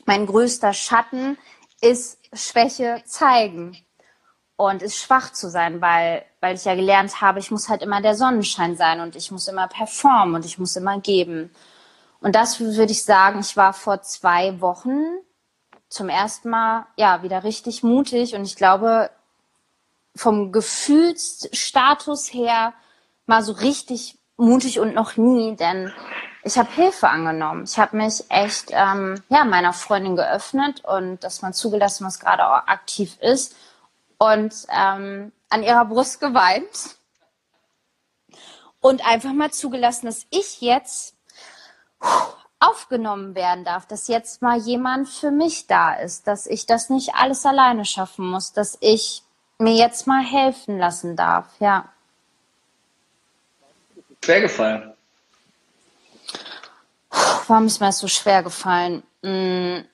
mein 0.04 0.26
größter 0.26 0.72
Schatten 0.72 1.38
ist 1.80 2.18
Schwäche 2.32 3.02
zeigen 3.04 3.76
und 4.56 4.82
ist 4.82 4.96
schwach 4.96 5.32
zu 5.32 5.50
sein, 5.50 5.80
weil, 5.80 6.24
weil 6.40 6.56
ich 6.56 6.64
ja 6.64 6.74
gelernt 6.74 7.20
habe, 7.20 7.38
ich 7.38 7.50
muss 7.50 7.68
halt 7.68 7.82
immer 7.82 8.00
der 8.00 8.14
Sonnenschein 8.14 8.76
sein 8.76 9.00
und 9.00 9.16
ich 9.16 9.30
muss 9.30 9.48
immer 9.48 9.68
performen 9.68 10.34
und 10.34 10.44
ich 10.44 10.58
muss 10.58 10.76
immer 10.76 11.00
geben. 11.00 11.50
Und 12.20 12.34
das 12.34 12.60
würde 12.60 12.92
ich 12.92 13.04
sagen, 13.04 13.40
ich 13.40 13.56
war 13.56 13.72
vor 13.72 14.02
zwei 14.02 14.60
Wochen 14.60 15.02
zum 15.88 16.08
ersten 16.08 16.50
Mal, 16.50 16.86
ja, 16.96 17.22
wieder 17.22 17.44
richtig 17.44 17.82
mutig 17.82 18.34
und 18.34 18.44
ich 18.44 18.56
glaube, 18.56 19.10
vom 20.16 20.50
Gefühlsstatus 20.50 22.32
her 22.32 22.72
mal 23.26 23.42
so 23.42 23.52
richtig 23.52 24.18
mutig 24.36 24.80
und 24.80 24.94
noch 24.94 25.16
nie, 25.16 25.56
denn 25.56 25.92
ich 26.46 26.56
habe 26.56 26.70
Hilfe 26.70 27.08
angenommen. 27.08 27.64
Ich 27.64 27.76
habe 27.76 27.96
mich 27.96 28.24
echt 28.30 28.68
ähm, 28.70 29.20
ja, 29.28 29.44
meiner 29.44 29.72
Freundin 29.72 30.14
geöffnet 30.14 30.84
und 30.84 31.24
dass 31.24 31.42
man 31.42 31.52
zugelassen, 31.52 32.06
was 32.06 32.20
gerade 32.20 32.46
auch 32.46 32.68
aktiv 32.68 33.18
ist 33.20 33.56
und 34.18 34.54
ähm, 34.70 35.32
an 35.50 35.62
ihrer 35.64 35.84
Brust 35.84 36.20
geweint 36.20 36.96
und 38.80 39.04
einfach 39.06 39.32
mal 39.32 39.50
zugelassen, 39.50 40.06
dass 40.06 40.26
ich 40.30 40.60
jetzt 40.60 41.16
aufgenommen 42.60 43.34
werden 43.34 43.64
darf, 43.64 43.86
dass 43.86 44.06
jetzt 44.06 44.40
mal 44.40 44.56
jemand 44.56 45.08
für 45.08 45.32
mich 45.32 45.66
da 45.66 45.94
ist, 45.94 46.28
dass 46.28 46.46
ich 46.46 46.64
das 46.64 46.90
nicht 46.90 47.16
alles 47.16 47.44
alleine 47.44 47.84
schaffen 47.84 48.30
muss, 48.30 48.52
dass 48.52 48.78
ich 48.80 49.22
mir 49.58 49.74
jetzt 49.74 50.06
mal 50.06 50.22
helfen 50.22 50.78
lassen 50.78 51.16
darf, 51.16 51.48
ja. 51.58 51.88
Schwer 54.24 54.40
gefallen. 54.42 54.95
Warum 57.48 57.66
ist 57.66 57.80
mir 57.80 57.86
das 57.86 57.98
so 57.98 58.08
schwer 58.08 58.42
gefallen? 58.42 59.02
Hm, 59.22 59.84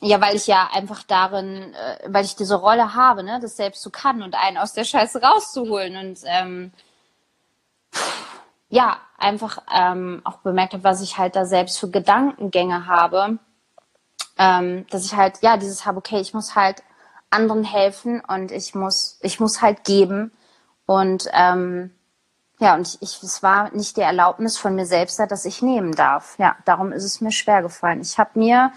ja, 0.00 0.20
weil 0.20 0.36
ich 0.36 0.46
ja 0.46 0.68
einfach 0.72 1.02
darin, 1.02 1.74
äh, 1.74 1.98
weil 2.06 2.24
ich 2.24 2.36
diese 2.36 2.56
Rolle 2.56 2.94
habe, 2.94 3.22
ne, 3.22 3.40
das 3.40 3.56
selbst 3.56 3.82
zu 3.82 3.90
kann 3.90 4.22
und 4.22 4.34
einen 4.34 4.56
aus 4.58 4.72
der 4.72 4.84
Scheiße 4.84 5.20
rauszuholen 5.20 5.96
und 5.96 6.20
ähm, 6.24 6.72
ja, 8.68 8.98
einfach 9.16 9.58
ähm, 9.74 10.20
auch 10.24 10.38
bemerkt 10.38 10.74
habe, 10.74 10.84
was 10.84 11.00
ich 11.00 11.18
halt 11.18 11.34
da 11.36 11.46
selbst 11.46 11.78
für 11.78 11.90
Gedankengänge 11.90 12.86
habe, 12.86 13.38
ähm, 14.38 14.86
dass 14.90 15.04
ich 15.04 15.14
halt, 15.14 15.42
ja, 15.42 15.56
dieses 15.56 15.86
habe, 15.86 15.98
okay, 15.98 16.20
ich 16.20 16.34
muss 16.34 16.54
halt 16.54 16.82
anderen 17.30 17.64
helfen 17.64 18.22
und 18.24 18.52
ich 18.52 18.74
muss, 18.74 19.18
ich 19.22 19.40
muss 19.40 19.62
halt 19.62 19.84
geben 19.84 20.32
und 20.86 21.28
ähm, 21.32 21.92
ja, 22.60 22.74
und 22.74 22.88
ich, 22.88 23.02
ich, 23.02 23.22
es 23.22 23.42
war 23.42 23.74
nicht 23.74 23.96
die 23.96 24.02
Erlaubnis 24.02 24.58
von 24.58 24.74
mir 24.74 24.86
selbst, 24.86 25.18
dass 25.18 25.44
ich 25.44 25.62
nehmen 25.62 25.94
darf. 25.94 26.36
Ja, 26.38 26.56
darum 26.64 26.92
ist 26.92 27.04
es 27.04 27.20
mir 27.20 27.32
schwer 27.32 27.62
gefallen. 27.62 28.00
Ich 28.00 28.18
habe 28.18 28.38
mir 28.38 28.72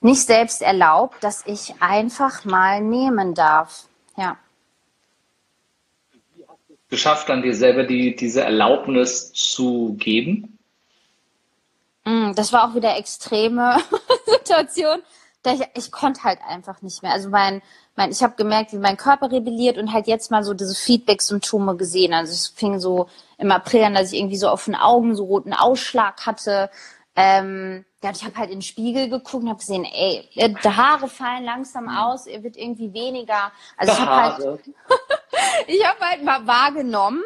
nicht 0.00 0.22
selbst 0.22 0.62
erlaubt, 0.62 1.22
dass 1.22 1.44
ich 1.46 1.74
einfach 1.80 2.44
mal 2.44 2.80
nehmen 2.80 3.34
darf. 3.34 3.84
Ja 4.16 4.36
geschafft, 6.90 7.28
dann 7.28 7.42
dir 7.42 7.54
selber 7.54 7.84
die, 7.84 8.14
diese 8.14 8.42
Erlaubnis 8.42 9.32
zu 9.32 9.94
geben? 9.98 10.58
Mm, 12.04 12.32
das 12.34 12.52
war 12.52 12.68
auch 12.68 12.74
wieder 12.74 12.96
extreme 12.98 13.78
Situation. 14.26 15.00
Ich, 15.46 15.62
ich 15.74 15.92
konnte 15.92 16.24
halt 16.24 16.40
einfach 16.46 16.82
nicht 16.82 17.02
mehr. 17.02 17.12
Also 17.12 17.30
mein, 17.30 17.62
mein, 18.00 18.12
ich 18.12 18.22
habe 18.22 18.34
gemerkt, 18.34 18.72
wie 18.72 18.78
mein 18.78 18.96
Körper 18.96 19.30
rebelliert 19.30 19.76
und 19.76 19.92
halt 19.92 20.06
jetzt 20.06 20.30
mal 20.30 20.42
so 20.42 20.54
diese 20.54 20.74
Feedback-Symptome 20.74 21.76
gesehen. 21.76 22.14
Also 22.14 22.32
es 22.32 22.46
fing 22.46 22.80
so 22.80 23.10
im 23.36 23.52
April 23.52 23.84
an, 23.84 23.94
dass 23.94 24.10
ich 24.12 24.18
irgendwie 24.18 24.38
so 24.38 24.48
auf 24.48 24.64
den 24.64 24.74
Augen 24.74 25.14
so 25.14 25.24
roten 25.24 25.52
Ausschlag 25.52 26.24
hatte. 26.24 26.70
Ähm, 27.14 27.84
ja, 28.02 28.10
ich 28.10 28.24
habe 28.24 28.36
halt 28.36 28.48
in 28.48 28.56
den 28.56 28.62
Spiegel 28.62 29.10
geguckt 29.10 29.42
und 29.44 29.50
habe 29.50 29.58
gesehen, 29.58 29.84
ey, 29.84 30.26
die 30.34 30.68
Haare 30.68 31.08
fallen 31.08 31.44
langsam 31.44 31.84
mhm. 31.84 31.96
aus, 31.98 32.26
er 32.26 32.42
wird 32.42 32.56
irgendwie 32.56 32.94
weniger. 32.94 33.52
Also 33.76 33.92
ich 33.92 34.00
habe 34.00 34.38
halt, 34.38 34.60
ich 35.66 35.86
habe 35.86 36.00
halt 36.00 36.24
mal 36.24 36.46
wahrgenommen, 36.46 37.22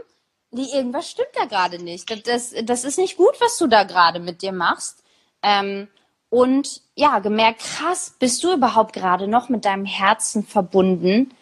die 0.50 0.72
irgendwas 0.72 1.08
stimmt 1.08 1.28
da 1.34 1.44
gerade 1.44 1.80
nicht. 1.80 2.10
Das, 2.10 2.22
das, 2.22 2.52
das 2.64 2.82
ist 2.82 2.98
nicht 2.98 3.16
gut, 3.16 3.40
was 3.40 3.56
du 3.58 3.68
da 3.68 3.84
gerade 3.84 4.18
mit 4.18 4.42
dir 4.42 4.52
machst. 4.52 5.04
Ähm, 5.40 5.86
und 6.34 6.82
ja, 6.96 7.20
gemerkt, 7.20 7.60
krass, 7.60 8.16
bist 8.18 8.42
du 8.42 8.52
überhaupt 8.52 8.92
gerade 8.92 9.28
noch 9.28 9.48
mit 9.48 9.64
deinem 9.64 9.84
Herzen 9.84 10.44
verbunden? 10.44 11.32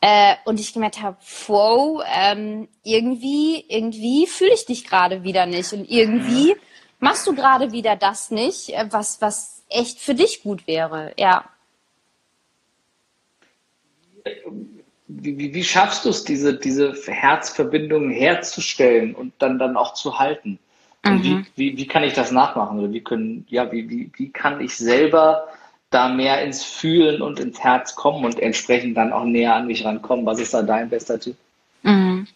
Äh, 0.00 0.36
und 0.44 0.60
ich 0.60 0.72
gemerkt 0.72 1.02
habe, 1.02 1.16
wow, 1.48 2.04
ähm, 2.06 2.68
irgendwie, 2.84 3.64
irgendwie 3.66 4.28
fühle 4.28 4.54
ich 4.54 4.64
dich 4.64 4.84
gerade 4.84 5.24
wieder 5.24 5.46
nicht. 5.46 5.72
Und 5.72 5.90
irgendwie 5.90 6.54
machst 7.00 7.26
du 7.26 7.34
gerade 7.34 7.72
wieder 7.72 7.96
das 7.96 8.30
nicht, 8.30 8.68
äh, 8.68 8.86
was, 8.90 9.20
was 9.20 9.64
echt 9.68 9.98
für 9.98 10.14
dich 10.14 10.44
gut 10.44 10.68
wäre, 10.68 11.12
ja. 11.18 11.44
Wie, 15.08 15.36
wie, 15.36 15.52
wie 15.52 15.64
schaffst 15.64 16.04
du 16.04 16.10
es, 16.10 16.22
diese, 16.22 16.56
diese 16.56 16.94
Herzverbindungen 16.94 18.12
herzustellen 18.12 19.16
und 19.16 19.32
dann, 19.40 19.58
dann 19.58 19.76
auch 19.76 19.94
zu 19.94 20.20
halten? 20.20 20.60
Mhm. 21.04 21.22
Wie, 21.22 21.46
wie, 21.56 21.76
wie 21.78 21.86
kann 21.86 22.04
ich 22.04 22.12
das 22.12 22.30
nachmachen? 22.30 22.78
Oder 22.78 22.92
wie 22.92 23.02
können, 23.02 23.46
ja, 23.48 23.70
wie, 23.72 23.88
wie, 23.90 24.10
wie 24.16 24.30
kann 24.30 24.60
ich 24.60 24.76
selber 24.76 25.48
da 25.90 26.08
mehr 26.08 26.42
ins 26.42 26.64
Fühlen 26.64 27.20
und 27.22 27.40
ins 27.40 27.60
Herz 27.60 27.94
kommen 27.94 28.24
und 28.24 28.38
entsprechend 28.38 28.96
dann 28.96 29.12
auch 29.12 29.24
näher 29.24 29.54
an 29.54 29.66
mich 29.66 29.84
rankommen? 29.84 30.26
Was 30.26 30.38
ist 30.38 30.54
da 30.54 30.62
dein 30.62 30.88
bester 30.88 31.18
Tipp? 31.18 31.36
Mhm. 31.82 32.26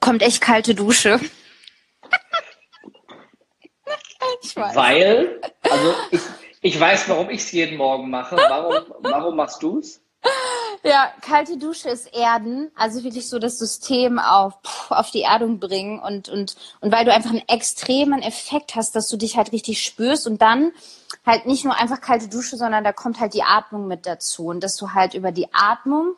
Kommt 0.00 0.22
echt 0.22 0.40
kalte 0.40 0.74
Dusche. 0.74 1.20
Ich 4.42 4.56
weiß. 4.56 4.74
Weil, 4.74 5.40
also 5.62 5.94
ich, 6.10 6.20
ich 6.62 6.80
weiß, 6.80 7.08
warum 7.08 7.30
ich 7.30 7.40
es 7.40 7.52
jeden 7.52 7.76
Morgen 7.76 8.10
mache. 8.10 8.36
Warum, 8.36 8.94
warum 9.00 9.36
machst 9.36 9.62
du 9.62 9.78
es? 9.78 10.00
Ja, 10.84 11.12
kalte 11.20 11.56
Dusche 11.56 11.88
ist 11.88 12.14
Erden, 12.14 12.70
also 12.76 13.02
wirklich 13.02 13.28
so 13.28 13.38
das 13.38 13.58
System 13.58 14.18
auf, 14.18 14.54
auf 14.90 15.10
die 15.10 15.22
Erdung 15.22 15.58
bringen 15.58 15.98
und, 15.98 16.28
und, 16.28 16.56
und 16.80 16.92
weil 16.92 17.04
du 17.04 17.12
einfach 17.12 17.30
einen 17.30 17.48
extremen 17.48 18.22
Effekt 18.22 18.74
hast, 18.76 18.94
dass 18.94 19.08
du 19.08 19.16
dich 19.16 19.36
halt 19.36 19.52
richtig 19.52 19.82
spürst 19.82 20.26
und 20.26 20.40
dann 20.40 20.72
halt 21.26 21.46
nicht 21.46 21.64
nur 21.64 21.74
einfach 21.74 22.00
kalte 22.00 22.28
Dusche, 22.28 22.56
sondern 22.56 22.84
da 22.84 22.92
kommt 22.92 23.18
halt 23.18 23.34
die 23.34 23.42
Atmung 23.42 23.88
mit 23.88 24.06
dazu 24.06 24.46
und 24.46 24.62
dass 24.62 24.76
du 24.76 24.92
halt 24.92 25.14
über 25.14 25.32
die 25.32 25.52
Atmung 25.52 26.14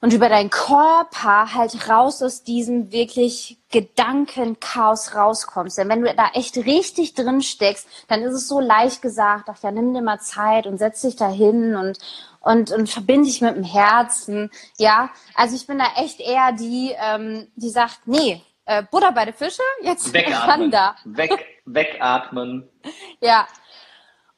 und 0.00 0.12
über 0.12 0.28
deinen 0.28 0.50
Körper 0.50 1.54
halt 1.54 1.88
raus 1.88 2.22
aus 2.22 2.42
diesem 2.42 2.92
wirklich 2.92 3.58
Gedankenchaos 3.70 5.14
rauskommst. 5.14 5.78
Denn 5.78 5.88
wenn 5.88 6.02
du 6.02 6.14
da 6.14 6.30
echt 6.34 6.56
richtig 6.56 7.14
drin 7.14 7.42
steckst, 7.42 7.88
dann 8.06 8.22
ist 8.22 8.34
es 8.34 8.48
so 8.48 8.60
leicht 8.60 9.02
gesagt, 9.02 9.48
ach 9.48 9.62
ja, 9.62 9.70
nimm 9.70 9.94
dir 9.94 10.02
mal 10.02 10.20
Zeit 10.20 10.66
und 10.66 10.78
setz 10.78 11.02
dich 11.02 11.16
da 11.16 11.28
hin 11.28 11.74
und, 11.74 11.98
und, 12.48 12.70
und 12.72 12.88
verbinde 12.88 13.26
dich 13.26 13.42
mit 13.42 13.54
dem 13.54 13.62
Herzen. 13.62 14.50
Ja, 14.78 15.10
also 15.34 15.54
ich 15.54 15.66
bin 15.66 15.78
da 15.78 15.84
echt 15.96 16.18
eher 16.18 16.52
die, 16.52 16.94
ähm, 16.98 17.48
die 17.56 17.68
sagt, 17.68 18.00
nee, 18.06 18.42
äh, 18.64 18.82
Butter 18.90 19.12
bei 19.12 19.26
der 19.26 19.34
Fische, 19.34 19.60
jetzt 19.82 20.12
wegatmen. 20.14 20.70
da. 20.70 20.96
Weg, 21.04 21.44
wegatmen. 21.66 22.68
Ja, 23.20 23.46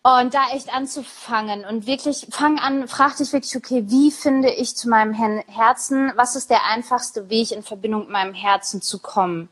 und 0.03 0.33
da 0.33 0.49
echt 0.55 0.75
anzufangen 0.75 1.65
und 1.65 1.87
wirklich, 1.87 2.27
fang 2.31 2.59
an, 2.59 2.89
frag 2.89 3.17
dich 3.19 3.33
wirklich, 3.33 3.55
okay, 3.55 3.85
wie 3.87 4.11
finde 4.11 4.51
ich 4.51 4.75
zu 4.75 4.89
meinem 4.89 5.13
Herzen, 5.13 6.13
was 6.17 6.35
ist 6.35 6.51
der 6.51 6.65
einfachste 6.67 7.29
Weg, 7.29 7.53
in 7.53 7.63
Verbindung 7.63 8.03
mit 8.03 8.11
meinem 8.11 8.35
Herzen 8.35 8.81
zu 8.81 8.99
kommen? 8.99 9.51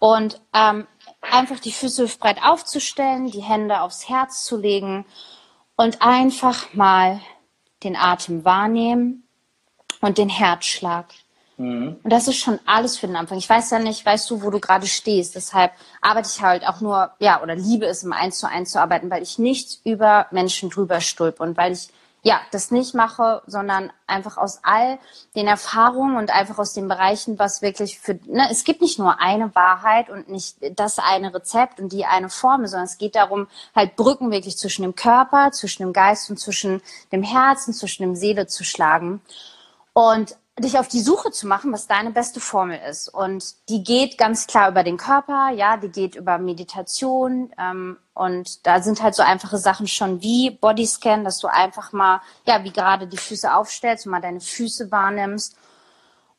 Und 0.00 0.40
ähm, 0.52 0.86
einfach 1.22 1.60
die 1.60 1.72
Füße 1.72 2.06
breit 2.18 2.42
aufzustellen, 2.42 3.30
die 3.30 3.42
Hände 3.42 3.80
aufs 3.80 4.08
Herz 4.08 4.44
zu 4.44 4.58
legen 4.58 5.06
und 5.76 6.02
einfach 6.02 6.74
mal 6.74 7.20
den 7.84 7.96
Atem 7.96 8.44
wahrnehmen 8.44 9.28
und 10.00 10.18
den 10.18 10.28
Herzschlag. 10.28 11.06
Mhm. 11.56 11.96
Und 12.02 12.12
das 12.12 12.28
ist 12.28 12.36
schon 12.36 12.58
alles 12.66 12.98
für 12.98 13.06
den 13.06 13.16
Anfang. 13.16 13.38
Ich 13.38 13.48
weiß 13.48 13.70
ja 13.70 13.78
nicht, 13.78 14.04
weißt 14.04 14.28
du, 14.30 14.42
wo 14.42 14.50
du 14.50 14.58
gerade 14.58 14.86
stehst. 14.86 15.34
Deshalb 15.34 15.72
arbeite 16.00 16.28
ich 16.34 16.42
halt 16.42 16.66
auch 16.66 16.80
nur, 16.80 17.12
ja, 17.20 17.42
oder 17.42 17.54
liebe 17.54 17.86
es, 17.86 18.02
im 18.02 18.12
Eins 18.12 18.38
zu 18.38 18.48
eins 18.48 18.70
zu 18.70 18.80
arbeiten, 18.80 19.10
weil 19.10 19.22
ich 19.22 19.38
nicht 19.38 19.80
über 19.84 20.26
Menschen 20.30 20.70
drüber 20.70 21.00
stülpe 21.00 21.42
und 21.42 21.56
weil 21.56 21.72
ich 21.72 21.88
ja, 22.26 22.40
das 22.52 22.70
nicht 22.70 22.94
mache, 22.94 23.42
sondern 23.46 23.92
einfach 24.06 24.38
aus 24.38 24.60
all 24.62 24.98
den 25.36 25.46
Erfahrungen 25.46 26.16
und 26.16 26.30
einfach 26.30 26.58
aus 26.58 26.72
den 26.72 26.88
Bereichen, 26.88 27.38
was 27.38 27.60
wirklich 27.60 28.00
für, 28.00 28.18
ne, 28.24 28.48
es 28.50 28.64
gibt 28.64 28.80
nicht 28.80 28.98
nur 28.98 29.20
eine 29.20 29.54
Wahrheit 29.54 30.08
und 30.08 30.30
nicht 30.30 30.56
das 30.74 30.98
eine 30.98 31.34
Rezept 31.34 31.80
und 31.80 31.92
die 31.92 32.06
eine 32.06 32.30
Formel, 32.30 32.66
sondern 32.66 32.86
es 32.86 32.96
geht 32.96 33.14
darum, 33.14 33.46
halt 33.76 33.96
Brücken 33.96 34.30
wirklich 34.30 34.56
zwischen 34.56 34.82
dem 34.82 34.94
Körper, 34.94 35.52
zwischen 35.52 35.82
dem 35.82 35.92
Geist 35.92 36.30
und 36.30 36.38
zwischen 36.38 36.80
dem 37.12 37.22
Herzen, 37.22 37.74
zwischen 37.74 38.02
dem 38.02 38.16
Seele 38.16 38.46
zu 38.46 38.64
schlagen. 38.64 39.20
Und 39.92 40.34
dich 40.60 40.78
auf 40.78 40.86
die 40.86 41.00
Suche 41.00 41.32
zu 41.32 41.48
machen, 41.48 41.72
was 41.72 41.88
deine 41.88 42.10
beste 42.10 42.38
Formel 42.38 42.78
ist. 42.88 43.08
Und 43.08 43.44
die 43.68 43.82
geht 43.82 44.18
ganz 44.18 44.46
klar 44.46 44.70
über 44.70 44.84
den 44.84 44.96
Körper, 44.96 45.50
ja, 45.50 45.76
die 45.76 45.88
geht 45.88 46.14
über 46.14 46.38
Meditation. 46.38 47.52
Ähm, 47.58 47.96
und 48.14 48.64
da 48.66 48.80
sind 48.80 49.02
halt 49.02 49.16
so 49.16 49.24
einfache 49.24 49.58
Sachen 49.58 49.88
schon 49.88 50.22
wie 50.22 50.50
Bodyscan, 50.50 51.24
dass 51.24 51.40
du 51.40 51.48
einfach 51.48 51.92
mal, 51.92 52.20
ja, 52.46 52.62
wie 52.62 52.72
gerade 52.72 53.08
die 53.08 53.16
Füße 53.16 53.52
aufstellst 53.52 54.06
und 54.06 54.12
mal 54.12 54.20
deine 54.20 54.40
Füße 54.40 54.92
wahrnimmst. 54.92 55.56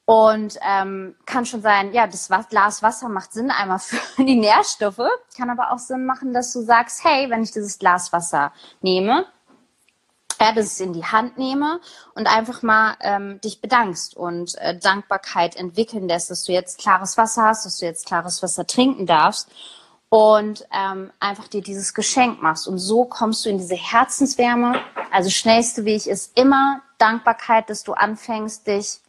Und 0.06 0.60
ähm, 0.62 1.16
kann 1.26 1.48
schon 1.48 1.64
sein, 1.64 1.92
ja, 1.92 2.08
das 2.08 2.30
Glas 2.50 2.84
Wasser 2.84 3.10
macht 3.10 3.34
Sinn 3.34 3.52
einmal 3.52 3.80
für 3.80 4.24
die 4.24 4.36
Nährstoffe, 4.36 5.10
kann 5.36 5.50
aber 5.50 5.74
auch 5.74 5.80
Sinn 5.80 6.06
machen, 6.06 6.32
dass 6.32 6.54
du 6.54 6.62
sagst, 6.62 7.04
hey, 7.04 7.30
wenn 7.30 7.44
ich 7.44 7.52
dieses 7.52 7.80
Glas 7.80 8.14
Wasser 8.14 8.54
nehme, 8.82 9.26
ja, 10.46 10.54
dass 10.54 10.66
ich 10.66 10.72
es 10.74 10.80
in 10.80 10.94
die 10.94 11.06
Hand 11.06 11.38
nehme 11.38 11.80
und 12.14 12.28
einfach 12.28 12.62
mal 12.62 12.96
ähm, 13.02 13.42
dich 13.42 13.62
bedankst 13.62 14.16
und 14.16 14.56
äh, 14.60 14.78
Dankbarkeit 14.78 15.56
entwickeln 15.56 16.08
lässt, 16.08 16.30
dass 16.30 16.44
du 16.44 16.52
jetzt 16.52 16.78
klares 16.78 17.18
Wasser 17.18 17.44
hast, 17.44 17.66
dass 17.66 17.78
du 17.78 17.86
jetzt 17.86 18.06
klares 18.06 18.44
Wasser 18.44 18.68
trinken 18.68 19.06
darfst 19.06 19.50
und 20.10 20.68
ähm, 20.72 21.12
einfach 21.20 21.48
dir 21.48 21.62
dieses 21.62 21.94
Geschenk 21.94 22.42
machst. 22.42 22.68
Und 22.68 22.78
so 22.78 23.06
kommst 23.06 23.46
du 23.46 23.50
in 23.50 23.58
diese 23.58 23.76
Herzenswärme. 23.76 24.80
Also 25.12 25.30
schnellste 25.30 25.84
Weg 25.86 26.06
ist 26.06 26.38
immer 26.38 26.82
Dankbarkeit, 27.00 27.70
dass 27.70 27.84
du 27.84 27.94
anfängst, 27.94 28.68
dich 28.68 29.00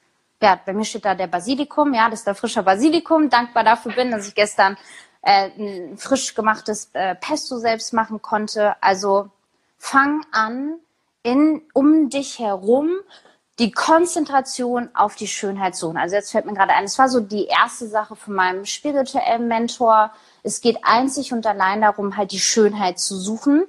ja, 0.43 0.61
bei 0.65 0.75
mir 0.75 0.85
steht 0.85 1.05
da 1.05 1.15
der 1.15 1.29
Basilikum, 1.29 1.95
ja, 1.95 2.11
das 2.11 2.21
ist 2.21 2.27
der 2.27 2.35
frische 2.35 2.63
Basilikum. 2.63 3.31
Dankbar 3.31 3.65
dafür 3.65 3.93
bin, 3.93 4.11
dass 4.11 4.29
ich 4.29 4.35
gestern 4.35 4.77
äh, 5.23 5.49
ein 5.59 5.97
frisch 5.97 6.35
gemachtes 6.35 6.91
äh, 6.93 7.15
Pesto 7.15 7.59
selbst 7.59 7.95
machen 7.95 8.21
konnte. 8.21 8.75
Also 8.83 9.31
fang 9.79 10.27
an, 10.33 10.79
in, 11.27 11.63
um 11.75 12.09
dich 12.09 12.39
herum 12.39 12.91
die 13.59 13.71
Konzentration 13.71 14.91
auf 14.95 15.17
die 15.17 15.27
Schönheit 15.27 15.77
suchen. 15.77 15.97
Also 15.97 16.15
jetzt 16.15 16.31
fällt 16.31 16.47
mir 16.47 16.53
gerade 16.53 16.75
ein, 16.75 16.85
es 16.85 16.99
war 16.99 17.09
so 17.09 17.21
die 17.21 17.47
erste 17.47 17.89
Sache 17.89 18.15
von 18.15 18.35
meinem 18.35 18.67
spirituellen 18.67 19.49
Mentor. 19.49 20.13
Es 20.43 20.61
geht 20.61 20.79
einzig 20.83 21.33
und 21.33 21.47
allein 21.47 21.81
darum, 21.81 22.17
halt 22.17 22.33
die 22.33 22.39
Schönheit 22.39 22.99
zu 22.99 23.17
suchen. 23.17 23.65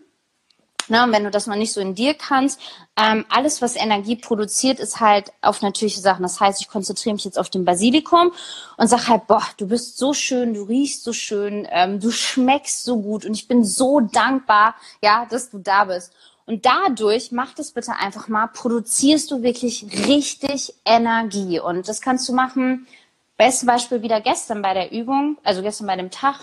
Ne, 0.90 1.06
wenn 1.10 1.26
du 1.26 1.32
das 1.32 1.48
noch 1.48 1.58
nicht 1.58 1.74
so 1.74 1.82
in 1.82 1.96
dir 1.96 2.14
kannst, 2.14 2.62
ähm, 2.96 3.26
alles, 3.28 3.62
was 3.62 3.76
Energie 3.76 4.16
produziert, 4.16 4.80
ist 4.80 5.02
halt 5.02 5.34
auf 5.42 5.62
natürliche 5.62 6.00
Sachen. 6.00 6.24
Das 6.24 6.40
heißt, 6.40 6.62
ich 6.62 6.70
konzentriere 6.70 7.14
mich 7.14 7.26
jetzt 7.26 7.38
auf 7.38 7.50
den 7.50 7.66
Basilikum 7.66 8.32
und 8.78 8.88
sag 8.88 9.10
halt, 9.10 9.28
boah, 9.28 9.44
du 9.58 9.68
bist 9.68 9.98
so 9.98 10.14
schön, 10.14 10.54
du 10.54 10.64
riechst 10.64 11.04
so 11.04 11.12
schön, 11.12 11.68
ähm, 11.72 12.00
du 12.00 12.10
schmeckst 12.10 12.86
so 12.86 13.02
gut 13.02 13.26
und 13.26 13.34
ich 13.34 13.50
bin 13.50 13.66
so 13.66 14.00
dankbar, 14.00 14.76
ja, 15.02 15.26
dass 15.30 15.50
du 15.50 15.60
da 15.60 15.84
bist. 15.84 16.14
Und 16.48 16.66
dadurch, 16.66 17.34
mach 17.34 17.54
das 17.54 17.72
bitte 17.72 17.92
einfach 18.00 18.30
mal, 18.30 18.48
produzierst 18.48 19.30
du 19.32 19.44
wirklich 19.44 19.86
richtig 20.08 20.74
Energie. 20.86 21.60
Und 21.60 21.90
das 21.90 22.00
kannst 22.00 22.28
du 22.30 22.34
machen, 22.34 22.88
bestes 23.36 23.68
Beispiel 23.68 24.02
wieder 24.02 24.22
gestern 24.22 24.62
bei 24.62 24.74
der 24.74 24.94
Übung, 24.94 25.38
also 25.44 25.62
gestern 25.62 25.88
bei 25.88 25.98
dem 25.98 26.10
Tag. 26.10 26.40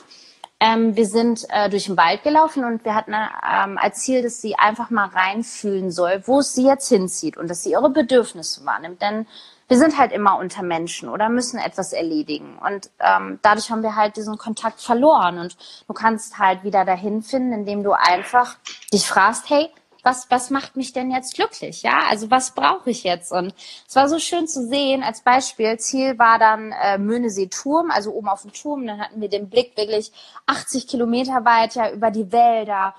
Ähm, 0.61 0.95
wir 0.95 1.07
sind 1.07 1.47
äh, 1.49 1.71
durch 1.71 1.87
den 1.87 1.97
Wald 1.97 2.23
gelaufen 2.23 2.65
und 2.65 2.85
wir 2.85 2.95
hatten 2.95 3.13
ähm, 3.15 3.79
als 3.79 4.01
Ziel, 4.01 4.23
dass 4.23 4.43
sie 4.43 4.57
einfach 4.57 4.91
mal 4.91 5.09
reinfühlen 5.09 5.91
soll, 5.91 6.23
wo 6.27 6.41
es 6.41 6.53
sie 6.53 6.67
jetzt 6.67 6.89
hinzieht 6.89 7.39
und 7.39 7.49
dass 7.49 7.63
sie 7.63 7.73
ihre 7.73 7.89
Bedürfnisse 7.89 8.65
wahrnimmt. 8.67 9.01
Denn 9.01 9.27
wir 9.69 9.79
sind 9.79 9.99
halt 9.99 10.13
immer 10.13 10.39
unter 10.39 10.63
Menschen 10.63 11.09
oder 11.09 11.31
müssen 11.31 11.59
etwas 11.59 11.95
erledigen. 11.95 12.59
Und 12.59 12.91
ähm, 13.01 13.39
dadurch 13.41 13.71
haben 13.71 13.83
wir 13.83 13.97
halt 13.97 14.17
diesen 14.17 14.37
Kontakt 14.37 14.81
verloren. 14.81 15.39
Und 15.39 15.57
du 15.89 15.95
kannst 15.95 16.39
halt 16.39 16.63
wieder 16.63 16.85
dahin 16.85 17.23
finden, 17.23 17.53
indem 17.53 17.83
du 17.83 17.93
einfach 17.93 18.57
dich 18.93 19.09
fragst, 19.09 19.49
hey, 19.49 19.71
was, 20.05 20.31
was 20.31 20.51
macht 20.51 20.77
mich 20.77 20.93
denn 20.93 21.11
jetzt 21.11 21.35
glücklich? 21.35 21.83
Ja, 21.83 22.03
also 22.09 22.31
was 22.31 22.53
brauche 22.53 22.91
ich 22.91 23.05
jetzt? 23.05 23.33
Und 23.33 23.55
es 23.89 23.97
war 23.97 24.09
so 24.09 24.19
schön 24.19 24.47
zu 24.47 24.67
sehen, 24.69 25.03
als 25.03 25.23
Beispiel, 25.23 25.79
Ziel 25.79 26.19
war 26.19 26.39
dann 26.39 26.73
äh, 26.73 26.99
Möhnesee-Turm, 26.99 27.91
also 27.91 28.13
oben 28.13 28.29
auf 28.29 28.43
dem 28.43 28.53
Turm, 28.53 28.87
dann 28.87 29.01
hatten 29.01 29.21
wir 29.21 29.29
den 29.29 29.49
Blick 29.49 29.77
wirklich 29.77 30.13
80 30.47 30.87
Kilometer 30.87 31.45
weit 31.45 31.75
ja 31.75 31.91
über 31.91 32.11
die 32.11 32.31
Wälder 32.31 32.95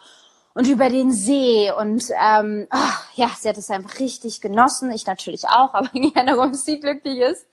und 0.56 0.68
über 0.68 0.90
den 0.90 1.12
See 1.12 1.72
und 1.72 2.06
ähm, 2.20 2.68
oh, 2.72 2.94
ja, 3.16 3.30
sie 3.38 3.50
hat 3.50 3.58
es 3.58 3.70
einfach 3.70 4.00
richtig 4.00 4.42
genossen, 4.42 4.92
ich 4.92 5.06
natürlich 5.06 5.48
auch, 5.48 5.74
aber 5.74 5.90
gerne, 5.94 6.38
warum 6.38 6.54
sie 6.54 6.80
glücklich 6.80 7.20
ist. 7.20 7.46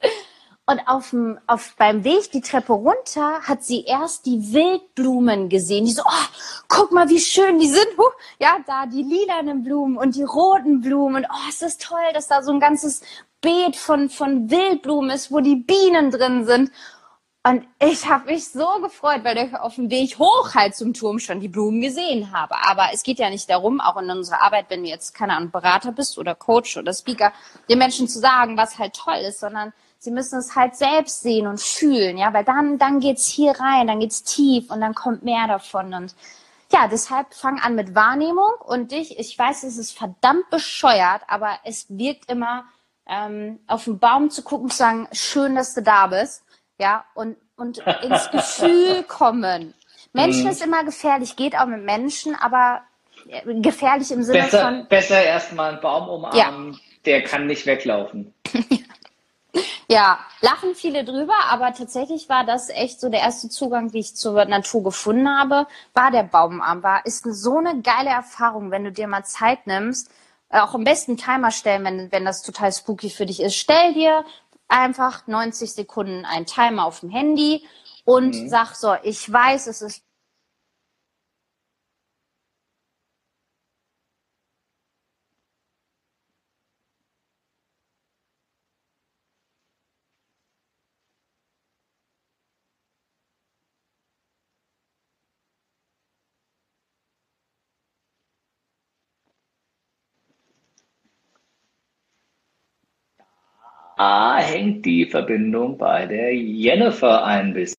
Und 0.65 0.81
auf 0.87 1.11
dem, 1.11 1.41
auf, 1.49 1.75
beim 1.77 2.05
Weg 2.05 2.31
die 2.31 2.41
Treppe 2.41 2.73
runter 2.73 3.41
hat 3.43 3.65
sie 3.65 3.85
erst 3.85 4.27
die 4.27 4.53
Wildblumen 4.53 5.49
gesehen. 5.49 5.87
Die 5.87 5.93
so, 5.93 6.03
oh, 6.05 6.27
guck 6.69 6.93
mal, 6.93 7.09
wie 7.09 7.19
schön 7.19 7.59
die 7.59 7.69
sind. 7.69 7.89
Huh, 7.99 8.11
ja, 8.39 8.59
da 8.67 8.87
die 8.87 9.03
lilanen 9.03 9.65
Blumen 9.65 9.97
und 9.97 10.15
die 10.15 10.23
roten 10.23 10.81
Blumen. 10.81 11.27
oh, 11.29 11.49
es 11.49 11.63
ist 11.63 11.83
toll, 11.83 12.13
dass 12.15 12.29
da 12.29 12.43
so 12.43 12.53
ein 12.53 12.61
ganzes 12.61 13.03
Beet 13.41 13.75
von, 13.75 14.09
von 14.09 14.51
Wildblumen 14.51 15.11
ist, 15.11 15.33
wo 15.33 15.41
die 15.41 15.57
Bienen 15.57 16.13
drin 16.13 16.47
sind. 16.47 16.71
Und 17.45 17.67
ich 17.81 18.09
habe 18.09 18.27
mich 18.27 18.49
so 18.51 18.69
gefreut, 18.81 19.25
weil 19.25 19.37
ich 19.37 19.53
auf 19.57 19.75
dem 19.75 19.91
Weg 19.91 20.17
hoch 20.17 20.55
halt 20.55 20.77
zum 20.77 20.95
Turm 20.95 21.19
schon 21.19 21.41
die 21.41 21.49
Blumen 21.49 21.81
gesehen 21.81 22.33
habe. 22.33 22.55
Aber 22.65 22.91
es 22.93 23.03
geht 23.03 23.19
ja 23.19 23.31
nicht 23.31 23.51
darum, 23.51 23.81
auch 23.81 23.97
in 24.01 24.09
unserer 24.09 24.43
Arbeit, 24.43 24.67
wenn 24.69 24.85
du 24.85 24.89
jetzt, 24.89 25.13
keine 25.13 25.35
Ahnung, 25.37 25.51
Berater 25.51 25.91
bist 25.91 26.19
oder 26.19 26.37
Coach 26.37 26.77
oder 26.77 26.95
Speaker, 26.95 27.33
den 27.69 27.79
Menschen 27.79 28.07
zu 28.07 28.21
sagen, 28.21 28.57
was 28.57 28.79
halt 28.79 28.95
toll 28.95 29.19
ist, 29.27 29.41
sondern 29.41 29.73
Sie 30.03 30.11
müssen 30.11 30.41
es 30.41 30.57
halt 30.57 30.75
selbst 30.75 31.23
sehen 31.23 31.47
und 31.47 31.61
fühlen, 31.61 32.19
ja, 32.19 32.35
weil 32.35 32.43
dann, 32.43 32.77
dann 32.77 32.99
geht's 32.99 33.25
hier 33.25 33.53
rein, 33.53 33.87
dann 33.87 34.01
geht's 34.01 34.25
tief 34.25 34.69
und 34.69 34.81
dann 34.81 34.97
kommt 34.97 35.23
mehr 35.23 35.47
davon 35.47 35.95
und 35.95 36.17
ja, 36.73 36.89
deshalb 36.91 37.33
fang 37.33 37.61
an 37.61 37.77
mit 37.77 37.95
Wahrnehmung 37.95 38.51
und 38.65 38.91
dich, 38.91 39.17
ich 39.21 39.39
weiß, 39.39 39.63
es 39.63 39.77
ist 39.77 39.97
verdammt 39.97 40.51
bescheuert, 40.51 41.23
aber 41.29 41.51
es 41.63 41.87
wirkt 41.89 42.29
immer, 42.29 42.65
ähm, 43.07 43.61
auf 43.69 43.85
den 43.85 44.01
Baum 44.01 44.31
zu 44.31 44.43
gucken, 44.43 44.71
zu 44.71 44.79
sagen, 44.79 45.07
schön, 45.13 45.55
dass 45.55 45.73
du 45.73 45.83
da 45.83 46.09
bist, 46.09 46.43
ja, 46.79 47.05
und, 47.15 47.37
und 47.55 47.79
ins 48.03 48.29
Gefühl 48.33 49.05
kommen. 49.09 49.73
Menschen 50.13 50.47
mhm. 50.47 50.51
ist 50.51 50.65
immer 50.65 50.83
gefährlich, 50.83 51.37
geht 51.37 51.57
auch 51.57 51.67
mit 51.67 51.85
Menschen, 51.85 52.35
aber 52.35 52.83
äh, 53.29 53.55
gefährlich 53.61 54.11
im 54.11 54.25
Sinne 54.25 54.41
besser, 54.41 54.63
von. 54.63 54.89
Besser 54.89 55.23
erstmal 55.23 55.75
einen 55.75 55.81
Baum 55.81 56.09
umarmen, 56.09 56.73
ja. 56.73 56.79
der 57.07 57.23
kann 57.23 57.47
nicht 57.47 57.67
weglaufen. 57.67 58.35
Ja, 59.89 60.19
lachen 60.41 60.75
viele 60.75 61.05
drüber, 61.05 61.35
aber 61.51 61.75
tatsächlich 61.75 62.29
war 62.29 62.45
das 62.45 62.71
echt 62.71 63.01
so 63.01 63.11
der 63.11 63.21
erste 63.21 63.51
Zugang, 63.51 63.91
den 63.91 64.01
ich 64.01 64.17
zur 64.17 64.45
Natur 64.47 64.83
gefunden 64.83 65.29
habe, 65.29 65.67
war 65.93 66.11
der 66.11 66.23
Baumarm. 66.23 66.83
War, 66.83 67.05
ist 67.05 67.25
so 67.25 67.59
eine 67.59 67.83
geile 67.83 68.11
Erfahrung, 68.11 68.71
wenn 68.71 68.85
du 68.85 68.93
dir 68.93 69.07
mal 69.07 69.25
Zeit 69.25 69.67
nimmst, 69.67 70.11
auch 70.49 70.75
am 70.75 70.85
besten 70.85 71.17
Timer 71.17 71.51
stellen, 71.51 71.85
wenn, 71.85 72.13
wenn 72.13 72.25
das 72.25 72.43
total 72.43 72.73
spooky 72.73 73.11
für 73.11 73.27
dich 73.27 73.41
ist. 73.41 73.57
Stell 73.57 73.93
dir 73.95 74.25
einfach 74.69 75.27
90 75.27 75.73
Sekunden 75.73 76.25
einen 76.25 76.47
Timer 76.47 76.87
auf 76.87 77.01
dem 77.01 77.11
Handy 77.11 77.67
und 78.05 78.35
mhm. 78.35 78.49
sag 78.49 78.75
so, 78.75 78.95
ich 79.03 79.31
weiß, 79.31 79.67
es 79.67 79.83
ist 79.83 80.03
A 104.03 104.39
hängt 104.39 104.85
die 104.85 105.07
Verbindung 105.07 105.79
bei 105.79 106.07
der 106.07 106.35
Jennifer 106.35 107.25
ein 107.25 107.55
bisschen. 107.55 107.77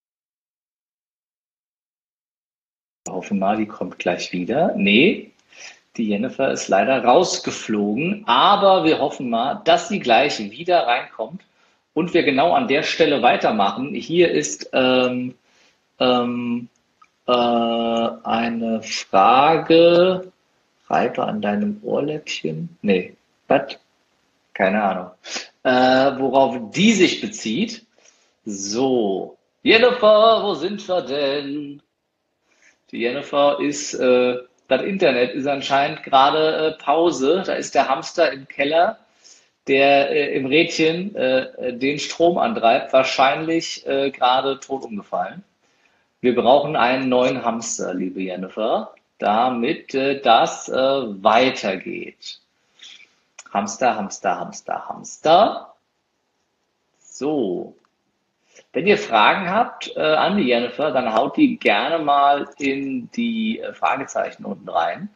Wir 3.06 3.14
hoffen 3.14 3.40
mal, 3.40 3.58
die 3.58 3.66
kommt 3.66 4.00
gleich 4.00 4.32
wieder. 4.32 4.74
Nee, 4.78 5.34
die 5.98 6.08
Jennifer 6.08 6.50
ist 6.50 6.70
leider 6.70 7.04
rausgeflogen, 7.04 8.24
aber 8.26 8.86
wir 8.86 9.00
hoffen 9.00 9.30
mal, 9.30 9.62
dass 9.66 9.90
sie 9.90 10.00
gleich 10.00 10.40
wieder 10.40 10.88
reinkommt 10.88 11.42
und 11.94 12.14
wir 12.14 12.24
genau 12.24 12.54
an 12.54 12.70
der 12.70 12.84
Stelle 12.84 13.22
weitermachen. 13.22 13.94
Hier 13.94 14.32
ist 14.32 14.70
ähm, 14.72 15.36
ähm, 16.00 16.70
äh, 17.28 17.34
eine 17.34 18.82
Frage. 18.82 20.32
Reibe 20.88 21.26
an 21.26 21.42
deinem 21.42 21.82
Ohrläppchen? 21.84 22.78
Nee, 22.82 23.18
was? 23.50 23.78
Keine 24.54 24.82
Ahnung 24.82 25.12
äh, 25.64 25.70
worauf 26.20 26.72
die 26.72 26.94
sich 26.94 27.22
bezieht. 27.22 27.86
So, 28.46 29.38
Jennifer, 29.62 30.44
wo 30.44 30.54
sind 30.54 30.86
wir 30.88 31.02
denn? 31.02 31.82
Die 32.92 33.00
Jennifer 33.00 33.60
ist, 33.60 33.94
äh, 33.94 34.38
das 34.68 34.82
Internet 34.84 35.34
ist 35.34 35.48
anscheinend 35.48 36.04
gerade 36.04 36.58
äh, 36.78 36.84
Pause. 36.84 37.44
Da 37.46 37.54
ist 37.54 37.74
der 37.74 37.88
Hamster 37.88 38.32
im 38.32 38.48
Keller, 38.48 39.00
der 39.68 40.12
äh, 40.12 40.36
im 40.36 40.46
Rädchen 40.46 41.16
äh, 41.16 41.78
den 41.78 41.98
Strom 41.98 42.38
antreibt, 42.38 42.92
wahrscheinlich 42.92 43.88
äh, 43.88 44.12
gerade 44.12 44.60
tot 44.60 44.84
umgefallen. 44.84 45.44
Wir 46.20 46.36
brauchen 46.36 46.76
einen 46.76 47.10
neuen 47.10 47.44
Hamster, 47.44 47.94
liebe 47.94 48.22
Jennifer, 48.22 48.94
damit 49.18 49.96
äh, 49.96 50.22
das 50.22 50.70
weitergeht. 50.70 52.43
Hamster, 53.54 53.96
Hamster, 53.96 54.40
Hamster, 54.40 54.90
Hamster. 54.90 55.76
So. 57.00 57.76
Wenn 58.72 58.88
ihr 58.88 58.98
Fragen 58.98 59.50
habt 59.50 59.96
äh, 59.96 60.02
an 60.02 60.38
die 60.38 60.46
Jennifer, 60.46 60.92
dann 60.92 61.14
haut 61.14 61.38
die 61.38 61.58
gerne 61.58 62.04
mal 62.04 62.50
in 62.58 63.10
die 63.12 63.60
äh, 63.60 63.74
Fragezeichen 63.74 64.46
unten 64.46 64.68
rein. 64.68 65.10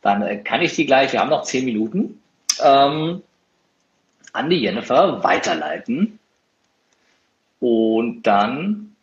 Dann 0.00 0.22
äh, 0.22 0.38
kann 0.38 0.62
ich 0.62 0.74
die 0.74 0.86
gleich, 0.86 1.12
wir 1.12 1.20
haben 1.20 1.30
noch 1.30 1.44
zehn 1.44 1.66
Minuten, 1.66 2.22
ähm, 2.62 3.22
an 4.32 4.50
die 4.50 4.56
Jennifer 4.56 5.22
weiterleiten. 5.22 6.18
Und 7.60 8.22
dann 8.22 8.96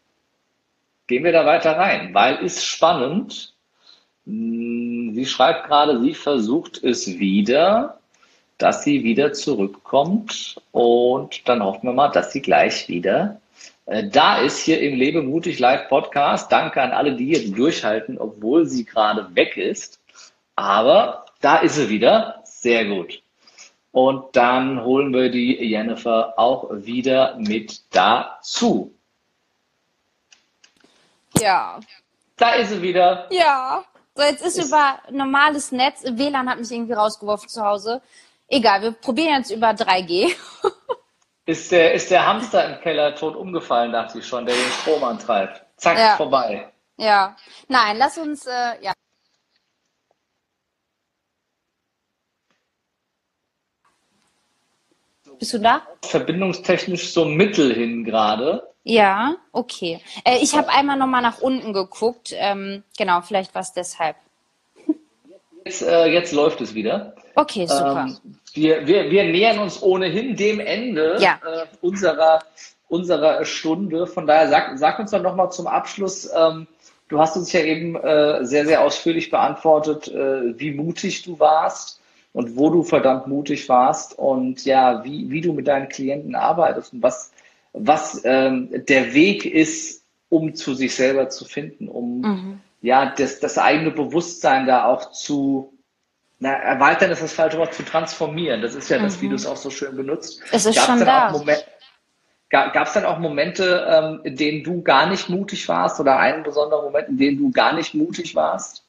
gehen 1.05 1.23
wir 1.23 1.32
da 1.32 1.45
weiter 1.45 1.77
rein, 1.77 2.13
weil 2.13 2.38
ist 2.38 2.65
spannend. 2.65 3.53
Hm, 4.25 5.13
sie 5.13 5.25
schreibt 5.25 5.67
gerade, 5.67 6.01
sie 6.01 6.15
versucht 6.15 6.84
es 6.84 7.19
wieder 7.19 8.01
dass 8.62 8.84
sie 8.84 9.03
wieder 9.03 9.34
zurückkommt 9.34 10.62
und 10.72 11.47
dann 11.47 11.64
hoffen 11.64 11.88
wir 11.88 11.93
mal, 11.93 12.09
dass 12.09 12.32
sie 12.32 12.41
gleich 12.41 12.88
wieder 12.88 13.41
äh, 13.91 14.07
da 14.07 14.38
ist 14.38 14.59
hier 14.59 14.80
im 14.82 14.95
Lebe 14.95 15.22
mutig 15.22 15.59
Live 15.59 15.89
Podcast. 15.89 16.51
Danke 16.51 16.82
an 16.82 16.91
alle, 16.91 17.16
die 17.16 17.30
jetzt 17.30 17.57
durchhalten, 17.57 18.18
obwohl 18.18 18.66
sie 18.66 18.86
gerade 18.86 19.36
weg 19.36 19.57
ist. 19.57 19.99
Aber 20.55 21.26
da 21.41 21.57
ist 21.57 21.76
sie 21.76 21.89
wieder. 21.89 22.41
Sehr 22.45 22.86
gut. 22.86 23.22
Und 23.91 24.36
dann 24.36 24.84
holen 24.84 25.14
wir 25.14 25.30
die 25.30 25.57
Jennifer 25.62 26.36
auch 26.38 26.70
wieder 26.72 27.36
mit 27.38 27.82
dazu. 27.93 28.93
Ja. 31.38 31.80
Da 32.38 32.53
ist 32.53 32.70
sie 32.70 32.82
wieder. 32.82 33.28
Ja. 33.32 33.84
So, 34.16 34.24
jetzt 34.24 34.45
ist, 34.45 34.57
ist 34.57 34.68
über 34.68 34.99
normales 35.09 35.72
Netz. 35.72 36.03
WLAN 36.05 36.49
hat 36.49 36.59
mich 36.59 36.72
irgendwie 36.72 36.93
rausgeworfen 36.93 37.49
zu 37.49 37.62
Hause. 37.62 38.01
Egal, 38.54 38.82
wir 38.82 38.91
probieren 38.91 39.38
jetzt 39.38 39.49
über 39.49 39.70
3G. 39.70 40.36
ist, 41.45 41.72
der, 41.72 41.93
ist 41.93 42.12
der 42.12 42.28
Hamster 42.28 42.66
im 42.66 42.82
Keller 42.82 43.16
tot 43.16 43.38
umgefallen, 43.38 43.93
dachte 43.93 44.20
ich 44.20 44.28
schon, 44.28 44.45
der 44.45 44.54
den 44.54 44.72
Strom 44.82 45.02
antreibt. 45.06 45.66
Zack, 45.78 45.97
ja. 45.97 46.18
vorbei. 46.18 46.70
Ja. 46.97 47.38
Nein, 47.70 47.97
lass 47.97 48.18
uns, 48.18 48.45
äh, 48.45 48.74
ja. 48.82 48.91
Bist 55.39 55.54
du 55.54 55.60
da? 55.60 55.82
Verbindungstechnisch 56.04 57.14
so 57.14 57.24
mittel 57.24 57.74
hin 57.74 58.04
gerade. 58.04 58.68
Ja, 58.84 59.38
okay. 59.54 60.02
Äh, 60.26 60.39
ich 60.41 60.56
habe 60.58 60.68
einmal 60.68 60.97
nochmal 60.97 61.22
nach 61.22 61.39
unten 61.39 61.72
geguckt. 61.72 62.34
Ähm, 62.36 62.84
genau, 62.97 63.22
vielleicht 63.22 63.56
war 63.56 63.62
es 63.62 63.72
deshalb. 63.72 64.18
Jetzt, 65.66 65.82
äh, 65.82 66.07
jetzt, 66.07 66.34
läuft 66.34 66.62
es 66.62 66.74
wieder. 66.74 67.14
Okay, 67.36 67.66
super. 67.68 68.07
Ähm, 68.07 68.36
wir, 68.53 68.88
wir, 68.88 69.09
wir 69.12 69.24
nähern 69.26 69.59
uns 69.59 69.82
ohnehin 69.82 70.36
dem 70.36 70.59
Ende 70.59 71.18
ja. 71.20 71.39
äh, 71.45 71.66
unserer, 71.82 72.39
unserer 72.88 73.45
Stunde. 73.45 74.07
Von 74.07 74.28
daher 74.28 74.49
sag, 74.49 74.78
sag 74.78 74.99
uns 74.99 75.12
doch 75.12 75.22
nochmal 75.22 75.51
zum 75.51 75.68
Abschluss, 75.68 76.30
ähm, 76.36 76.68
du 77.07 77.20
hast 77.20 77.38
uns 77.38 77.51
ja 77.51 77.62
eben 77.62 77.95
äh, 77.95 78.43
sehr, 78.45 78.66
sehr 78.66 78.82
ausführlich 78.82 79.30
beantwortet, 79.30 80.07
äh, 80.07 80.59
wie 80.59 80.72
mutig 80.72 81.24
du 81.24 81.39
warst 81.39 82.01
und 82.34 82.55
wo 82.57 82.70
du 82.70 82.84
verdammt 82.84 83.28
mutig 83.28 83.68
warst 83.70 84.18
und 84.18 84.66
ja, 84.66 85.03
wie, 85.03 85.30
wie 85.30 85.41
du 85.41 85.53
mit 85.53 85.68
deinen 85.68 85.89
Klienten 85.89 86.36
arbeitest 86.36 86.93
und 86.93 87.03
was, 87.03 87.32
was 87.74 88.22
ähm, 88.24 88.70
der 88.88 89.14
Weg 89.14 89.45
ist, 89.45 90.03
um 90.30 90.55
zu 90.55 90.74
sich 90.74 90.95
selber 90.95 91.30
zu 91.30 91.45
finden, 91.45 91.88
um 91.89 92.22
mhm. 92.22 92.59
Ja 92.82 93.13
das, 93.15 93.39
das 93.39 93.57
eigene 93.57 93.91
Bewusstsein 93.91 94.65
da 94.67 94.86
auch 94.86 95.11
zu 95.11 95.77
na, 96.39 96.53
erweitern 96.53 97.11
ist 97.11 97.21
das 97.21 97.34
falsche 97.34 97.59
Wort, 97.59 97.75
zu 97.75 97.84
transformieren. 97.84 98.63
Das 98.63 98.73
ist 98.73 98.89
ja 98.89 98.97
das, 98.97 99.21
wie 99.21 99.29
du 99.29 99.36
es 99.36 99.45
auch 99.45 99.57
so 99.57 99.69
schön 99.69 99.95
benutzt. 99.95 100.41
Es 100.51 100.65
ist 100.65 100.75
Gab's 100.75 100.88
schon 100.88 101.05
da. 101.05 101.32
Gab 102.49 102.88
es 102.88 102.93
dann 102.93 103.05
auch 103.05 103.19
Momente, 103.19 103.88
ähm, 103.88 104.21
in 104.23 104.36
denen 104.36 104.63
du 104.63 104.82
gar 104.82 105.07
nicht 105.07 105.29
mutig 105.29 105.69
warst 105.69 105.99
oder 105.99 106.17
einen 106.17 106.41
besonderen 106.41 106.86
Moment, 106.86 107.09
in 107.09 107.17
dem 107.17 107.38
du 107.38 107.51
gar 107.51 107.73
nicht 107.73 107.93
mutig 107.93 108.34
warst? 108.34 108.84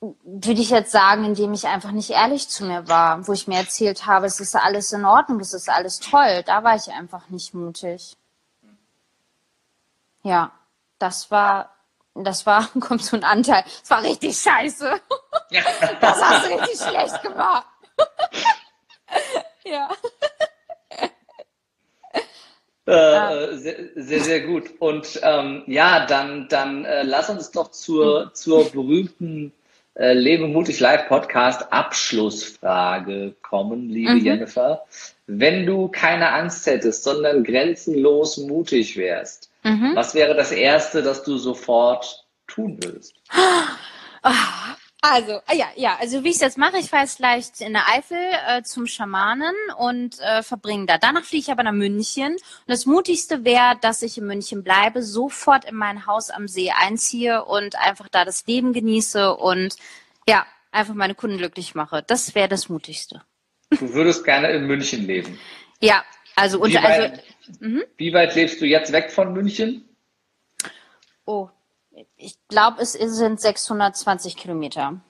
Würde 0.00 0.60
ich 0.60 0.70
jetzt 0.70 0.92
sagen, 0.92 1.24
indem 1.24 1.52
ich 1.52 1.66
einfach 1.66 1.90
nicht 1.90 2.10
ehrlich 2.10 2.48
zu 2.48 2.64
mir 2.64 2.86
war, 2.88 3.26
wo 3.26 3.32
ich 3.32 3.48
mir 3.48 3.58
erzählt 3.58 4.06
habe, 4.06 4.26
es 4.26 4.38
ist 4.38 4.54
alles 4.54 4.92
in 4.92 5.04
Ordnung, 5.04 5.40
es 5.40 5.52
ist 5.52 5.68
alles 5.68 5.98
toll. 5.98 6.42
Da 6.46 6.62
war 6.62 6.76
ich 6.76 6.88
einfach 6.92 7.28
nicht 7.30 7.52
mutig. 7.54 8.16
Ja, 10.22 10.52
das 10.98 11.30
war, 11.30 11.74
das 12.14 12.46
war, 12.46 12.68
kommt 12.80 13.02
so 13.02 13.16
ein 13.16 13.24
Anteil, 13.24 13.64
das 13.80 13.90
war 13.90 14.02
richtig 14.02 14.38
scheiße. 14.38 15.00
Ja. 15.50 15.62
Das 16.00 16.22
hast 16.22 16.46
du 16.46 16.54
richtig 16.54 16.78
schlecht 16.78 17.22
gemacht. 17.22 17.66
ja. 19.64 19.88
Äh, 22.86 23.56
sehr, 23.56 23.76
sehr, 23.96 24.20
sehr, 24.20 24.40
gut. 24.46 24.70
Und 24.78 25.20
ähm, 25.22 25.62
ja, 25.66 26.06
dann, 26.06 26.48
dann 26.48 26.84
äh, 26.84 27.02
lass 27.02 27.28
uns 27.28 27.50
doch 27.50 27.70
zur, 27.70 28.32
zur 28.32 28.70
berühmten 28.70 29.52
äh, 29.98 30.12
Lebe 30.12 30.46
mutig 30.46 30.80
live 30.80 31.08
Podcast 31.08 31.72
Abschlussfrage 31.72 33.34
kommen, 33.42 33.90
liebe 33.90 34.12
mhm. 34.14 34.24
Jennifer. 34.24 34.84
Wenn 35.26 35.66
du 35.66 35.88
keine 35.88 36.32
Angst 36.32 36.66
hättest, 36.66 37.04
sondern 37.04 37.44
grenzenlos 37.44 38.38
mutig 38.38 38.96
wärst, 38.96 39.50
mhm. 39.64 39.92
was 39.94 40.14
wäre 40.14 40.34
das 40.34 40.52
Erste, 40.52 41.02
das 41.02 41.22
du 41.24 41.36
sofort 41.36 42.24
tun 42.46 42.78
würdest? 42.82 43.14
Also, 45.00 45.40
ah, 45.46 45.54
ja, 45.54 45.66
ja, 45.76 45.96
also 46.00 46.24
wie 46.24 46.30
ich 46.30 46.34
es 46.36 46.40
jetzt 46.40 46.58
mache, 46.58 46.78
ich 46.78 46.90
fahre 46.90 47.04
jetzt 47.04 47.18
gleich 47.18 47.46
in 47.60 47.72
der 47.72 47.88
Eifel 47.88 48.18
äh, 48.48 48.62
zum 48.62 48.88
Schamanen 48.88 49.54
und 49.78 50.18
äh, 50.18 50.42
verbringe 50.42 50.86
da. 50.86 50.98
Danach 50.98 51.22
fliege 51.22 51.42
ich 51.42 51.52
aber 51.52 51.62
nach 51.62 51.72
München. 51.72 52.32
Und 52.32 52.40
das 52.66 52.84
Mutigste 52.84 53.44
wäre, 53.44 53.76
dass 53.80 54.02
ich 54.02 54.18
in 54.18 54.26
München 54.26 54.64
bleibe, 54.64 55.04
sofort 55.04 55.66
in 55.66 55.76
mein 55.76 56.06
Haus 56.06 56.30
am 56.30 56.48
See 56.48 56.72
einziehe 56.72 57.44
und 57.44 57.76
einfach 57.76 58.08
da 58.08 58.24
das 58.24 58.44
Leben 58.48 58.72
genieße 58.72 59.36
und 59.36 59.76
ja, 60.28 60.44
einfach 60.72 60.94
meine 60.94 61.14
Kunden 61.14 61.38
glücklich 61.38 61.76
mache. 61.76 62.02
Das 62.04 62.34
wäre 62.34 62.48
das 62.48 62.68
Mutigste. 62.68 63.22
Du 63.70 63.94
würdest 63.94 64.24
gerne 64.24 64.50
in 64.50 64.66
München 64.66 65.06
leben. 65.06 65.38
Ja, 65.80 66.04
also 66.34 66.60
und 66.60 66.70
wie 66.70 66.74
weit, 66.74 67.22
also. 67.50 67.82
Wie 67.96 68.12
weit 68.12 68.34
lebst 68.34 68.60
du 68.60 68.66
jetzt 68.66 68.92
weg 68.92 69.12
von 69.12 69.32
München? 69.32 69.88
Oh, 71.24 71.50
ich 72.16 72.36
glaube, 72.48 72.82
es 72.82 72.92
sind 72.92 73.40
620 73.40 74.36
Kilometer. 74.36 75.00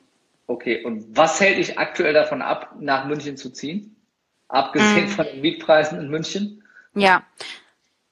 Okay, 0.46 0.84
und 0.84 1.16
was 1.16 1.40
hält 1.40 1.58
dich 1.58 1.78
aktuell 1.78 2.14
davon 2.14 2.40
ab, 2.40 2.74
nach 2.78 3.04
München 3.04 3.36
zu 3.36 3.50
ziehen? 3.50 3.96
Abgesehen 4.48 5.06
mm. 5.06 5.10
von 5.10 5.26
den 5.26 5.40
Mietpreisen 5.42 6.00
in 6.00 6.08
München? 6.08 6.64
Ja. 6.94 7.22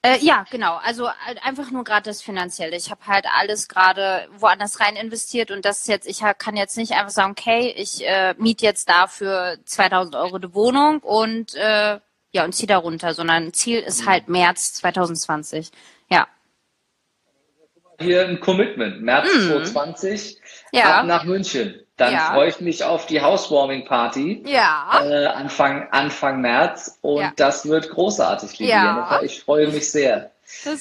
Äh, 0.03 0.19
ja, 0.19 0.45
genau. 0.51 0.75
Also 0.75 1.09
halt 1.09 1.43
einfach 1.43 1.71
nur 1.71 1.83
gerade 1.83 2.03
das 2.03 2.21
Finanzielle. 2.21 2.77
Ich 2.77 2.91
habe 2.91 3.05
halt 3.07 3.25
alles 3.35 3.67
gerade 3.67 4.27
woanders 4.37 4.79
rein 4.79 4.95
investiert 4.95 5.49
und 5.49 5.65
das 5.65 5.87
jetzt, 5.87 6.07
ich 6.07 6.21
kann 6.37 6.55
jetzt 6.55 6.77
nicht 6.77 6.91
einfach 6.91 7.09
sagen, 7.09 7.31
okay, 7.31 7.73
ich 7.75 8.05
äh, 8.07 8.35
miete 8.37 8.65
jetzt 8.65 8.87
dafür 8.87 9.57
2000 9.65 10.15
Euro 10.15 10.35
eine 10.35 10.53
Wohnung 10.53 10.99
und 10.99 11.55
äh, 11.55 11.99
ja 12.31 12.43
und 12.45 12.53
ziehe 12.53 12.67
da 12.67 12.77
runter, 12.77 13.15
sondern 13.15 13.51
Ziel 13.53 13.79
ist 13.79 14.03
mhm. 14.03 14.09
halt 14.09 14.27
März 14.27 14.73
2020. 14.75 15.71
Ja 16.09 16.27
hier 17.99 18.27
ein 18.27 18.39
Commitment. 18.39 19.01
März 19.01 19.27
mm. 19.33 19.47
2020 19.47 20.37
ja. 20.71 20.99
ab 20.99 21.05
nach 21.05 21.23
München. 21.23 21.81
Dann 21.97 22.13
ja. 22.13 22.31
freue 22.31 22.49
ich 22.49 22.61
mich 22.61 22.83
auf 22.83 23.07
die 23.07 23.21
Housewarming 23.21 23.85
Party. 23.85 24.43
Ja. 24.45 25.01
Äh, 25.03 25.25
Anfang, 25.25 25.87
Anfang 25.91 26.41
März. 26.41 26.99
Und 27.01 27.21
ja. 27.21 27.33
das 27.35 27.67
wird 27.67 27.89
großartig, 27.89 28.59
liebe. 28.59 28.71
Jennifer. 28.71 29.23
Ich 29.23 29.41
freue 29.41 29.67
mich 29.69 29.91
sehr. 29.91 30.31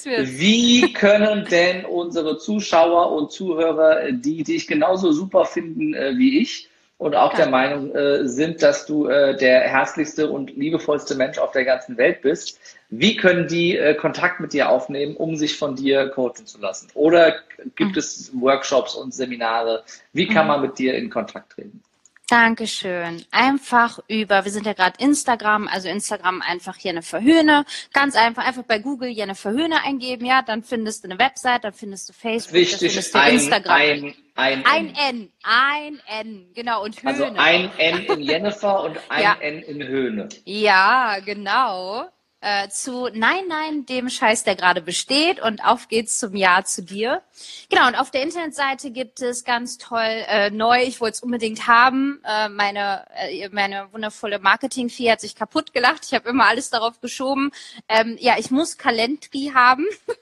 Wie 0.04 0.92
können 0.92 1.46
denn 1.50 1.84
unsere 1.86 2.38
Zuschauer 2.38 3.12
und 3.12 3.32
Zuhörer, 3.32 4.12
die 4.12 4.44
dich 4.44 4.66
genauso 4.68 5.10
super 5.12 5.44
finden 5.44 5.92
äh, 5.94 6.16
wie 6.16 6.40
ich, 6.40 6.68
und 6.98 7.14
auch 7.14 7.34
der 7.34 7.48
Meinung 7.48 7.94
äh, 7.94 8.26
sind, 8.26 8.62
dass 8.62 8.86
du 8.86 9.06
äh, 9.06 9.36
der 9.36 9.60
herzlichste 9.60 10.30
und 10.30 10.56
liebevollste 10.56 11.14
Mensch 11.14 11.38
auf 11.38 11.52
der 11.52 11.64
ganzen 11.64 11.98
Welt 11.98 12.22
bist. 12.22 12.58
Wie 12.88 13.16
können 13.16 13.48
die 13.48 13.76
äh, 13.76 13.94
Kontakt 13.94 14.40
mit 14.40 14.54
dir 14.54 14.70
aufnehmen, 14.70 15.16
um 15.16 15.36
sich 15.36 15.58
von 15.58 15.76
dir 15.76 16.08
coachen 16.08 16.46
zu 16.46 16.58
lassen? 16.58 16.88
Oder 16.94 17.36
gibt 17.74 17.92
mhm. 17.92 17.98
es 17.98 18.32
Workshops 18.40 18.94
und 18.94 19.12
Seminare? 19.12 19.84
Wie 20.12 20.26
kann 20.26 20.46
mhm. 20.46 20.52
man 20.52 20.60
mit 20.62 20.78
dir 20.78 20.94
in 20.94 21.10
Kontakt 21.10 21.52
treten? 21.52 21.82
Dankeschön. 22.28 23.24
Einfach 23.30 24.00
über, 24.08 24.44
wir 24.44 24.50
sind 24.50 24.66
ja 24.66 24.72
gerade 24.72 24.96
Instagram, 24.98 25.68
also 25.68 25.88
Instagram 25.88 26.42
einfach 26.42 26.76
Jennifer 26.76 27.20
Höhne. 27.20 27.64
Ganz 27.92 28.16
einfach, 28.16 28.44
einfach 28.44 28.64
bei 28.64 28.80
Google 28.80 29.10
Jennifer 29.10 29.50
Höhne 29.50 29.84
eingeben, 29.84 30.26
ja, 30.26 30.42
dann 30.42 30.64
findest 30.64 31.04
du 31.04 31.08
eine 31.10 31.20
Website, 31.20 31.62
dann 31.62 31.72
findest 31.72 32.08
du 32.08 32.12
Facebook, 32.12 32.54
Wichtig, 32.54 32.80
dann 32.80 32.90
findest 32.90 33.14
du 33.14 33.18
ein, 33.20 33.34
Instagram. 33.34 33.76
Ein, 33.76 34.14
ein, 34.34 34.64
ein 34.66 34.94
N. 35.08 35.32
ein 35.44 36.00
N, 36.08 36.46
genau, 36.52 36.82
und 36.82 37.04
also 37.04 37.26
Höhne. 37.26 37.38
Also 37.38 37.70
ein 37.78 37.78
N 37.78 38.06
in 38.06 38.20
Jennifer 38.20 38.82
und 38.82 38.98
ein 39.08 39.22
ja. 39.22 39.36
N 39.40 39.62
in 39.62 39.86
Höhne. 39.86 40.28
Ja, 40.44 41.18
genau 41.24 42.08
äh, 42.46 42.68
zu 42.68 43.08
Nein, 43.12 43.48
nein, 43.48 43.86
dem 43.86 44.08
Scheiß, 44.08 44.44
der 44.44 44.54
gerade 44.54 44.80
besteht 44.80 45.40
und 45.40 45.64
auf 45.64 45.88
geht's 45.88 46.20
zum 46.20 46.36
Ja 46.36 46.62
zu 46.64 46.80
dir. 46.80 47.22
Genau, 47.68 47.88
und 47.88 47.96
auf 47.96 48.12
der 48.12 48.22
Internetseite 48.22 48.92
gibt 48.92 49.20
es 49.20 49.42
ganz 49.42 49.78
toll 49.78 50.24
äh, 50.28 50.50
neu, 50.50 50.80
ich 50.84 51.00
wollte 51.00 51.14
es 51.14 51.22
unbedingt 51.24 51.66
haben, 51.66 52.20
äh, 52.24 52.48
meine, 52.48 53.04
äh, 53.16 53.48
meine 53.48 53.92
wundervolle 53.92 54.38
Marketing-Fee 54.38 55.10
hat 55.10 55.20
sich 55.20 55.34
kaputt 55.34 55.74
gelacht, 55.74 56.04
ich 56.06 56.14
habe 56.14 56.28
immer 56.28 56.46
alles 56.46 56.70
darauf 56.70 57.00
geschoben. 57.00 57.50
Ähm, 57.88 58.16
ja, 58.20 58.36
ich 58.38 58.52
muss 58.52 58.78
Calendly 58.78 59.52
haben. 59.52 59.84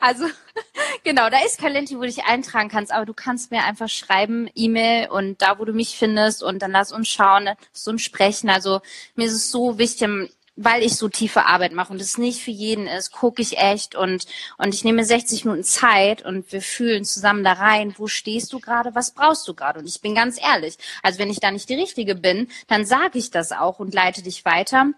Also 0.00 0.26
genau, 1.04 1.30
da 1.30 1.38
ist 1.46 1.60
Calendly, 1.60 1.96
wo 1.96 2.00
du 2.00 2.08
dich 2.08 2.24
eintragen 2.24 2.68
kannst, 2.68 2.92
aber 2.92 3.06
du 3.06 3.14
kannst 3.14 3.52
mir 3.52 3.62
einfach 3.62 3.88
schreiben, 3.88 4.50
E-Mail 4.56 5.08
und 5.08 5.40
da, 5.40 5.60
wo 5.60 5.64
du 5.64 5.72
mich 5.72 5.96
findest 5.96 6.42
und 6.42 6.60
dann 6.60 6.72
lass 6.72 6.90
uns 6.90 7.08
schauen, 7.08 7.50
so 7.72 7.92
ein 7.92 8.00
Sprechen. 8.00 8.50
Also 8.50 8.80
mir 9.14 9.26
ist 9.26 9.34
es 9.34 9.52
so 9.52 9.78
wichtig, 9.78 10.32
weil 10.56 10.82
ich 10.82 10.96
so 10.96 11.08
tiefe 11.08 11.46
Arbeit 11.46 11.72
mache 11.72 11.92
und 11.92 12.00
es 12.00 12.18
nicht 12.18 12.42
für 12.42 12.50
jeden 12.50 12.86
ist, 12.86 13.12
gucke 13.12 13.40
ich 13.40 13.58
echt 13.58 13.94
und, 13.94 14.26
und 14.58 14.74
ich 14.74 14.84
nehme 14.84 15.04
60 15.04 15.44
Minuten 15.44 15.64
Zeit 15.64 16.24
und 16.24 16.52
wir 16.52 16.60
fühlen 16.60 17.04
zusammen 17.04 17.44
da 17.44 17.54
rein, 17.54 17.94
wo 17.96 18.06
stehst 18.06 18.52
du 18.52 18.60
gerade, 18.60 18.94
was 18.94 19.12
brauchst 19.12 19.48
du 19.48 19.54
gerade? 19.54 19.80
Und 19.80 19.86
ich 19.88 20.00
bin 20.00 20.14
ganz 20.14 20.40
ehrlich, 20.42 20.76
also 21.02 21.18
wenn 21.18 21.30
ich 21.30 21.40
da 21.40 21.50
nicht 21.50 21.68
die 21.68 21.74
Richtige 21.74 22.14
bin, 22.14 22.48
dann 22.68 22.84
sage 22.84 23.18
ich 23.18 23.30
das 23.30 23.52
auch 23.52 23.78
und 23.78 23.94
leite 23.94 24.22
dich 24.22 24.44
weiter. 24.44 24.92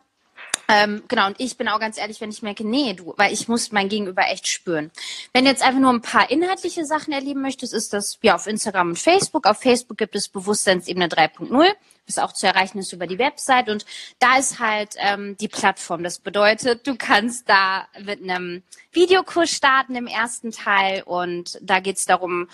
Ähm, 0.69 1.03
genau, 1.09 1.27
und 1.27 1.37
ich 1.39 1.57
bin 1.57 1.69
auch 1.69 1.79
ganz 1.79 1.99
ehrlich, 1.99 2.21
wenn 2.21 2.31
ich 2.31 2.43
merke, 2.43 2.67
nee, 2.67 2.95
du, 2.95 3.15
weil 3.17 3.33
ich 3.33 3.49
muss 3.49 3.73
mein 3.73 3.89
Gegenüber 3.89 4.23
echt 4.29 4.49
spüren. 4.49 4.91
Wenn 5.33 5.45
du 5.45 5.51
jetzt 5.51 5.63
einfach 5.63 5.81
nur 5.81 5.93
ein 5.93 6.03
paar 6.03 6.31
inhaltliche 6.31 6.85
Sachen 6.87 7.13
erleben 7.13 7.43
möchtest, 7.43 7.75
ist 7.75 7.93
das 7.93 8.19
ja 8.23 8.35
auf 8.35 8.47
Instagram 8.47 8.91
und 8.91 8.99
Facebook. 8.99 9.47
Auf 9.47 9.61
Facebook 9.61 9.99
gibt 9.99 10.17
es 10.17 10.29
Bewusstseinsebene 10.29 11.09
3.0, 11.09 11.67
was 12.07 12.19
auch 12.19 12.33
zu 12.33 12.47
erreichen 12.47 12.79
ist 12.79 12.93
über 12.93 13.07
die 13.07 13.19
Website. 13.19 13.69
Und 13.69 13.85
da 14.19 14.39
ist 14.39 14.59
halt 14.59 14.95
ähm, 14.99 15.37
die 15.39 15.49
Plattform. 15.49 16.03
Das 16.03 16.19
bedeutet, 16.19 16.87
du 16.87 16.97
kannst 16.97 17.49
da 17.49 17.87
mit 18.01 18.23
einem 18.23 18.63
Videokurs 18.93 19.51
starten 19.51 19.97
im 19.97 20.07
ersten 20.07 20.51
Teil 20.51 21.03
und 21.03 21.59
da 21.63 21.81
geht's 21.81 22.07
darum, 22.07 22.49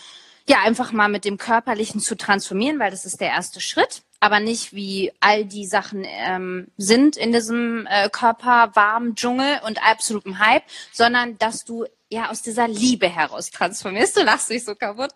ja, 0.49 0.63
einfach 0.63 0.91
mal 0.91 1.09
mit 1.09 1.25
dem 1.25 1.39
Körperlichen 1.39 2.01
zu 2.01 2.17
transformieren, 2.17 2.81
weil 2.81 2.91
das 2.91 3.05
ist 3.05 3.21
der 3.21 3.29
erste 3.29 3.61
Schritt 3.61 4.03
aber 4.21 4.39
nicht 4.39 4.75
wie 4.75 5.13
all 5.21 5.45
die 5.45 5.67
Sachen 5.67 6.05
ähm, 6.07 6.69
sind 6.77 7.17
in 7.17 7.33
diesem 7.33 7.87
äh, 7.91 8.09
körperwarmen 8.11 9.15
Dschungel 9.15 9.61
und 9.67 9.83
absolutem 9.83 10.39
Hype, 10.39 10.65
sondern 10.93 11.39
dass 11.39 11.65
du 11.65 11.87
ja 12.11 12.29
aus 12.31 12.43
dieser 12.43 12.69
Liebe 12.69 13.09
heraus 13.09 13.51
transformierst. 13.51 14.17
Du 14.17 14.23
lachst 14.23 14.51
dich 14.51 14.65
so 14.65 14.75
kaputt. 14.75 15.13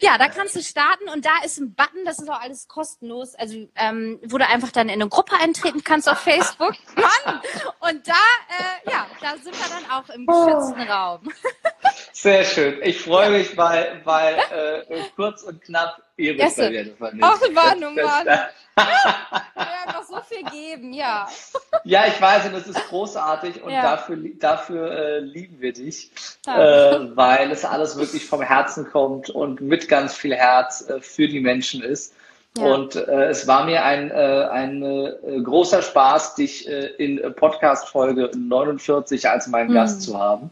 Ja, 0.00 0.16
da 0.16 0.28
kannst 0.28 0.54
du 0.54 0.62
starten 0.62 1.08
und 1.12 1.26
da 1.26 1.44
ist 1.44 1.58
ein 1.58 1.74
Button, 1.74 2.04
das 2.04 2.18
ist 2.18 2.30
auch 2.30 2.40
alles 2.40 2.68
kostenlos, 2.68 3.34
also 3.34 3.68
ähm, 3.74 4.20
wo 4.24 4.38
du 4.38 4.46
einfach 4.46 4.70
dann 4.70 4.88
in 4.88 5.00
eine 5.00 5.08
Gruppe 5.08 5.36
eintreten 5.40 5.82
kannst 5.82 6.08
auf 6.08 6.18
Facebook. 6.18 6.74
Mann! 6.94 7.40
Und 7.80 8.06
da, 8.06 8.12
äh, 8.12 8.90
ja, 8.90 9.06
da 9.20 9.32
sind 9.36 9.54
wir 9.54 9.68
dann 9.68 9.90
auch 9.90 10.08
im 10.10 10.26
geschützten 10.26 10.88
oh. 10.88 10.92
Raum. 10.92 11.32
Sehr 12.12 12.44
schön. 12.44 12.80
Ich 12.82 13.00
freue 13.00 13.30
mich, 13.30 13.56
weil, 13.56 14.00
weil 14.04 14.38
äh, 14.88 15.00
kurz 15.16 15.42
und 15.42 15.62
knapp 15.62 16.00
Ihre 16.16 16.38
yes. 16.38 16.58
Ach, 16.58 17.40
Mann, 17.52 17.84
oh 17.84 17.90
Mann. 17.90 18.26
Ja, 18.78 19.92
noch 19.92 20.04
so 20.04 20.20
viel 20.22 20.44
geben, 20.50 20.92
ja. 20.92 21.28
Ja, 21.84 22.06
ich 22.06 22.20
weiß, 22.20 22.46
und 22.46 22.52
das 22.54 22.66
ist 22.66 22.88
großartig 22.88 23.62
und 23.62 23.72
ja. 23.72 23.82
dafür, 23.82 24.18
dafür 24.38 24.90
äh, 24.90 25.18
lieben 25.20 25.60
wir 25.60 25.72
dich, 25.72 26.10
äh, 26.46 26.50
weil 27.14 27.50
es 27.50 27.64
alles 27.64 27.96
wirklich 27.96 28.26
vom 28.26 28.42
Herzen 28.42 28.90
kommt 28.90 29.30
und 29.30 29.60
mit 29.60 29.88
ganz 29.88 30.14
viel 30.14 30.34
Herz 30.34 30.88
äh, 30.88 31.00
für 31.00 31.28
die 31.28 31.40
Menschen 31.40 31.82
ist. 31.82 32.14
Ja. 32.58 32.64
Und 32.64 32.96
äh, 32.96 33.26
es 33.26 33.46
war 33.46 33.66
mir 33.66 33.84
ein, 33.84 34.10
äh, 34.10 34.14
ein 34.50 34.82
äh, 34.82 35.40
großer 35.42 35.82
Spaß, 35.82 36.34
dich 36.36 36.66
in 36.66 37.20
Podcast 37.34 37.88
Folge 37.88 38.30
49 38.34 39.28
als 39.28 39.46
meinen 39.46 39.70
mhm. 39.70 39.74
Gast 39.74 40.02
zu 40.02 40.18
haben. 40.18 40.50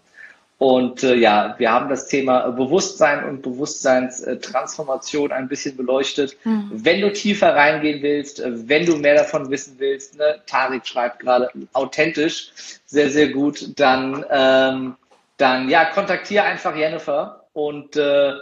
Und 0.59 1.03
äh, 1.03 1.17
ja, 1.17 1.57
wir 1.59 1.73
haben 1.73 1.89
das 1.89 2.07
Thema 2.07 2.49
Bewusstsein 2.51 3.25
und 3.25 3.43
Bewusstseinstransformation 3.43 5.33
ein 5.33 5.49
bisschen 5.49 5.77
beleuchtet. 5.77 6.37
Mhm. 6.45 6.71
Wenn 6.73 7.01
du 7.01 7.13
tiefer 7.13 7.55
reingehen 7.55 8.03
willst, 8.03 8.41
äh, 8.41 8.69
wenn 8.69 8.87
du 8.87 8.97
mehr 8.97 9.17
davon 9.17 9.51
wissen 9.51 9.75
willst, 9.79 10.17
ne, 10.17 10.41
Tarik 10.47 10.87
schreibt 10.87 11.19
gerade 11.19 11.51
authentisch, 11.73 12.53
sehr, 12.87 13.11
sehr 13.11 13.29
gut, 13.31 13.79
dann, 13.81 14.25
ähm, 14.31 14.95
dann 15.39 15.69
ja, 15.69 15.87
kontaktiere 15.87 16.45
einfach 16.45 16.77
Jennifer 16.77 17.47
und 17.53 17.97
äh, 17.97 18.35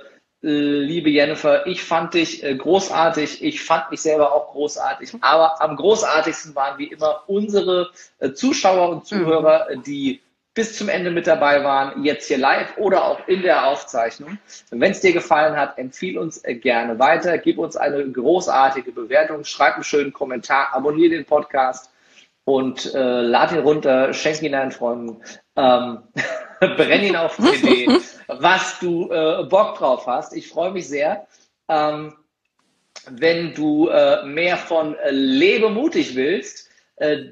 liebe 0.42 1.08
Jennifer, 1.08 1.66
ich 1.66 1.82
fand 1.82 2.14
dich 2.14 2.42
äh, 2.42 2.54
großartig, 2.54 3.42
ich 3.42 3.62
fand 3.62 3.90
mich 3.90 4.02
selber 4.02 4.34
auch 4.34 4.52
großartig, 4.52 5.14
aber 5.20 5.62
am 5.62 5.76
großartigsten 5.76 6.54
waren 6.54 6.78
wie 6.78 6.88
immer 6.88 7.22
unsere 7.26 7.90
äh, 8.18 8.32
Zuschauer 8.32 8.90
und 8.90 9.06
Zuhörer, 9.06 9.68
mhm. 9.74 9.82
die 9.84 10.20
bis 10.54 10.76
zum 10.76 10.88
Ende 10.88 11.10
mit 11.10 11.26
dabei 11.26 11.64
waren, 11.64 12.04
jetzt 12.04 12.28
hier 12.28 12.38
live 12.38 12.76
oder 12.76 13.04
auch 13.04 13.26
in 13.26 13.42
der 13.42 13.66
Aufzeichnung. 13.66 14.38
Wenn 14.70 14.92
es 14.92 15.00
dir 15.00 15.12
gefallen 15.12 15.56
hat, 15.56 15.78
empfiehl 15.78 16.18
uns 16.18 16.42
gerne 16.42 16.98
weiter, 16.98 17.38
gib 17.38 17.58
uns 17.58 17.76
eine 17.76 18.06
großartige 18.10 18.92
Bewertung, 18.92 19.44
schreib 19.44 19.74
einen 19.74 19.84
schönen 19.84 20.12
Kommentar, 20.12 20.74
abonniere 20.74 21.10
den 21.10 21.24
Podcast 21.24 21.90
und 22.44 22.94
äh, 22.94 23.20
lad 23.20 23.52
ihn 23.52 23.60
runter, 23.60 24.12
schenk 24.12 24.42
ihn 24.42 24.52
deinen 24.52 24.72
Freunden, 24.72 25.22
ähm, 25.56 26.02
brenn 26.60 27.02
ihn 27.02 27.16
auf 27.16 27.38
CD, 27.38 27.88
was 28.28 28.78
du 28.78 29.10
äh, 29.10 29.44
Bock 29.44 29.78
drauf 29.78 30.06
hast. 30.06 30.34
Ich 30.34 30.48
freue 30.48 30.72
mich 30.72 30.88
sehr. 30.88 31.26
Ähm, 31.68 32.14
wenn 33.10 33.54
du 33.54 33.88
äh, 33.88 34.24
mehr 34.24 34.56
von 34.56 34.94
äh, 34.96 35.10
Lebe 35.10 35.70
mutig 35.70 36.14
willst, 36.14 36.68
äh, 36.68 36.71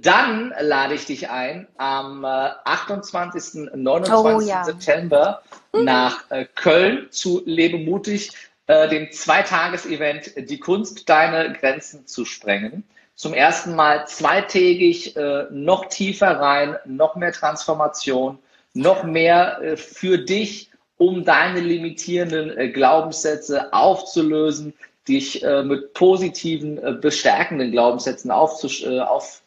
dann 0.01 0.53
lade 0.61 0.95
ich 0.95 1.07
dich 1.07 1.31
ein 1.31 1.68
am 1.77 2.25
28. 2.25 3.71
29. 3.75 4.35
Oh, 4.35 4.41
ja. 4.41 4.64
September 4.64 5.43
mhm. 5.73 5.85
nach 5.85 6.29
äh, 6.31 6.45
Köln 6.57 7.07
zu 7.11 7.43
Lebe 7.45 7.79
mutig, 7.79 8.33
äh, 8.66 8.89
dem 8.89 9.12
Zweitages-Event 9.12 10.51
Die 10.51 10.59
Kunst, 10.59 11.09
deine 11.09 11.53
Grenzen 11.53 12.05
zu 12.07 12.25
sprengen. 12.25 12.83
Zum 13.14 13.33
ersten 13.33 13.77
Mal 13.77 14.09
zweitägig 14.09 15.14
noch 15.51 15.91
tiefer 15.91 16.41
rein, 16.41 16.77
noch 16.87 17.16
mehr 17.16 17.33
Transformation, 17.33 18.39
noch 18.73 19.03
mehr 19.03 19.75
für 19.77 20.16
dich, 20.16 20.71
um 20.97 21.23
deine 21.23 21.61
limitierenden 21.61 22.73
Glaubenssätze 22.73 23.75
aufzulösen, 23.75 24.73
dich 25.07 25.45
mit 25.64 25.93
positiven, 25.93 26.99
bestärkenden 27.03 27.73
Glaubenssätzen 27.73 28.31
aufzusch 28.31 28.87
auf, 28.87 29.39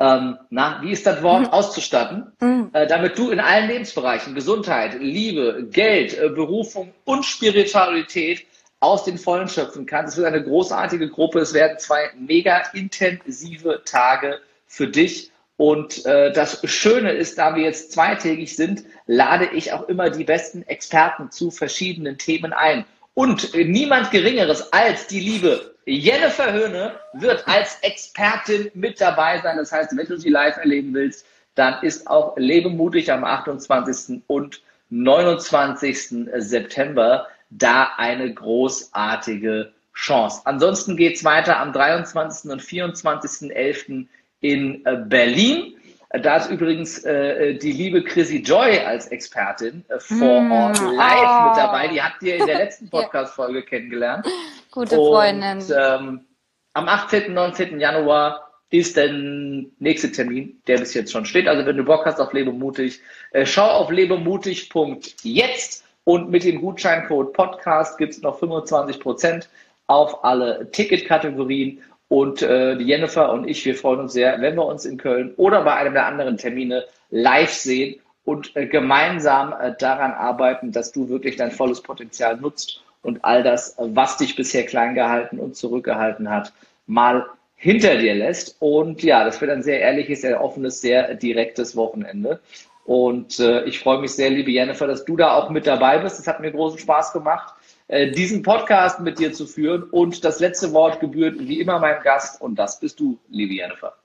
ähm, 0.00 0.38
na, 0.50 0.80
wie 0.82 0.92
ist 0.92 1.06
das 1.06 1.22
Wort, 1.22 1.42
mhm. 1.42 1.48
auszustatten, 1.48 2.32
mhm. 2.40 2.70
äh, 2.72 2.86
damit 2.86 3.18
du 3.18 3.30
in 3.30 3.40
allen 3.40 3.68
Lebensbereichen 3.68 4.34
Gesundheit, 4.34 4.96
Liebe, 5.00 5.66
Geld, 5.70 6.16
äh, 6.16 6.28
Berufung 6.28 6.92
und 7.04 7.24
Spiritualität 7.24 8.46
aus 8.80 9.04
den 9.04 9.18
Vollen 9.18 9.48
schöpfen 9.48 9.86
kannst. 9.86 10.12
Es 10.12 10.18
wird 10.18 10.28
eine 10.32 10.44
großartige 10.44 11.08
Gruppe. 11.08 11.40
Es 11.40 11.52
werden 11.52 11.78
zwei 11.78 12.10
mega 12.16 12.62
intensive 12.74 13.82
Tage 13.84 14.38
für 14.66 14.86
dich. 14.86 15.32
Und 15.56 16.06
äh, 16.06 16.32
das 16.32 16.60
Schöne 16.70 17.10
ist, 17.10 17.38
da 17.38 17.56
wir 17.56 17.64
jetzt 17.64 17.90
zweitägig 17.90 18.54
sind, 18.54 18.84
lade 19.06 19.46
ich 19.52 19.72
auch 19.72 19.88
immer 19.88 20.10
die 20.10 20.22
besten 20.22 20.62
Experten 20.62 21.32
zu 21.32 21.50
verschiedenen 21.50 22.18
Themen 22.18 22.52
ein. 22.52 22.84
Und 23.18 23.52
niemand 23.52 24.12
Geringeres 24.12 24.72
als 24.72 25.08
die 25.08 25.18
liebe 25.18 25.74
Jennifer 25.86 26.52
Höhne 26.52 26.92
wird 27.14 27.48
als 27.48 27.76
Expertin 27.82 28.70
mit 28.74 29.00
dabei 29.00 29.40
sein. 29.40 29.56
Das 29.56 29.72
heißt, 29.72 29.96
wenn 29.96 30.06
du 30.06 30.16
sie 30.16 30.28
live 30.28 30.56
erleben 30.56 30.94
willst, 30.94 31.26
dann 31.56 31.82
ist 31.82 32.06
auch 32.06 32.36
Lebe 32.36 32.70
mutig 32.70 33.10
am 33.10 33.24
28. 33.24 34.22
und 34.28 34.62
29. 34.90 36.28
September 36.36 37.26
da 37.50 37.90
eine 37.96 38.32
großartige 38.32 39.72
Chance. 39.94 40.42
Ansonsten 40.44 40.96
geht 40.96 41.16
es 41.16 41.24
weiter 41.24 41.58
am 41.58 41.72
23. 41.72 42.52
und 42.52 42.62
24.11. 42.62 44.06
in 44.42 44.84
Berlin. 45.08 45.74
Da 46.10 46.36
ist 46.36 46.50
übrigens 46.50 47.04
äh, 47.04 47.54
die 47.54 47.72
liebe 47.72 48.02
Chrissy 48.02 48.38
Joy 48.38 48.78
als 48.78 49.08
Expertin 49.08 49.84
äh, 49.88 50.00
vor 50.00 50.40
mm, 50.40 50.52
Ort 50.52 50.80
live 50.80 51.28
oh. 51.28 51.48
mit 51.48 51.56
dabei. 51.58 51.88
Die 51.88 52.02
habt 52.02 52.22
ihr 52.22 52.36
in 52.36 52.46
der 52.46 52.58
letzten 52.64 52.88
Podcast-Folge 52.88 53.62
kennengelernt. 53.62 54.26
Gute 54.70 54.96
Freundin. 54.96 55.58
Und, 55.58 55.70
ähm, 55.70 56.24
am 56.72 56.88
18. 56.88 57.34
19. 57.34 57.78
Januar 57.78 58.48
ist 58.70 58.96
der 58.96 59.12
nächste 59.12 60.10
Termin, 60.10 60.62
der 60.66 60.78
bis 60.78 60.94
jetzt 60.94 61.12
schon 61.12 61.26
steht. 61.26 61.46
Also 61.46 61.66
wenn 61.66 61.76
du 61.76 61.84
Bock 61.84 62.06
hast 62.06 62.20
auf 62.20 62.32
Lebemutig, 62.32 63.00
äh, 63.32 63.44
schau 63.44 63.66
auf 63.66 63.90
lebemutig.jetzt 63.90 65.84
und 66.04 66.30
mit 66.30 66.44
dem 66.44 66.60
Gutscheincode 66.60 67.34
Podcast 67.34 67.98
gibt 67.98 68.14
es 68.14 68.22
noch 68.22 68.40
25% 68.40 69.46
auf 69.88 70.24
alle 70.24 70.70
Ticketkategorien 70.70 71.82
und 72.08 72.42
äh, 72.42 72.76
die 72.76 72.84
Jennifer 72.84 73.32
und 73.32 73.46
ich, 73.48 73.64
wir 73.64 73.74
freuen 73.74 74.00
uns 74.00 74.14
sehr, 74.14 74.40
wenn 74.40 74.56
wir 74.56 74.64
uns 74.64 74.84
in 74.84 74.96
Köln 74.96 75.34
oder 75.36 75.62
bei 75.62 75.74
einem 75.74 75.94
der 75.94 76.06
anderen 76.06 76.38
Termine 76.38 76.84
live 77.10 77.52
sehen 77.52 78.00
und 78.24 78.56
äh, 78.56 78.66
gemeinsam 78.66 79.54
äh, 79.58 79.74
daran 79.78 80.12
arbeiten, 80.12 80.72
dass 80.72 80.92
du 80.92 81.08
wirklich 81.08 81.36
dein 81.36 81.50
volles 81.50 81.82
Potenzial 81.82 82.36
nutzt 82.38 82.82
und 83.02 83.24
all 83.24 83.42
das, 83.42 83.76
was 83.78 84.16
dich 84.16 84.36
bisher 84.36 84.64
klein 84.66 84.94
gehalten 84.94 85.38
und 85.38 85.56
zurückgehalten 85.56 86.30
hat, 86.30 86.52
mal 86.86 87.26
hinter 87.56 87.96
dir 87.96 88.14
lässt. 88.14 88.56
Und 88.60 89.02
ja, 89.02 89.24
das 89.24 89.40
wird 89.40 89.50
ein 89.50 89.62
sehr 89.62 89.80
ehrliches, 89.80 90.22
sehr 90.22 90.42
offenes, 90.42 90.80
sehr 90.80 91.14
direktes 91.14 91.76
Wochenende. 91.76 92.40
Und 92.84 93.38
äh, 93.38 93.64
ich 93.64 93.80
freue 93.80 93.98
mich 93.98 94.12
sehr, 94.12 94.30
liebe 94.30 94.50
Jennifer, 94.50 94.86
dass 94.86 95.04
du 95.04 95.16
da 95.16 95.34
auch 95.34 95.50
mit 95.50 95.66
dabei 95.66 95.98
bist. 95.98 96.18
Es 96.18 96.26
hat 96.26 96.40
mir 96.40 96.52
großen 96.52 96.78
Spaß 96.78 97.12
gemacht. 97.12 97.54
Äh, 97.88 98.10
diesen 98.10 98.42
Podcast 98.42 99.00
mit 99.00 99.18
dir 99.18 99.32
zu 99.32 99.46
führen. 99.46 99.84
Und 99.84 100.24
das 100.24 100.40
letzte 100.40 100.72
Wort 100.72 101.00
gebührt 101.00 101.36
wie 101.38 101.60
immer 101.60 101.78
meinem 101.78 102.02
Gast 102.02 102.40
und 102.40 102.56
das 102.56 102.78
bist 102.80 103.00
du, 103.00 103.18
liebe 103.28 103.54
Jennifer. 103.54 103.96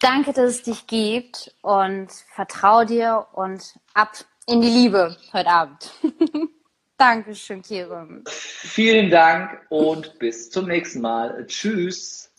Danke, 0.00 0.32
dass 0.32 0.50
es 0.50 0.62
dich 0.62 0.86
gibt 0.86 1.54
und 1.62 2.08
vertrau 2.34 2.84
dir 2.84 3.26
und 3.32 3.78
ab 3.94 4.12
in 4.46 4.60
die 4.60 4.68
Liebe 4.68 5.16
heute 5.32 5.48
Abend. 5.48 5.92
Dankeschön, 6.98 7.62
Kierum. 7.62 8.22
Vielen 8.26 9.10
Dank 9.10 9.60
und 9.70 10.18
bis 10.18 10.50
zum 10.50 10.66
nächsten 10.66 11.00
Mal. 11.00 11.46
Tschüss. 11.46 12.31